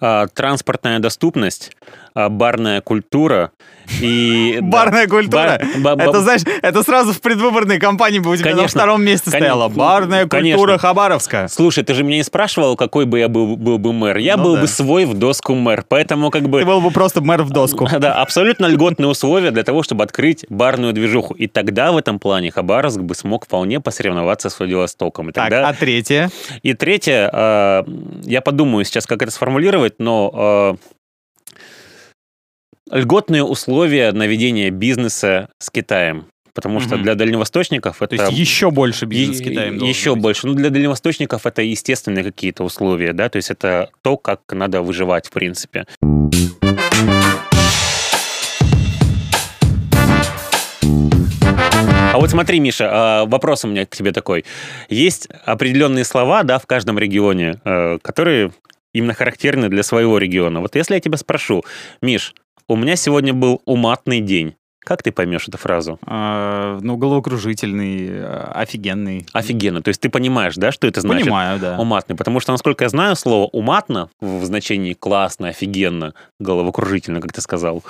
А, 0.00 0.26
транспортная 0.28 0.98
доступность, 0.98 1.72
а, 1.80 2.05
барная 2.28 2.80
культура 2.80 3.52
и... 4.00 4.58
Барная 4.62 5.06
культура? 5.06 5.60
Это, 5.60 6.20
знаешь, 6.20 6.42
это 6.62 6.82
сразу 6.82 7.12
в 7.12 7.20
предвыборной 7.20 7.78
кампании 7.78 8.18
бы 8.18 8.30
у 8.30 8.36
тебя 8.36 8.54
на 8.54 8.66
втором 8.66 9.04
месте 9.04 9.30
стояло. 9.30 9.68
Барная 9.68 10.26
культура 10.26 10.78
Хабаровска. 10.78 11.46
Слушай, 11.50 11.84
ты 11.84 11.94
же 11.94 12.02
меня 12.02 12.18
не 12.18 12.22
спрашивал, 12.22 12.76
какой 12.76 13.06
бы 13.06 13.18
я 13.18 13.28
был, 13.28 13.56
был 13.56 13.78
бы 13.78 13.92
мэр. 13.92 14.18
Я 14.18 14.36
ну 14.36 14.44
был 14.44 14.56
бы 14.56 14.66
свой 14.66 15.04
в 15.04 15.14
доску 15.14 15.54
мэр, 15.54 15.84
поэтому 15.88 16.30
как 16.30 16.48
бы... 16.48 16.60
Ты 16.60 16.66
был 16.66 16.80
бы 16.80 16.90
просто 16.90 17.20
мэр 17.20 17.42
в 17.42 17.50
доску. 17.50 17.88
Да, 17.96 18.12
абсолютно 18.14 18.66
льготные 18.66 19.08
условия 19.08 19.50
для 19.50 19.62
того, 19.62 19.82
чтобы 19.82 20.04
открыть 20.04 20.44
барную 20.50 20.92
движуху. 20.92 21.32
И 21.34 21.46
тогда 21.46 21.92
в 21.92 21.96
этом 21.96 22.18
плане 22.18 22.50
Хабаровск 22.50 23.00
бы 23.00 23.14
смог 23.14 23.46
вполне 23.46 23.80
посоревноваться 23.80 24.50
с 24.50 24.58
Владивостоком. 24.58 25.32
так, 25.32 25.50
а 25.50 25.72
третье? 25.72 26.30
И 26.62 26.74
третье, 26.74 27.30
а, 27.32 27.84
я 28.22 28.42
подумаю 28.42 28.84
сейчас, 28.84 29.06
как 29.06 29.22
это 29.22 29.32
сформулировать, 29.32 29.94
но 29.98 30.30
а, 30.34 30.76
льготные 32.90 33.42
условия 33.42 34.12
на 34.12 34.26
ведение 34.26 34.70
бизнеса 34.70 35.48
с 35.58 35.70
Китаем. 35.70 36.26
Потому 36.54 36.80
что 36.80 36.94
угу. 36.94 37.02
для 37.02 37.14
дальневосточников 37.14 38.00
это... 38.00 38.16
То 38.16 38.24
есть 38.24 38.38
еще 38.38 38.70
больше 38.70 39.04
бизнес 39.04 39.38
с 39.38 39.42
Китаем 39.42 39.76
Еще 39.76 40.14
быть. 40.14 40.22
больше. 40.22 40.46
Ну, 40.46 40.54
для 40.54 40.70
дальневосточников 40.70 41.44
это 41.44 41.60
естественные 41.60 42.24
какие-то 42.24 42.64
условия, 42.64 43.12
да, 43.12 43.28
то 43.28 43.36
есть 43.36 43.50
это 43.50 43.90
то, 44.02 44.16
как 44.16 44.40
надо 44.52 44.80
выживать, 44.80 45.26
в 45.26 45.32
принципе. 45.32 45.86
А 52.12 52.18
вот 52.18 52.30
смотри, 52.30 52.58
Миша, 52.60 52.88
а, 52.90 53.26
вопрос 53.26 53.66
у 53.66 53.68
меня 53.68 53.84
к 53.84 53.94
тебе 53.94 54.12
такой. 54.12 54.46
Есть 54.88 55.28
определенные 55.44 56.04
слова, 56.06 56.42
да, 56.44 56.58
в 56.58 56.64
каждом 56.64 56.98
регионе, 56.98 57.60
э, 57.62 57.98
которые 58.00 58.52
именно 58.94 59.12
характерны 59.12 59.68
для 59.68 59.82
своего 59.82 60.16
региона. 60.16 60.62
Вот 60.62 60.74
если 60.74 60.94
я 60.94 61.00
тебя 61.00 61.18
спрошу, 61.18 61.62
Миш, 62.00 62.32
у 62.68 62.76
меня 62.76 62.96
сегодня 62.96 63.32
был 63.32 63.62
уматный 63.64 64.20
день. 64.20 64.56
Как 64.86 65.02
ты 65.02 65.10
поймешь 65.10 65.48
эту 65.48 65.58
фразу? 65.58 65.98
А, 66.06 66.78
ну, 66.80 66.96
головокружительный, 66.96 68.06
э, 68.08 68.50
офигенный. 68.54 69.26
Офигенно. 69.32 69.82
То 69.82 69.88
есть 69.88 70.00
ты 70.00 70.08
понимаешь, 70.08 70.54
да, 70.54 70.70
что 70.70 70.86
это 70.86 71.00
значит? 71.00 71.24
Понимаю, 71.24 71.58
да. 71.58 71.76
Уматный. 71.76 72.14
Потому 72.14 72.38
что, 72.38 72.52
насколько 72.52 72.84
я 72.84 72.88
знаю, 72.88 73.16
слово 73.16 73.46
уматно 73.48 74.10
в 74.20 74.44
значении 74.44 74.92
классно, 74.92 75.48
офигенно, 75.48 76.14
головокружительно, 76.38 77.20
как 77.20 77.32
ты 77.32 77.40
сказал, 77.40 77.82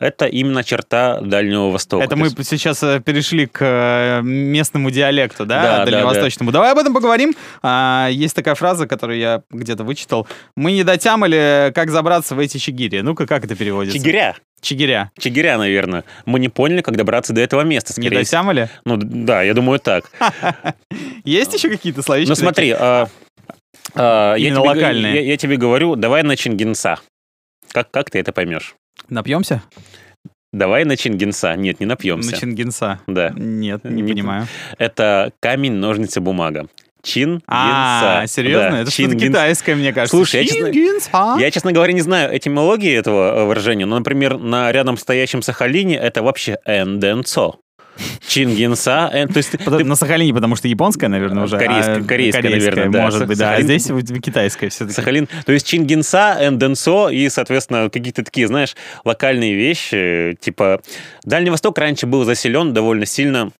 это 0.00 0.26
именно 0.26 0.64
черта 0.64 1.20
Дальнего 1.20 1.70
Востока. 1.70 2.02
Это 2.02 2.16
То 2.16 2.16
мы 2.16 2.26
есть- 2.26 2.44
сейчас 2.48 2.82
э, 2.82 2.98
перешли 2.98 3.46
к 3.46 3.60
э, 3.64 4.22
местному 4.22 4.90
диалекту, 4.90 5.46
да, 5.46 5.62
Да, 5.62 5.84
да, 5.84 5.90
дальневосточному. 5.92 6.50
Давай 6.50 6.72
об 6.72 6.78
этом 6.78 6.92
поговорим. 6.92 7.34
А, 7.62 8.08
Есть 8.10 8.34
такая 8.34 8.56
фраза, 8.56 8.88
которую 8.88 9.20
я 9.20 9.42
где-то 9.50 9.84
вычитал. 9.84 10.26
Мы 10.56 10.72
не 10.72 10.82
дотямали, 10.82 11.70
как 11.72 11.90
забраться 11.90 12.34
в 12.34 12.40
эти 12.40 12.58
чигири. 12.58 12.98
Ну-ка, 13.02 13.28
как 13.28 13.44
это 13.44 13.54
переводится? 13.54 13.96
Чигиря. 13.96 14.34
Чигиря. 14.62 15.10
Чигиря, 15.18 15.58
наверное. 15.58 16.04
Мы 16.24 16.38
не 16.38 16.48
поняли, 16.48 16.82
как 16.82 16.96
добраться 16.96 17.32
до 17.32 17.40
этого 17.40 17.62
места. 17.62 17.92
Не 18.00 18.08
всего. 18.08 18.20
дотямали? 18.20 18.70
Ну, 18.84 18.96
да, 18.96 19.42
я 19.42 19.54
думаю, 19.54 19.80
так. 19.80 20.10
Есть 21.24 21.52
еще 21.52 21.68
какие-то 21.68 22.02
словечки? 22.02 22.30
Ну, 22.30 22.36
смотри, 22.36 22.70
а, 22.70 23.08
а, 23.94 24.36
я, 24.36 24.54
тебе, 25.36 25.54
я- 25.54 25.58
говорю, 25.58 25.96
давай 25.96 26.22
на 26.22 26.36
Чингинса. 26.36 27.00
Как, 27.72 27.90
как 27.90 28.10
ты 28.10 28.20
это 28.20 28.32
поймешь? 28.32 28.76
Напьемся? 29.08 29.62
Давай 30.52 30.84
на 30.84 30.96
Чингинса. 30.96 31.56
Нет, 31.56 31.80
не 31.80 31.86
напьемся. 31.86 32.30
На 32.30 32.36
Чингинса. 32.36 33.00
Да. 33.08 33.30
Нет, 33.34 33.82
не, 33.84 34.02
Не 34.02 34.12
понимаю. 34.12 34.46
Это 34.78 35.32
камень, 35.40 35.72
ножницы, 35.72 36.20
бумага. 36.20 36.68
Чин, 37.02 37.42
А, 37.48 38.24
серьезно? 38.28 38.70
Да, 38.70 38.78
Это 38.82 38.90
что-то 38.90 39.16
китайское, 39.16 39.74
мне 39.74 39.92
кажется. 39.92 40.16
Слушай, 40.16 40.42
я, 40.42 40.46
честно- 40.48 40.72
Чингинса. 40.72 41.36
Я, 41.40 41.50
честно 41.50 41.72
говоря, 41.72 41.92
не 41.92 42.00
знаю 42.00 42.36
этимологии 42.36 42.94
этого 42.96 43.40
э, 43.40 43.44
выражения, 43.44 43.86
но, 43.86 43.98
например, 43.98 44.38
на 44.38 44.70
рядом 44.70 44.96
стоящем 44.96 45.42
Сахалине 45.42 45.96
это 45.96 46.22
вообще 46.22 46.58
энденцо. 46.64 47.58
Чингинса. 48.26 49.10
То 49.32 49.36
есть 49.36 49.50
ты- 49.50 49.84
На 49.84 49.96
Сахалине, 49.96 50.32
потому 50.32 50.56
что 50.56 50.68
японская, 50.68 51.10
наверное, 51.10 51.44
уже. 51.44 51.58
Корейская- 51.58 52.00
а, 52.00 52.04
корейская, 52.04 52.42
наверное, 52.42 52.88
да. 52.88 53.02
Может 53.02 53.26
быть, 53.26 53.38
да. 53.38 53.54
А 53.54 53.60
Сахалин- 53.60 53.64
здесь 54.00 54.20
китайская 54.22 54.68
все-таки. 54.70 54.94
Сахалин. 54.94 55.28
То 55.44 55.52
есть 55.52 55.66
Чингинса, 55.66 56.36
Энденсо 56.40 57.08
и, 57.08 57.28
соответственно, 57.28 57.90
какие-то 57.90 58.24
такие, 58.24 58.46
знаешь, 58.46 58.74
локальные 59.04 59.54
вещи. 59.54 60.36
Типа 60.40 60.80
Дальний 61.24 61.50
Восток 61.50 61.76
раньше 61.78 62.06
был 62.06 62.24
заселен 62.24 62.72
довольно 62.72 63.06
сильно 63.06 63.50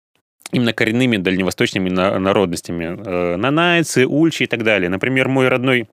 именно 0.52 0.72
коренными 0.72 1.16
дальневосточными 1.16 1.88
на- 1.88 2.18
народностями. 2.18 2.96
Э, 3.04 3.36
Нанайцы, 3.36 4.06
ульчи 4.06 4.44
и 4.44 4.46
так 4.46 4.62
далее. 4.62 4.88
Например, 4.88 5.28
мой 5.28 5.48
родной 5.48 5.88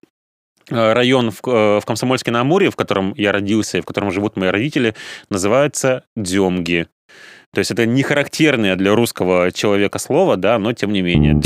э, 0.69 0.93
район 0.93 1.31
в, 1.31 1.39
э, 1.47 1.79
в 1.79 1.85
Комсомольске-на-Амуре, 1.85 2.69
в 2.69 2.75
котором 2.75 3.13
я 3.17 3.31
родился 3.31 3.77
и 3.77 3.81
в 3.81 3.85
котором 3.85 4.11
живут 4.11 4.35
мои 4.37 4.49
родители, 4.49 4.93
называется 5.29 6.03
Дземги. 6.15 6.87
То 7.53 7.59
есть 7.59 7.71
это 7.71 7.87
не 7.87 8.03
характерное 8.03 8.75
для 8.75 8.93
русского 8.93 9.51
человека 9.51 9.97
слово, 9.97 10.37
да, 10.37 10.59
но 10.59 10.73
тем 10.73 10.93
не 10.93 11.01
менее. 11.01 11.41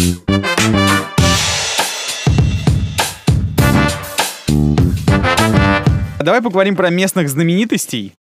Давай 6.20 6.42
поговорим 6.42 6.76
про 6.76 6.90
местных 6.90 7.30
знаменитостей. 7.30 8.14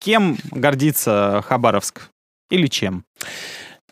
Кем 0.00 0.38
гордится 0.50 1.42
Хабаровск? 1.46 2.08
Или 2.50 2.66
чем? 2.66 3.04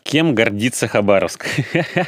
Кем 0.03 0.35
гордится 0.35 0.87
Хабаровск? 0.87 1.45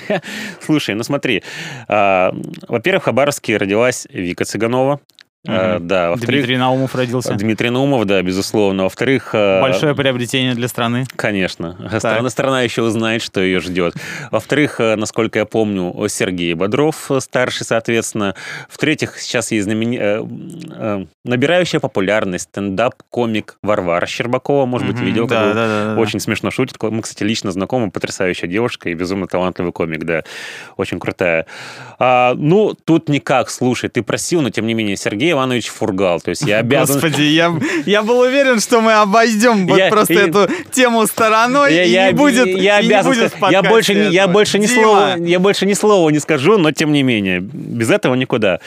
Слушай, 0.61 0.95
ну 0.95 1.03
смотри. 1.03 1.43
а, 1.87 2.35
Во-первых, 2.67 3.03
в 3.03 3.05
Хабаровске 3.05 3.57
родилась 3.57 4.07
Вика 4.09 4.45
Цыганова. 4.45 4.99
А, 5.45 5.75
Мгм. 5.75 5.87
Да, 5.87 6.09
во-вторых, 6.11 6.35
Дмитрий 6.39 6.57
Наумов 6.57 6.95
родился. 6.95 7.33
Дмитрий 7.33 7.69
Наумов, 7.69 8.05
да, 8.05 8.21
безусловно. 8.21 8.83
Во-вторых, 8.83 9.31
а, 9.33 9.61
Большое 9.61 9.93
приобретение 9.93 10.53
для 10.55 10.69
страны. 10.69 11.05
Конечно. 11.17 11.77
Страна, 11.97 12.29
страна 12.29 12.61
еще 12.61 12.81
узнает, 12.81 13.21
что 13.21 13.41
ее 13.41 13.59
ждет. 13.59 13.93
Во-вторых, 14.31 14.79
э, 14.79 14.95
насколько 14.95 15.39
я 15.39 15.45
помню, 15.45 15.93
Сергей 16.07 16.53
Бодров 16.53 17.11
э, 17.11 17.19
старший, 17.19 17.65
соответственно. 17.65 18.35
В-третьих, 18.69 19.19
сейчас 19.19 19.51
есть 19.51 19.65
знамени... 19.65 19.97
э, 19.99 20.23
э, 20.71 21.05
набирающая 21.25 21.81
популярность 21.81 22.45
стендап-комик 22.45 23.57
Варвара 23.61 24.05
Щербакова. 24.05 24.65
Может 24.65 24.87
быть, 24.87 24.95
Мгм, 24.95 25.05
видел? 25.05 25.27
да, 25.27 25.43
как 25.47 25.55
да, 25.55 25.67
да, 25.67 25.95
да. 25.95 26.01
Очень 26.01 26.21
смешно 26.21 26.51
шутит. 26.51 26.81
Мы, 26.81 27.01
кстати, 27.01 27.23
лично 27.23 27.51
знакомы. 27.51 27.91
Потрясающая 27.91 28.47
девушка 28.47 28.89
и 28.89 28.93
безумно 28.93 29.27
талантливый 29.27 29.73
комик, 29.73 30.05
да. 30.05 30.23
Очень 30.77 31.01
крутая. 31.01 31.47
А, 31.99 32.33
ну, 32.37 32.73
тут 32.85 33.09
никак, 33.09 33.49
слушай, 33.49 33.89
ты 33.89 34.03
просил, 34.03 34.41
но 34.41 34.49
тем 34.49 34.65
не 34.67 34.73
менее, 34.73 34.95
Сергей 34.95 35.32
Иванович 35.33 35.67
Фургал. 35.69 36.21
То 36.21 36.29
есть 36.29 36.41
я 36.43 36.59
обязан... 36.59 36.95
Господи, 37.01 37.21
я, 37.23 37.53
я 37.85 38.01
был 38.01 38.19
уверен, 38.19 38.59
что 38.59 38.81
мы 38.81 38.93
обойдем 38.93 39.67
вот 39.67 39.77
Я- 39.77 39.89
просто 39.89 40.13
я- 40.13 40.21
эту 40.27 40.47
тему 40.71 41.05
стороной, 41.07 41.73
Я, 41.75 41.83
и 41.83 41.89
я- 41.89 42.07
не 42.07 42.13
будет, 42.13 42.47
я 42.47 42.79
и 42.79 42.87
не 42.87 42.87
обязан 42.93 43.11
будет 43.11 43.33
в 43.33 43.37
сказать, 43.37 43.51
я 43.51 43.61
больше, 43.63 43.93
не- 43.93 44.13
я 44.13 44.21
этого. 44.23 44.33
больше 44.33 44.59
ни 44.59 44.65
слова, 44.67 45.15
я 45.19 45.39
больше 45.39 45.65
ни 45.65 45.73
слова 45.73 46.09
не 46.09 46.19
скажу, 46.19 46.57
но 46.57 46.71
тем 46.71 46.91
не 46.91 47.03
менее, 47.03 47.39
без 47.41 47.89
этого 47.89 48.15
никуда. 48.15 48.59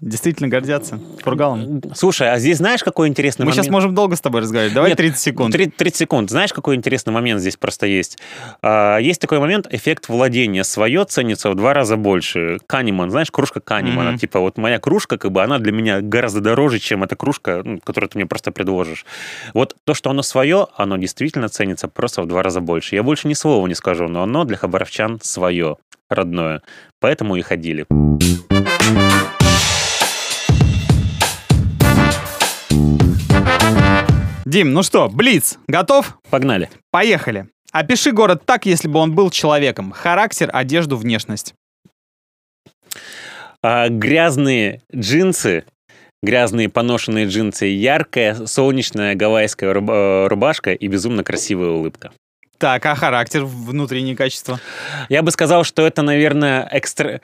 Действительно 0.00 0.48
гордятся 0.48 0.98
Фургалом. 1.22 1.82
Слушай, 1.94 2.32
а 2.32 2.38
здесь 2.38 2.56
знаешь, 2.56 2.82
какой 2.82 3.06
интересный 3.06 3.42
Мы 3.44 3.50
момент? 3.50 3.64
сейчас 3.66 3.70
можем 3.70 3.94
долго 3.94 4.16
с 4.16 4.20
тобой 4.20 4.40
разговаривать. 4.40 4.74
Давай 4.74 4.90
Нет, 4.90 4.96
30 4.96 5.18
секунд. 5.18 5.52
30, 5.52 5.76
30 5.76 5.98
секунд. 5.98 6.30
Знаешь, 6.30 6.54
какой 6.54 6.76
интересный 6.76 7.12
момент 7.12 7.40
здесь 7.40 7.58
просто 7.58 7.86
есть? 7.86 8.18
А, 8.62 8.96
есть 8.96 9.20
такой 9.20 9.40
момент, 9.40 9.66
эффект 9.70 10.08
владения. 10.08 10.64
Свое 10.64 11.04
ценится 11.04 11.50
в 11.50 11.54
два 11.54 11.74
раза 11.74 11.98
больше. 11.98 12.58
Канеман, 12.66 13.10
знаешь, 13.10 13.30
кружка 13.30 13.60
Канемана. 13.60 14.10
Мгм. 14.10 14.18
Типа 14.18 14.40
вот 14.40 14.56
моя 14.56 14.78
кружка, 14.78 15.18
как 15.18 15.30
бы 15.32 15.42
она 15.42 15.58
для 15.58 15.72
меня 15.72 16.00
гораздо 16.00 16.40
дороже, 16.40 16.78
чем 16.78 17.04
эта 17.04 17.14
кружка, 17.14 17.60
ну, 17.62 17.78
которую 17.78 18.08
ты 18.08 18.16
мне 18.16 18.26
просто 18.26 18.52
предложишь. 18.52 19.04
Вот 19.52 19.76
то, 19.84 19.92
что 19.92 20.08
оно 20.08 20.22
свое, 20.22 20.66
оно 20.76 20.96
действительно 20.96 21.50
ценится 21.50 21.88
просто 21.88 22.22
в 22.22 22.26
два 22.26 22.42
раза 22.42 22.62
больше. 22.62 22.94
Я 22.94 23.02
больше 23.02 23.28
ни 23.28 23.34
слова 23.34 23.66
не 23.66 23.74
скажу, 23.74 24.08
но 24.08 24.22
оно 24.22 24.44
для 24.44 24.56
хабаровчан 24.56 25.20
свое, 25.22 25.76
родное. 26.08 26.62
Поэтому 27.00 27.36
и 27.36 27.42
ходили. 27.42 27.84
Дим, 34.54 34.72
ну 34.72 34.84
что, 34.84 35.08
Блиц, 35.08 35.58
готов? 35.66 36.16
Погнали. 36.30 36.70
Поехали. 36.92 37.48
Опиши 37.72 38.12
город 38.12 38.44
так, 38.46 38.66
если 38.66 38.86
бы 38.86 39.00
он 39.00 39.12
был 39.12 39.30
человеком. 39.30 39.90
Характер, 39.90 40.48
одежду, 40.52 40.96
внешность. 40.96 41.54
А, 43.64 43.88
грязные 43.88 44.80
джинсы, 44.94 45.64
грязные 46.22 46.68
поношенные 46.68 47.26
джинсы, 47.26 47.64
яркая 47.64 48.46
солнечная 48.46 49.16
гавайская 49.16 49.74
э, 49.74 50.26
рубашка 50.28 50.72
и 50.72 50.86
безумно 50.86 51.24
красивая 51.24 51.70
улыбка. 51.70 52.12
Так, 52.58 52.86
а 52.86 52.94
характер, 52.94 53.44
внутренние 53.44 54.14
качества? 54.14 54.60
Я 55.08 55.22
бы 55.22 55.32
сказал, 55.32 55.64
что 55.64 55.84
это, 55.84 56.02
наверное, 56.02 56.68
экстра... 56.70 57.20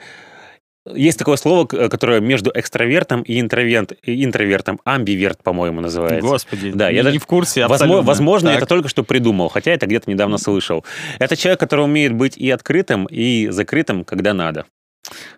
Есть 0.91 1.19
такое 1.19 1.35
слово, 1.37 1.65
которое 1.65 2.21
между 2.21 2.51
экстравертом 2.55 3.21
и 3.21 3.39
интроверт, 3.39 3.93
и 4.03 4.25
интровертом, 4.25 4.79
амбиверт, 4.83 5.43
по-моему, 5.43 5.79
называется. 5.79 6.21
Господи, 6.27 6.71
Да, 6.73 6.89
не, 6.89 6.97
я 6.97 7.03
даже- 7.03 7.13
не 7.13 7.19
в 7.19 7.27
курсе 7.27 7.61
Возможно, 7.67 7.75
абсолютно. 7.85 8.07
возможно 8.07 8.49
Так. 8.49 8.57
это 8.57 8.65
только 8.65 8.89
что 8.89 9.03
придумал, 9.03 9.49
хотя 9.49 9.71
это 9.71 9.85
где-то 9.85 10.09
недавно 10.09 10.39
слышал. 10.39 10.83
Это 11.19 11.35
человек, 11.35 11.59
который 11.59 11.85
умеет 11.85 12.13
быть 12.13 12.35
и 12.35 12.49
открытым, 12.49 13.05
и 13.05 13.49
закрытым, 13.49 14.03
когда 14.03 14.33
надо. 14.33 14.65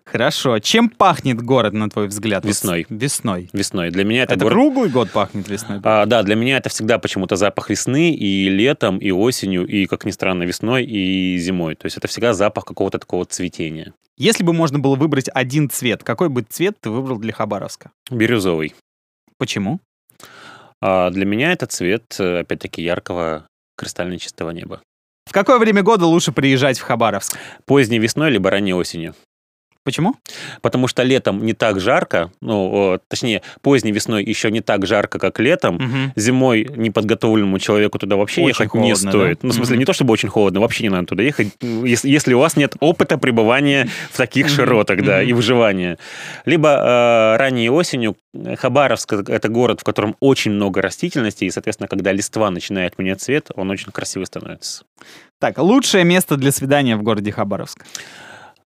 Хорошо. 0.04 0.58
Чем 0.58 0.88
пахнет 0.90 1.40
город, 1.42 1.72
на 1.72 1.88
твой 1.90 2.06
взгляд? 2.08 2.44
Весной. 2.44 2.86
Весной. 2.88 3.48
Весной. 3.52 3.90
Для 3.90 4.04
меня 4.04 4.22
это, 4.22 4.34
Это, 4.34 4.44
город- 4.44 4.52
круглый 4.54 4.90
год 4.90 5.10
пахнет 5.10 5.48
весной? 5.48 5.80
А, 5.82 6.06
да, 6.06 6.22
для 6.22 6.36
меня 6.36 6.58
это 6.58 6.68
всегда 6.68 6.98
почему-то 6.98 7.36
запах 7.36 7.70
весны 7.70 8.14
и 8.14 8.48
летом, 8.48 8.98
и 8.98 9.10
осенью, 9.10 9.66
и, 9.66 9.86
как 9.86 10.04
ни 10.04 10.10
странно, 10.10 10.44
весной 10.44 10.84
и 10.84 11.38
зимой. 11.38 11.74
То 11.74 11.86
есть 11.86 11.96
это 11.96 12.06
всегда 12.08 12.34
запах 12.34 12.64
какого-то 12.64 12.98
такого 12.98 13.24
цветения. 13.24 13.94
Если 14.16 14.44
бы 14.44 14.52
можно 14.52 14.78
было 14.78 14.94
выбрать 14.94 15.28
один 15.32 15.68
цвет, 15.68 16.04
какой 16.04 16.28
бы 16.28 16.42
цвет 16.42 16.76
ты 16.80 16.90
выбрал 16.90 17.18
для 17.18 17.32
Хабаровска? 17.32 17.90
Бирюзовый. 18.10 18.74
Почему? 19.38 19.80
А 20.80 21.10
для 21.10 21.24
меня 21.24 21.52
это 21.52 21.66
цвет, 21.66 22.14
э, 22.20 22.40
опять-таки, 22.40 22.82
яркого 22.82 23.46
кристально 23.76 24.18
чистого 24.18 24.50
неба. 24.50 24.80
В 25.26 25.32
какое 25.32 25.58
время 25.58 25.82
года 25.82 26.06
лучше 26.06 26.30
приезжать 26.30 26.78
в 26.78 26.82
Хабаровск? 26.82 27.36
Поздней 27.64 27.98
весной 27.98 28.30
либо 28.30 28.50
ранней 28.50 28.74
осенью. 28.74 29.14
Почему? 29.84 30.14
Потому 30.62 30.88
что 30.88 31.02
летом 31.02 31.44
не 31.44 31.52
так 31.52 31.78
жарко, 31.78 32.32
ну, 32.40 32.98
точнее, 33.08 33.42
поздней 33.60 33.92
весной 33.92 34.24
еще 34.24 34.50
не 34.50 34.62
так 34.62 34.86
жарко, 34.86 35.18
как 35.18 35.38
летом. 35.40 35.74
Мгм. 35.74 36.12
Зимой 36.16 36.66
неподготовленному 36.74 37.58
человеку 37.58 37.98
туда 37.98 38.16
вообще 38.16 38.40
Очень 38.40 38.48
ехать 38.48 38.74
не 38.74 38.80
холодно, 38.94 39.10
стоит. 39.10 39.38
да? 39.42 39.46
Ну, 39.46 39.50
в 39.50 39.54
смысле, 39.54 39.74
Мгм. 39.74 39.80
не 39.80 39.84
то 39.84 39.92
чтобы 39.92 40.12
очень 40.12 40.30
холодно, 40.30 40.60
вообще 40.60 40.84
не 40.84 40.88
надо 40.88 41.06
туда 41.08 41.22
ехать, 41.22 41.48
если, 41.60 42.08
если 42.08 42.32
у 42.32 42.38
вас 42.38 42.56
нет 42.56 42.76
опыта 42.80 43.18
пребывания 43.18 43.88
в 44.10 44.16
таких 44.16 44.48
широтах, 44.48 45.02
да, 45.04 45.22
и 45.22 45.34
выживания. 45.34 45.98
Либо 46.46 46.70
э, 46.70 47.36
ранней 47.36 47.68
осенью 47.68 48.16
Хабаровск— 48.56 49.12
это 49.28 49.48
город, 49.48 49.80
в 49.82 49.84
котором 49.84 50.16
очень 50.20 50.52
много 50.52 50.80
растительности, 50.80 51.44
и, 51.44 51.50
соответственно, 51.50 51.88
когда 51.88 52.10
листва 52.10 52.50
начинает 52.50 52.98
менять 52.98 53.20
цвет, 53.20 53.50
он 53.54 53.70
очень 53.70 53.92
красивый 53.92 54.26
становится. 54.26 54.84
Так, 55.40 55.58
лучшее 55.58 56.04
место 56.04 56.36
для 56.36 56.52
свидания 56.52 56.96
в 56.96 57.02
городе 57.02 57.30
Хабаровск. 57.32 57.84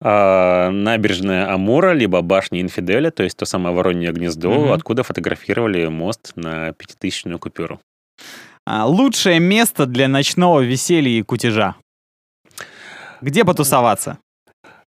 А, 0.01 0.71
набережная 0.71 1.53
Амура, 1.53 1.93
либо 1.93 2.21
башня 2.23 2.61
Инфиделя, 2.61 3.11
то 3.11 3.25
есть 3.25 3.37
то 3.37 3.45
самое 3.47 3.75
Воронье 3.75 4.13
гнездо, 4.13 4.51
Мгм. 4.53 4.73
откуда 4.73 5.03
фотографировали 5.03 5.87
мост 5.89 6.33
на 6.37 6.73
пятитысячную 6.73 7.39
купюру. 7.39 7.81
А, 8.65 8.87
лучшее 8.87 9.41
место 9.41 9.87
для 9.87 10.09
ночного 10.09 10.61
веселья 10.61 11.19
и 11.19 11.23
кутежа. 11.23 11.75
Где 13.21 13.45
потусоваться? 13.45 14.19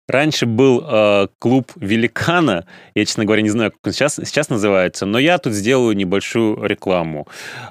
Раньше 0.09 0.47
был 0.47 0.85
э, 0.89 1.27
клуб 1.41 1.73
Великана. 1.75 2.65
Я, 2.95 3.05
честно 3.05 3.25
говоря, 3.25 3.43
не 3.43 3.49
знаю, 3.51 3.73
как 3.73 3.81
он 3.87 3.93
сейчас, 3.93 4.15
сейчас 4.15 4.49
называется, 4.51 5.05
но 5.05 5.19
я 5.19 5.37
тут 5.39 5.53
сделаю 5.53 5.97
небольшую 5.97 6.63
рекламу. 6.65 7.27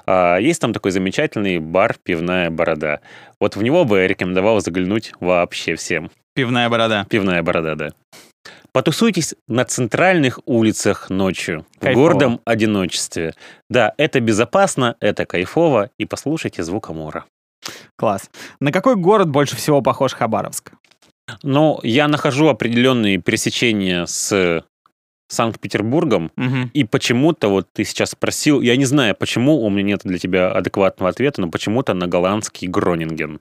Э, 0.06 0.36
есть 0.40 0.60
там 0.60 0.74
такой 0.74 0.90
замечательный 0.90 1.58
бар 1.58 1.96
«Пивная 2.02 2.50
борода». 2.50 3.00
Вот 3.40 3.56
в 3.56 3.62
него 3.62 3.84
бы 3.86 4.00
я 4.00 4.06
рекомендовал 4.06 4.60
заглянуть 4.60 5.12
вообще 5.18 5.76
всем. 5.76 6.10
Пивная 6.36 6.68
борода. 6.68 7.06
Пивная 7.08 7.42
борода, 7.42 7.74
да. 7.74 7.88
Потусуйтесь 8.72 9.34
на 9.48 9.64
центральных 9.64 10.38
улицах 10.44 11.08
ночью, 11.08 11.64
Кайфово. 11.80 11.92
в 11.92 12.02
гордом 12.02 12.40
одиночестве. 12.44 13.32
Да, 13.70 13.94
это 13.96 14.20
безопасно, 14.20 14.96
это 15.00 15.24
кайфово, 15.24 15.88
и 15.98 16.04
послушайте 16.04 16.62
звук 16.62 16.90
мора. 16.90 17.24
Класс. 17.96 18.30
На 18.60 18.70
какой 18.72 18.96
город 18.96 19.30
больше 19.30 19.56
всего 19.56 19.80
похож 19.80 20.12
Хабаровск? 20.12 20.72
Но 21.42 21.80
я 21.82 22.06
нахожу 22.06 22.48
определенные 22.48 23.16
пересечения 23.16 24.04
с 24.04 24.62
Санкт-Петербургом, 25.28 26.30
Мгм. 26.36 26.70
и 26.74 26.84
почему-то, 26.84 27.48
вот 27.48 27.66
ты 27.72 27.82
сейчас 27.84 28.10
спросил, 28.10 28.60
я 28.60 28.76
не 28.76 28.84
знаю, 28.84 29.16
почему 29.16 29.64
у 29.64 29.70
меня 29.70 29.82
нет 29.94 30.02
для 30.04 30.18
тебя 30.18 30.52
адекватного 30.52 31.08
ответа, 31.08 31.40
но 31.40 31.48
почему-то 31.48 31.94
на 31.94 32.06
голландский 32.06 32.68
Гронинген. 32.68 33.40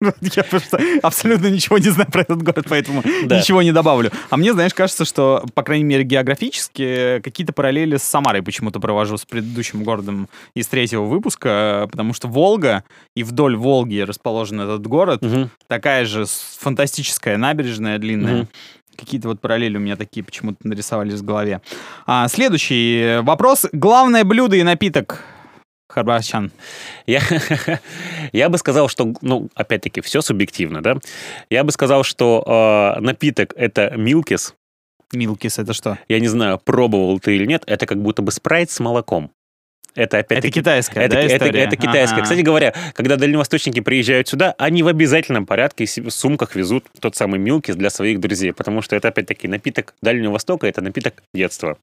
Я 0.20 0.44
просто 0.44 0.78
абсолютно 1.02 1.48
ничего 1.48 1.78
не 1.78 1.88
знаю 1.90 2.08
про 2.10 2.22
этот 2.22 2.42
город, 2.42 2.66
поэтому 2.68 3.02
Да. 3.24 3.38
ничего 3.38 3.62
не 3.62 3.72
добавлю. 3.72 4.12
А 4.30 4.36
мне, 4.36 4.52
знаешь, 4.52 4.72
кажется, 4.72 5.04
что, 5.04 5.44
по 5.54 5.62
крайней 5.62 5.84
мере, 5.84 6.04
географически 6.04 7.20
какие-то 7.22 7.52
параллели 7.52 7.96
с 7.96 8.04
Самарой 8.04 8.42
почему-то 8.42 8.78
провожу 8.78 9.16
с 9.16 9.24
предыдущим 9.24 9.82
городом 9.82 10.28
из 10.54 10.68
третьего 10.68 11.04
выпуска, 11.04 11.88
потому 11.90 12.14
что 12.14 12.28
Волга 12.28 12.84
и 13.16 13.24
вдоль 13.24 13.56
Волги 13.56 13.98
расположен 14.00 14.60
этот 14.60 14.86
город, 14.86 15.20
Мгм. 15.22 15.50
такая 15.66 16.04
же 16.04 16.24
фантастическая 16.60 17.36
набережная 17.36 17.98
длинная. 17.98 18.34
Мгм. 18.36 18.48
Какие-то 18.96 19.28
вот 19.28 19.40
параллели 19.40 19.76
у 19.76 19.80
меня 19.80 19.96
такие 19.96 20.24
почему-то 20.24 20.58
нарисовались 20.66 21.20
в 21.20 21.24
голове. 21.24 21.60
А, 22.06 22.26
следующий 22.28 23.20
вопрос. 23.22 23.66
Главное 23.72 24.24
блюдо 24.24 24.56
и 24.56 24.62
напиток 24.64 25.22
Харбарчан. 25.88 26.50
Я, 27.06 27.20
я 28.32 28.48
бы 28.48 28.58
сказал, 28.58 28.88
что, 28.88 29.14
ну, 29.22 29.48
опять-таки, 29.54 30.00
все 30.00 30.20
субъективно, 30.20 30.82
да? 30.82 30.96
Я 31.50 31.64
бы 31.64 31.72
сказал, 31.72 32.02
что 32.04 32.94
э, 32.96 33.00
напиток 33.00 33.54
это 33.56 33.92
милкис. 33.96 34.54
Милкис 35.12 35.58
это 35.58 35.72
что? 35.72 35.98
Я 36.08 36.20
не 36.20 36.28
знаю, 36.28 36.60
пробовал 36.62 37.18
ты 37.20 37.34
или 37.36 37.46
нет, 37.46 37.62
это 37.66 37.86
как 37.86 38.00
будто 38.02 38.20
бы 38.22 38.30
спрайт 38.30 38.70
с 38.70 38.78
молоком. 38.80 39.30
Это 39.94 40.18
Это 40.18 40.26
опять-таки... 40.34 40.60
китайская, 40.60 41.00
Это, 41.00 41.14
да, 41.14 41.20
это- 41.22 41.34
история? 41.36 41.60
это 41.64 41.76
китайская. 41.76 42.16
Ага. 42.16 42.22
Кстати 42.24 42.40
говоря, 42.42 42.74
когда 42.94 43.16
дальневосточники 43.16 43.80
приезжают 43.80 44.28
сюда, 44.28 44.54
они 44.58 44.82
в 44.82 44.88
обязательном 44.88 45.46
порядке 45.46 45.86
в 45.86 46.10
сумках 46.10 46.54
везут 46.54 46.84
тот 47.00 47.16
самый 47.16 47.40
милкис 47.40 47.74
для 47.74 47.90
своих 47.90 48.20
друзей, 48.20 48.52
потому 48.52 48.82
что 48.82 48.94
это 48.94 49.08
опять-таки 49.08 49.48
напиток 49.48 49.94
Дальнего 50.02 50.32
Востока, 50.32 50.66
это 50.68 50.82
напиток 50.82 51.14
детства. 51.34 51.78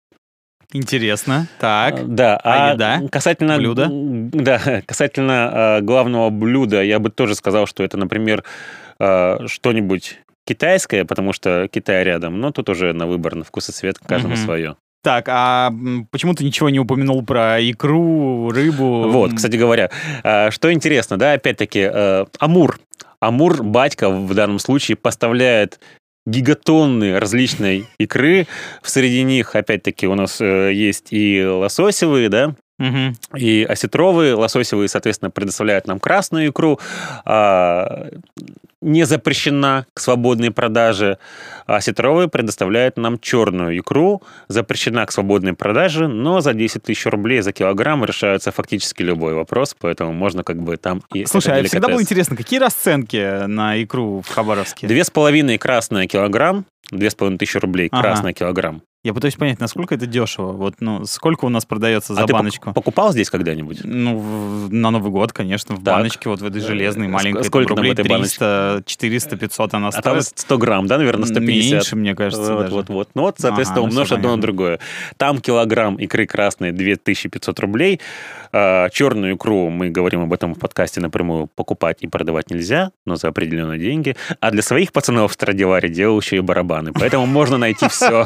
Интересно. 0.74 1.48
Так. 1.60 1.94
А, 2.00 2.04
Да, 2.06 2.38
А 2.44 2.70
а, 2.70 2.74
еда? 2.74 3.02
касательно 3.12 3.58
Блюдо? 3.58 3.84
м, 3.84 4.30
Да, 4.32 4.60
касательно 4.86 5.78
а, 5.78 5.82
главного 5.82 6.30
блюда, 6.30 6.82
я 6.84 7.00
бы 7.00 7.10
тоже 7.10 7.36
сказал, 7.36 7.66
что 7.68 7.84
это, 7.84 7.98
например, 7.98 8.44
а, 9.00 9.46
что-нибудь 9.48 10.20
китайское, 10.48 11.06
потому 11.06 11.34
что 11.34 11.68
Китай 11.72 12.04
рядом, 12.04 12.40
но 12.40 12.52
тут 12.52 12.70
уже 12.70 12.94
на 12.94 13.08
выбор, 13.08 13.36
на 13.36 13.44
вкус 13.44 13.70
и 13.70 13.72
цвет, 13.72 13.98
каждому 14.00 14.36
Мгм. 14.36 14.44
свое. 14.44 14.76
Так, 15.04 15.26
а 15.30 15.72
почему 16.12 16.34
ты 16.34 16.44
ничего 16.44 16.70
не 16.70 16.80
упомянул 16.80 17.24
про 17.24 17.60
икру, 17.60 18.50
рыбу? 18.52 19.08
Вот, 19.10 19.34
кстати 19.36 19.56
говоря, 19.56 19.90
что 20.50 20.74
интересно, 20.74 21.18
да, 21.18 21.34
опять-таки, 21.34 21.90
э, 21.92 22.26
Амур. 22.40 22.80
Амур, 23.20 23.64
батька 23.64 24.10
в 24.10 24.34
данном 24.34 24.58
случае, 24.60 24.98
поставляет 24.98 25.80
гигатонны 26.26 27.20
различной 27.20 27.86
икры. 27.98 28.48
Среди 28.82 29.24
них, 29.24 29.56
опять-таки, 29.56 30.08
у 30.08 30.16
нас 30.16 30.42
э, 30.42 30.74
есть 30.74 31.08
и 31.12 31.46
лососевые, 31.46 32.30
да, 32.30 32.56
мгм. 32.78 33.16
и 33.36 33.64
осетровые. 33.64 34.36
Лососевые, 34.36 34.88
соответственно, 34.88 35.30
предоставляют 35.32 35.88
нам 35.88 36.00
красную 36.00 36.50
икру. 36.50 36.80
а, 37.26 38.10
не 38.86 39.04
запрещена 39.06 39.88
к 39.94 40.00
свободной 40.00 40.52
продаже. 40.52 41.18
А 41.66 41.78
осетровые 41.78 42.28
предоставляют 42.28 42.98
нам 42.98 43.20
черную 43.20 43.78
икру. 43.80 44.22
Запрещена 44.48 45.06
к 45.08 45.12
свободной 45.12 45.54
продаже, 45.54 46.08
но 46.08 46.40
за 46.40 46.54
10 46.54 46.84
тысяч 46.84 47.06
рублей 47.08 47.42
за 47.42 47.52
килограмм 47.52 48.06
решается 48.06 48.52
фактически 48.52 49.02
любой 49.02 49.34
вопрос, 49.34 49.76
поэтому 49.80 50.14
можно 50.14 50.44
как 50.44 50.62
бы 50.62 50.78
там 50.78 51.02
и 51.14 51.26
Слушай, 51.26 51.60
а 51.60 51.64
всегда 51.64 51.88
было 51.88 52.02
интересно, 52.02 52.36
какие 52.36 52.60
расценки 52.60 53.48
на 53.48 53.82
икру 53.82 54.22
в 54.22 54.30
Хабаровске? 54.30 54.88
Две 54.88 55.04
с 55.04 55.10
половиной 55.10 55.58
красная 55.58 56.06
килограмм, 56.06 56.66
две 56.92 57.10
с 57.10 57.16
половиной 57.16 57.40
тысячи 57.40 57.58
рублей 57.58 57.90
Ага. 57.92 58.04
красная 58.04 58.34
килограмм. 58.34 58.84
Я 59.06 59.14
пытаюсь 59.14 59.36
понять, 59.36 59.60
насколько 59.60 59.94
это 59.94 60.08
дешево. 60.08 60.54
Вот, 60.54 60.78
ну, 60.80 61.06
сколько 61.06 61.46
у 61.46 61.50
нас 61.50 61.64
продается 61.64 62.16
за 62.16 62.24
а 62.24 62.26
ты 62.26 62.34
баночку? 62.34 62.74
покупал 62.74 63.12
здесь 63.12 63.30
когда-нибудь? 63.30 63.82
Ну, 63.84 64.18
в- 64.18 64.74
на 64.74 64.90
Новый 64.90 65.12
год, 65.12 65.32
конечно, 65.32 65.76
в 65.76 65.84
Так. 65.84 65.94
баночке, 65.98 66.28
вот 66.28 66.42
в 66.42 66.44
этой 66.46 66.60
железной, 66.60 67.06
Э, 67.06 67.10
маленькой. 67.12 67.42
ск- 67.44 67.46
сколько 67.46 67.68
там 67.76 67.76
там 67.76 67.84
рублей 67.86 67.92
этой? 67.94 68.04
300, 68.04 68.82
400, 68.88 69.38
500 69.38 69.76
она 69.76 69.90
А 69.90 70.02
там 70.02 70.20
стоит. 70.22 70.40
100 70.40 70.58
грамм, 70.58 70.88
да, 70.88 70.98
наверное, 70.98 71.28
150? 71.28 71.72
Меньше, 71.74 71.96
мне 71.96 72.16
кажется, 72.16 72.54
вот, 72.56 72.62
даже. 72.64 72.74
вот, 72.74 72.90
вот. 72.90 73.10
Ну 73.14 73.22
вот, 73.22 73.36
соответственно, 73.38 73.82
Ага, 73.82 73.88
ну 73.88 73.94
умножь 73.94 74.12
одно 74.12 74.36
на 74.36 74.42
другое. 74.42 74.80
Там 75.18 75.38
килограмм 75.40 75.98
икры 75.98 76.26
красной 76.26 76.72
2500 76.72 77.60
рублей. 77.60 78.02
А, 78.58 78.90
черную 78.90 79.36
икру, 79.36 79.70
мы 79.70 79.90
говорим 79.90 80.22
об 80.22 80.32
этом 80.32 80.56
в 80.56 80.60
подкасте 80.60 81.02
напрямую, 81.02 81.48
покупать 81.48 81.98
и 82.00 82.08
продавать 82.08 82.50
нельзя, 82.50 82.92
но 83.06 83.18
за 83.18 83.28
определенные 83.28 83.78
деньги. 83.78 84.16
А 84.40 84.50
для 84.50 84.62
своих 84.62 84.94
пацанов 84.94 85.32
в 85.32 85.34
Страдиваре 85.34 85.90
делал 85.90 86.18
еще 86.22 86.38
и 86.38 86.40
барабаны. 86.40 86.94
Поэтому 86.94 87.26
можно 87.26 87.58
найти 87.58 87.90
все. 87.90 88.26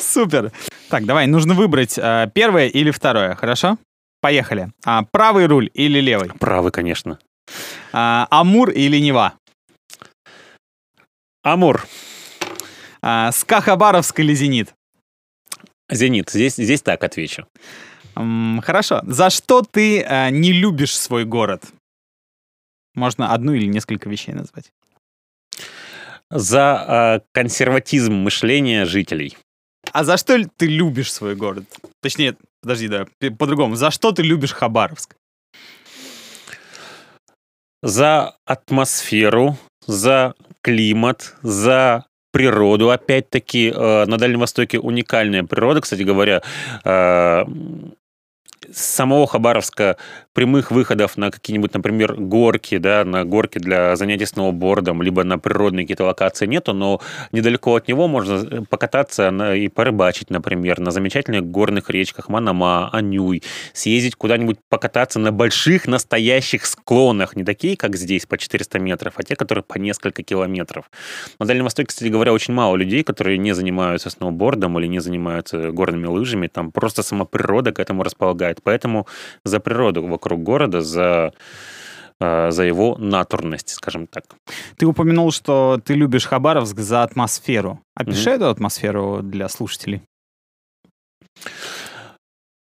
Супер. 0.00 0.50
Так, 0.88 1.04
давай, 1.04 1.26
нужно 1.26 1.52
выбрать 1.52 1.98
а, 1.98 2.26
первое 2.28 2.68
или 2.68 2.90
второе, 2.90 3.34
хорошо? 3.34 3.76
Поехали. 4.22 4.72
А, 4.86 5.02
правый 5.02 5.44
руль 5.44 5.68
или 5.74 6.00
левый? 6.00 6.30
Правы, 6.40 6.70
конечно. 6.70 7.18
А, 7.92 8.26
Амур 8.30 8.70
или 8.70 8.96
Нева? 8.96 9.34
Амур, 11.42 11.84
А, 13.02 13.30
СКА 13.30 13.60
Хабаровск 13.60 14.20
или 14.20 14.32
Зенит? 14.32 14.72
Зенит, 15.90 16.30
здесь, 16.30 16.54
здесь 16.54 16.80
так 16.80 17.04
отвечу. 17.04 17.46
Хорошо. 18.14 19.00
За 19.04 19.30
что 19.30 19.62
ты 19.62 20.02
а, 20.02 20.30
не 20.30 20.52
любишь 20.52 20.96
свой 20.96 21.24
город? 21.24 21.64
Можно 22.94 23.32
одну 23.32 23.54
или 23.54 23.66
несколько 23.66 24.08
вещей 24.08 24.32
назвать. 24.32 24.72
За 26.30 26.74
а, 26.76 27.20
консерватизм 27.32 28.14
мышления 28.14 28.84
жителей. 28.84 29.36
А 29.92 30.04
за 30.04 30.16
что 30.16 30.42
ты 30.56 30.66
любишь 30.66 31.12
свой 31.12 31.34
город? 31.34 31.64
Точнее, 32.00 32.36
подожди, 32.62 32.88
да, 32.88 33.06
по-другому. 33.38 33.76
За 33.76 33.90
что 33.90 34.12
ты 34.12 34.22
любишь 34.22 34.52
Хабаровск? 34.52 35.16
за 37.84 38.34
атмосферу, 38.46 39.58
за 39.86 40.34
климат, 40.62 41.36
за 41.42 42.06
природу. 42.32 42.90
Опять-таки, 42.90 43.70
э, 43.70 44.06
на 44.06 44.16
Дальнем 44.16 44.40
Востоке 44.40 44.78
уникальная 44.78 45.44
природа, 45.44 45.82
кстати 45.82 46.02
говоря. 46.02 46.42
С 48.72 48.84
самого 48.84 49.26
Хабаровска 49.26 49.96
прямых 50.32 50.70
выходов 50.70 51.16
на 51.16 51.30
какие-нибудь, 51.30 51.74
например, 51.74 52.14
горки, 52.14 52.78
да, 52.78 53.04
на 53.04 53.24
горки 53.24 53.58
для 53.58 53.96
занятий 53.96 54.26
сноубордом, 54.26 55.02
либо 55.02 55.24
на 55.24 55.38
природные 55.38 55.84
какие-то 55.84 56.04
локации 56.04 56.46
нету, 56.46 56.74
но 56.74 57.00
недалеко 57.32 57.76
от 57.76 57.88
него 57.88 58.08
можно 58.08 58.34
э, 58.34 58.62
покататься 58.68 59.30
на- 59.30 59.54
и 59.54 59.68
порыбачить, 59.68 60.30
например, 60.30 60.80
на 60.80 60.90
замечательных 60.90 61.44
горных 61.44 61.88
речках 61.90 62.28
Манама, 62.28 62.90
Анюй, 62.92 63.42
съездить 63.72 64.16
куда-нибудь 64.16 64.58
покататься 64.68 65.18
на 65.18 65.30
больших 65.30 65.86
настоящих 65.86 66.66
склонах, 66.66 67.36
не 67.36 67.44
такие, 67.44 67.76
как 67.76 67.96
здесь, 67.96 68.26
по 68.26 68.36
400 68.36 68.78
метров, 68.80 69.14
а 69.16 69.22
те, 69.22 69.36
которые 69.36 69.62
по 69.62 69.78
несколько 69.78 70.22
километров. 70.22 70.90
На 71.38 71.46
Дальнем 71.46 71.64
Востоке, 71.64 71.86
кстати 71.86 72.08
говоря, 72.08 72.32
очень 72.32 72.54
мало 72.54 72.76
людей, 72.76 73.04
которые 73.04 73.38
не 73.38 73.54
занимаются 73.54 74.10
сноубордом 74.10 74.78
или 74.78 74.86
не 74.86 75.00
занимаются 75.00 75.70
горными 75.70 76.06
лыжами, 76.06 76.48
там 76.48 76.72
просто 76.72 77.02
сама 77.02 77.24
природа 77.24 77.72
к 77.72 77.78
этому 77.78 78.02
располагает. 78.02 78.53
Поэтому 78.62 79.06
за 79.44 79.60
природу 79.60 80.06
вокруг 80.06 80.42
города, 80.42 80.80
за 80.80 81.32
э, 82.20 82.50
за 82.50 82.62
его 82.62 82.96
натурность, 82.98 83.70
скажем 83.70 84.06
так. 84.06 84.24
Ты 84.76 84.86
упомянул, 84.86 85.32
что 85.32 85.80
ты 85.84 85.94
любишь 85.94 86.26
Хабаровск 86.26 86.78
за 86.78 87.02
атмосферу. 87.02 87.80
Опиши 87.96 88.30
Мгм. 88.30 88.36
эту 88.36 88.48
атмосферу 88.50 89.20
для 89.22 89.48
слушателей. 89.48 90.02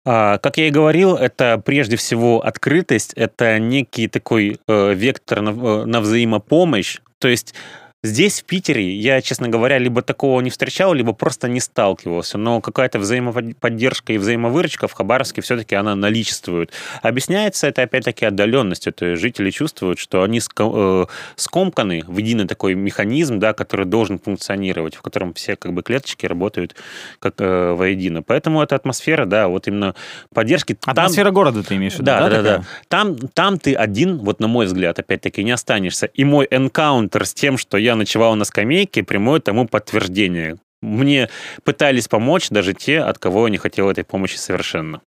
А, 0.05 0.37
Как 0.37 0.57
я 0.57 0.67
и 0.67 0.71
говорил, 0.71 1.15
это 1.15 1.61
прежде 1.63 1.95
всего 1.95 2.41
открытость, 2.45 3.13
это 3.13 3.59
некий 3.59 4.07
такой 4.07 4.59
э, 4.67 4.93
вектор 4.93 5.41
на, 5.41 5.49
э, 5.49 5.85
на 5.85 5.99
взаимопомощь. 6.01 6.99
То 7.19 7.27
есть 7.27 7.53
Здесь, 8.01 8.39
в 8.39 8.45
Питере, 8.45 8.95
я, 8.95 9.21
честно 9.21 9.49
говоря, 9.49 9.77
либо 9.77 10.01
такого 10.01 10.39
не 10.39 10.49
встречал, 10.49 10.93
либо 10.93 11.11
просто 11.11 11.49
не 11.49 11.59
сталкивался. 11.59 12.37
Но 12.37 12.61
какая-то 12.61 12.97
взаимоподдержка 12.97 14.13
и 14.13 14.17
взаимовыручка 14.17 14.87
в 14.87 14.93
Хабаровске 14.93 15.41
все-таки 15.41 15.75
она 15.75 15.95
наличествует. 15.95 16.71
Объясняется 17.01 17.67
это, 17.67 17.81
опять-таки, 17.81 18.25
отдаленностью. 18.25 18.93
То 18.93 19.05
есть 19.05 19.21
жители 19.21 19.51
чувствуют, 19.51 19.99
что 19.99 20.23
они 20.23 20.39
э, 20.39 21.05
скомканы 21.35 22.03
в 22.07 22.17
единый 22.17 22.47
такой 22.47 22.73
механизм, 22.73 23.37
да, 23.37 23.51
который 23.51 23.85
должен 23.85 24.17
функционировать, 24.17 24.95
в 24.95 25.01
котором 25.01 25.33
все 25.33 25.57
как 25.57 25.73
бы 25.73 25.83
клеточки 25.83 26.25
работают 26.25 26.77
как 27.19 27.35
э, 27.39 27.73
воедино. 27.73 28.23
Поэтому 28.23 28.61
эта 28.61 28.77
атмосфера, 28.77 29.25
да, 29.25 29.49
вот 29.49 29.67
именно 29.67 29.93
поддержки... 30.33 30.77
Атмосфера 30.85 31.25
там... 31.25 31.33
города 31.33 31.63
ты 31.63 31.75
имеешь 31.75 31.95
в 31.95 31.95
виду, 31.95 32.05
да? 32.05 32.29
Да, 32.29 32.29
да, 32.29 32.41
да. 32.41 32.63
Там, 32.87 33.17
там 33.17 33.59
ты 33.59 33.73
один, 33.73 34.19
вот 34.19 34.39
на 34.39 34.47
мой 34.47 34.67
взгляд, 34.67 34.99
опять-таки, 34.99 35.43
не 35.43 35.51
останешься. 35.51 36.05
И 36.05 36.23
мой 36.23 36.47
энкаунтер 36.49 37.25
с 37.25 37.33
тем, 37.33 37.57
что 37.57 37.77
я 37.77 37.88
я 37.89 37.95
ночевал 37.95 38.35
на 38.35 38.45
скамейке, 38.45 39.03
прямое 39.03 39.39
тому 39.39 39.67
подтверждение. 39.67 40.57
Мне 40.81 41.29
пытались 41.63 42.07
помочь 42.07 42.49
даже 42.49 42.73
те, 42.73 42.99
от 42.99 43.17
кого 43.17 43.47
я 43.47 43.51
не 43.51 43.57
хотел 43.57 43.89
этой 43.89 44.03
помощи 44.03 44.37
совершенно. 44.37 45.01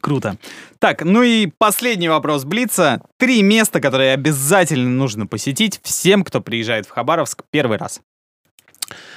Круто. 0.00 0.36
Так, 0.78 1.02
ну 1.02 1.22
и 1.22 1.46
последний 1.58 2.08
вопрос 2.08 2.44
Блица. 2.44 3.02
Три 3.18 3.42
места, 3.42 3.80
которые 3.80 4.12
обязательно 4.12 4.88
нужно 4.88 5.26
посетить 5.26 5.80
всем, 5.82 6.22
кто 6.22 6.40
приезжает 6.40 6.86
в 6.86 6.90
Хабаровск 6.90 7.42
первый 7.50 7.78
раз. 7.78 8.00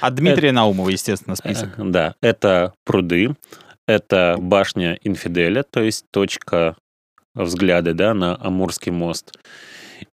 От 0.00 0.14
Дмитрия 0.16 0.48
это, 0.48 0.56
Наумова, 0.56 0.88
естественно, 0.88 1.36
список. 1.36 1.78
Э, 1.78 1.82
да, 1.84 2.14
это 2.20 2.74
пруды, 2.84 3.36
это 3.86 4.36
башня 4.38 4.98
Инфиделя, 5.04 5.62
то 5.62 5.80
есть 5.80 6.06
точка 6.10 6.76
взгляда 7.34 7.94
да, 7.94 8.12
на 8.12 8.36
Амурский 8.40 8.90
мост. 8.90 9.32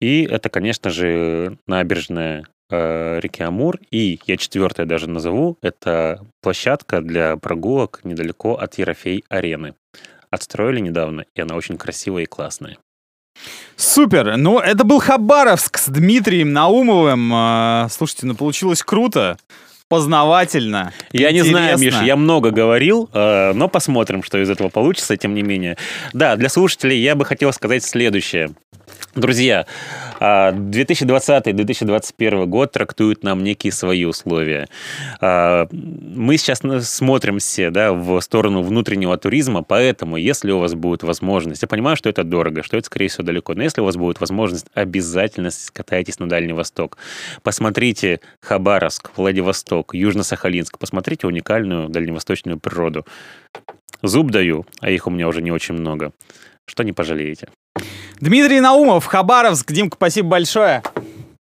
И 0.00 0.24
это, 0.24 0.48
конечно 0.48 0.90
же, 0.90 1.58
набережная 1.66 2.46
э, 2.70 3.20
реки 3.20 3.42
Амур. 3.42 3.78
И 3.90 4.20
я 4.26 4.36
четвертое 4.36 4.86
даже 4.86 5.08
назову. 5.08 5.56
Это 5.62 6.24
площадка 6.42 7.00
для 7.00 7.36
прогулок 7.36 8.00
недалеко 8.04 8.54
от 8.54 8.78
Ерофей-арены. 8.78 9.74
Отстроили 10.30 10.80
недавно, 10.80 11.24
и 11.34 11.40
она 11.40 11.54
очень 11.56 11.78
красивая 11.78 12.24
и 12.24 12.26
классная. 12.26 12.78
Супер! 13.76 14.36
Ну, 14.36 14.58
это 14.58 14.84
был 14.84 14.98
Хабаровск 14.98 15.78
с 15.78 15.86
Дмитрием 15.88 16.52
Наумовым. 16.52 17.30
А, 17.34 17.88
слушайте, 17.90 18.26
ну 18.26 18.34
получилось 18.34 18.82
круто 18.82 19.36
познавательно. 19.88 20.92
Я 21.12 21.30
интересно. 21.30 21.46
не 21.46 21.50
знаю, 21.50 21.78
Миша, 21.78 22.02
я 22.04 22.16
много 22.16 22.50
говорил, 22.50 23.08
э, 23.12 23.52
но 23.52 23.68
посмотрим, 23.68 24.22
что 24.22 24.42
из 24.42 24.50
этого 24.50 24.68
получится, 24.68 25.16
тем 25.16 25.34
не 25.34 25.42
менее. 25.42 25.76
Да, 26.12 26.36
для 26.36 26.48
слушателей 26.48 27.00
я 27.00 27.14
бы 27.14 27.24
хотел 27.24 27.52
сказать 27.52 27.84
следующее. 27.84 28.50
Друзья, 29.16 29.66
2020-2021 30.20 32.42
а, 32.42 32.46
год 32.46 32.72
трактуют 32.72 33.24
нам 33.24 33.42
некие 33.42 33.72
свои 33.72 34.04
условия. 34.04 34.68
А, 35.20 35.66
мы 35.70 36.36
сейчас 36.36 36.60
смотрим 36.86 37.38
все 37.38 37.70
да, 37.70 37.94
в 37.94 38.20
сторону 38.20 38.62
внутреннего 38.62 39.16
туризма, 39.16 39.62
поэтому, 39.62 40.18
если 40.18 40.50
у 40.50 40.58
вас 40.58 40.74
будет 40.74 41.02
возможность, 41.02 41.62
я 41.62 41.68
понимаю, 41.68 41.96
что 41.96 42.10
это 42.10 42.24
дорого, 42.24 42.62
что 42.62 42.76
это, 42.76 42.84
скорее 42.86 43.08
всего, 43.08 43.24
далеко, 43.24 43.54
но 43.54 43.62
если 43.62 43.80
у 43.80 43.84
вас 43.84 43.96
будет 43.96 44.20
возможность, 44.20 44.66
обязательно 44.74 45.48
катайтесь 45.72 46.18
на 46.18 46.28
Дальний 46.28 46.52
Восток. 46.52 46.98
Посмотрите 47.42 48.20
Хабаровск, 48.40 49.12
Владивосток, 49.16 49.94
Южно-Сахалинск, 49.94 50.76
посмотрите 50.78 51.26
уникальную 51.26 51.88
дальневосточную 51.88 52.58
природу. 52.58 53.06
Зуб 54.02 54.30
даю, 54.30 54.66
а 54.80 54.90
их 54.90 55.06
у 55.06 55.10
меня 55.10 55.26
уже 55.26 55.40
не 55.40 55.52
очень 55.52 55.74
много. 55.74 56.12
Что 56.66 56.82
не 56.82 56.92
пожалеете. 56.92 57.48
Дмитрий 58.20 58.60
Наумов, 58.60 59.06
Хабаровск. 59.06 59.70
Димка, 59.72 59.96
спасибо 59.96 60.28
большое. 60.28 60.82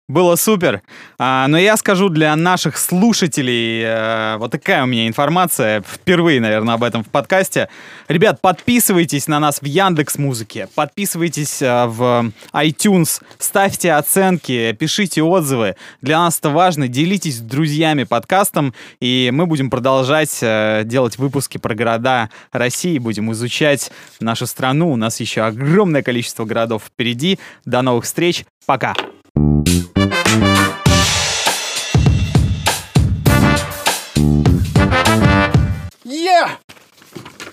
Было 0.10 0.36
супер. 0.38 0.82
А, 1.20 1.47
но 1.47 1.60
я 1.60 1.78
скажу 1.78 2.10
для 2.10 2.36
наших 2.36 2.80
слушателей, 2.80 3.84
а, 3.86 4.38
вот 4.39 4.51
такая 4.51 4.84
у 4.84 4.88
меня 4.88 5.07
информация, 5.07 5.84
впервые, 5.84 6.41
наверное, 6.41 6.74
об 6.74 6.84
этом 6.84 7.03
в 7.03 7.10
подкасте. 7.10 7.70
Ребят, 8.07 8.41
подписывайтесь 8.41 9.28
на 9.28 9.39
нас 9.39 9.62
в 9.62 9.66
Яндекс 9.66 10.18
Музыке, 10.18 10.68
подписывайтесь 10.74 11.62
а, 11.62 11.86
в 11.86 12.32
iTunes, 12.53 13.22
ставьте 13.38 13.93
оценки, 13.93 14.72
пишите 14.72 15.22
отзывы. 15.22 15.76
Для 16.01 16.18
нас 16.18 16.39
это 16.39 16.49
важно. 16.49 16.88
Делитесь 16.88 17.38
с 17.38 17.41
друзьями 17.41 18.03
подкастом, 18.03 18.74
и 18.99 19.30
мы 19.32 19.45
будем 19.45 19.70
продолжать 19.70 20.39
а, 20.41 20.84
делать 20.86 21.20
выпуски 21.20 21.60
про 21.60 21.76
города 21.76 22.32
России, 22.51 22.97
будем 22.97 23.32
изучать 23.34 23.91
нашу 24.20 24.47
страну. 24.47 24.91
У 24.91 24.95
нас 24.95 25.20
еще 25.20 25.41
огромное 25.41 26.01
количество 26.01 26.45
городов 26.45 26.86
впереди. 26.88 27.38
До 27.66 27.84
новых 27.84 28.05
встреч. 28.05 28.43
Пока. 28.66 28.95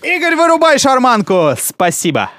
Игорь, 0.01 0.35
вырубай 0.35 0.79
шарманку! 0.79 1.53
Спасибо! 1.59 2.29